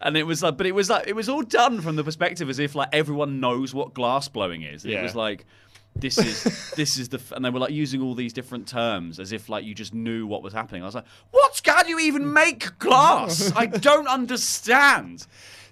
[0.00, 2.50] And it was like, but it was like, it was all done from the perspective
[2.50, 4.84] as if like everyone knows what glass blowing is.
[4.84, 5.46] And It was like,
[5.94, 9.18] this is this is the, f-, and they were like using all these different terms
[9.18, 10.82] as if like you just knew what was happening.
[10.82, 11.60] I was like, what?
[11.64, 13.50] How do you even make glass?
[13.56, 15.26] I don't understand.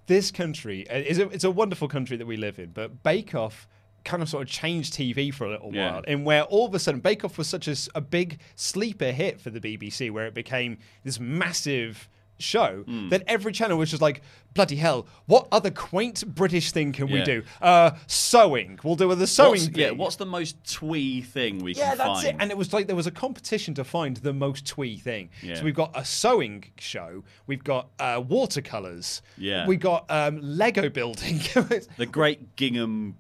[0.07, 3.35] This country uh, is a, it's a wonderful country that we live in, but Bake
[3.35, 3.67] Off
[4.05, 5.93] kind of sort of changed TV for a little Yeah.
[5.95, 9.41] while, in where all of a sudden Bake Off was such a big sleeper hit
[9.41, 12.09] for the BBC, where it became this massive
[12.39, 13.09] show Hmm.
[13.11, 14.21] that every channel was just like
[14.55, 19.19] bloody hell what other quaint british thing can we do uh sewing we'll do with
[19.21, 19.75] the sewing What's, thing.
[19.77, 22.27] yeah, what's the most twee thing we yeah, can that's find?
[22.37, 22.37] it.
[22.41, 25.31] And it was like there was a competition to find the most twee thing.
[25.43, 25.55] Yeah.
[25.55, 29.67] So we've got a sewing show, we've got uh, watercolors, Yeah.
[29.67, 31.39] we got um, Lego building.
[31.97, 33.17] the Great Gingham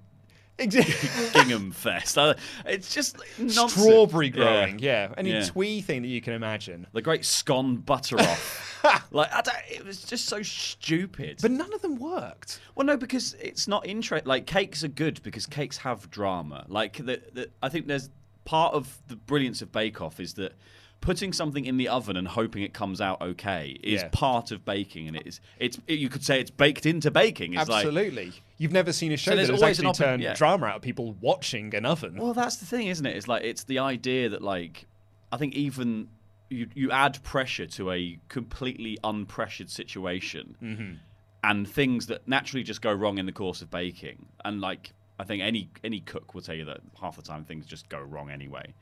[0.59, 2.17] Gingham Fest.
[2.65, 3.73] It's just nonsense.
[3.73, 5.13] Strawberry growing, yeah.
[5.17, 5.45] Any Yeah.
[5.45, 6.87] twee thing that you can imagine.
[6.93, 8.71] The Great Scone Butter Off.
[9.11, 11.39] like I don't, it was just so stupid.
[11.43, 12.61] But none of them worked.
[12.75, 14.27] Well, no, because it's not interest.
[14.27, 16.65] Like cakes are good because cakes have drama.
[16.69, 18.11] Like the, the, I think there's
[18.45, 20.53] part of the brilliance of Bake Off is that
[21.01, 24.09] putting something in the oven and hoping it comes out okay is Yeah.
[24.11, 25.41] part of baking, and it is.
[25.59, 27.55] It's you could say it's baked into baking.
[27.55, 28.33] It's like Absolutely.
[28.57, 30.35] You've never seen a show So that has actually oppo- turned yeah.
[30.35, 32.17] drama out of people watching an oven.
[32.17, 33.17] Well, that's the thing, isn't it?
[33.17, 34.87] It's like it's the idea that like
[35.31, 36.09] I think even
[36.51, 40.99] you you add pressure to a completely unpressured situation, Mhm.
[41.43, 45.25] and things that naturally just go wrong in the course of baking, and like I
[45.25, 48.31] think any any cook will tell you that half the time things just go wrong
[48.31, 48.75] anyway.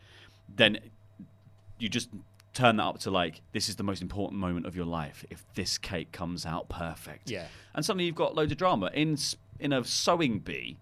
[0.55, 0.78] Then
[1.78, 2.09] you just
[2.55, 5.44] turn that up to like this is the most important moment of your life if
[5.55, 7.30] this cake comes out perfect.
[7.30, 7.47] Yeah.
[7.74, 9.16] And suddenly you've got loads of drama in
[9.59, 10.76] in a sewing bee.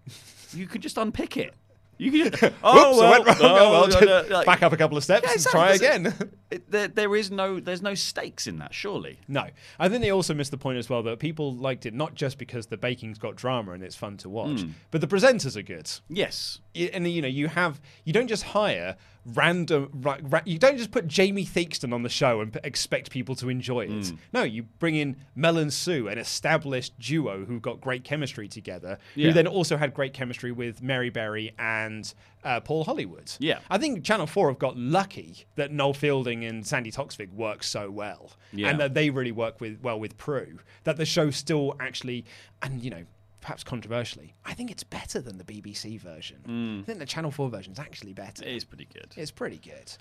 [0.53, 1.53] you can just unpick it.
[2.01, 3.37] You can, Whoops, oh, I went wrong.
[3.41, 5.41] Oh, well, oh, just no, no, like- back up a couple of steps Yeah, and
[5.43, 6.13] try again.
[6.51, 9.19] it- there, there is no, there's no stakes in that, surely.
[9.27, 9.45] No,
[9.77, 12.39] I think they also missed the point as well that people liked it not just
[12.39, 14.71] because the baking's got drama and it's fun to watch, Mm.
[14.89, 15.91] but the presenters are good.
[16.09, 16.59] Yes.
[16.73, 18.95] And you know you have you don't just hire
[19.25, 23.11] random ra- ra- you don't just put Jamie Theakston on the show and p- expect
[23.11, 23.89] people to enjoy it.
[23.91, 24.17] Mm.
[24.33, 28.97] No, you bring in Mel and Sue, an established duo who've got great chemistry together,
[29.15, 29.27] Yeah.
[29.27, 32.11] who then also had great chemistry with Mary Berry and
[32.43, 33.31] uh, Paul Hollywood.
[33.39, 33.59] Yeah.
[33.69, 37.91] I think Channel Four have got lucky that Noel Fielding and Sandi Toksvig work so
[37.91, 38.69] well, Yeah.
[38.69, 40.57] and that they really work with well with Prue.
[40.83, 42.25] That the show still actually,
[42.63, 43.03] and you know.
[43.41, 46.81] Perhaps controversially, I think it's better than the BBC version.
[46.81, 48.45] I think the Channel 4 version is actually better.
[48.45, 49.13] It is pretty good.
[49.17, 49.91] It's pretty good.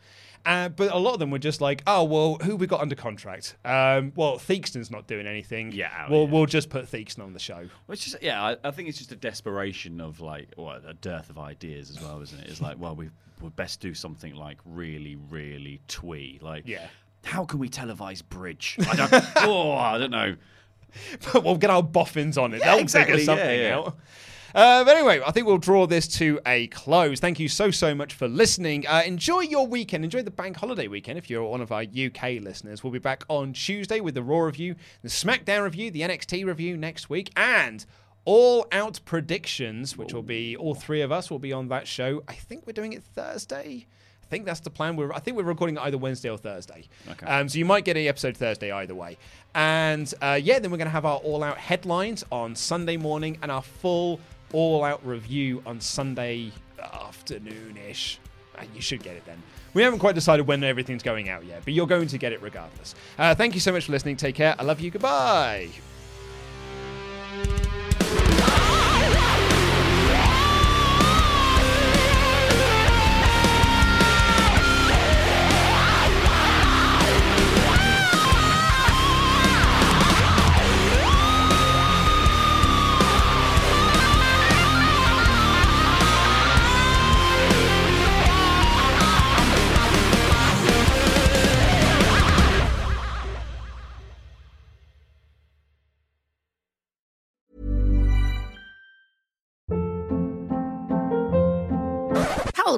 [0.45, 2.95] Uh, but a lot of them were just like, oh, well, who we got under
[2.95, 3.57] contract?
[3.65, 5.73] Um, well, Theakston's not doing anything.
[5.73, 6.31] Yeah, Well, yeah.
[6.31, 7.67] we'll just put Theakston on the show.
[7.87, 11.31] Which is, yeah, I, I think it's just a desperation of like, or a dearth
[11.31, 12.47] of ideas as well, isn't it?
[12.49, 13.09] It's like, well, we
[13.41, 16.39] would best do something like really, really twee.
[16.43, 16.87] Like, Yeah.
[17.25, 18.77] how can we televise bridge?
[18.87, 20.37] I don't, oh, I don't know.
[21.33, 22.61] But we'll get our boffins on it.
[22.61, 23.97] Yeah, They'll exactly, figure something yeah, out.
[24.55, 27.21] Uh, but anyway, I think we'll draw this to a close.
[27.21, 28.87] Thank you so, so much for listening.
[28.87, 30.05] Uh, enjoy your weekend.
[30.05, 32.83] Enjoy the bank holiday weekend if you're one of our UK listeners.
[32.83, 36.77] We'll be back on Tuesday with the Raw review, the SmackDown review, the NXT review
[36.77, 37.85] next week, and
[38.25, 42.23] all out predictions, which will be all three of us will be on that show.
[42.29, 43.87] I think we're doing it Thursday.
[44.31, 44.95] I think that's the plan.
[44.95, 46.85] We're, I think we're recording it either Wednesday or Thursday.
[47.11, 47.27] Okay.
[47.27, 49.19] Um, so you might get an episode Thursday either way.
[49.57, 53.39] And uh, yeah, then we're going to have our all out headlines on Sunday morning
[53.43, 54.21] and our full
[54.53, 58.21] all out review on Sunday afternoon ish.
[58.73, 59.43] You should get it then.
[59.75, 62.41] We haven't quite decided when everything's going out yet, but you're going to get it
[62.41, 62.95] regardless.
[63.19, 64.17] Uh, thank you so much for listening.
[64.17, 64.55] Take care.
[64.59, 64.93] I love you.
[64.93, 65.71] Goodbye.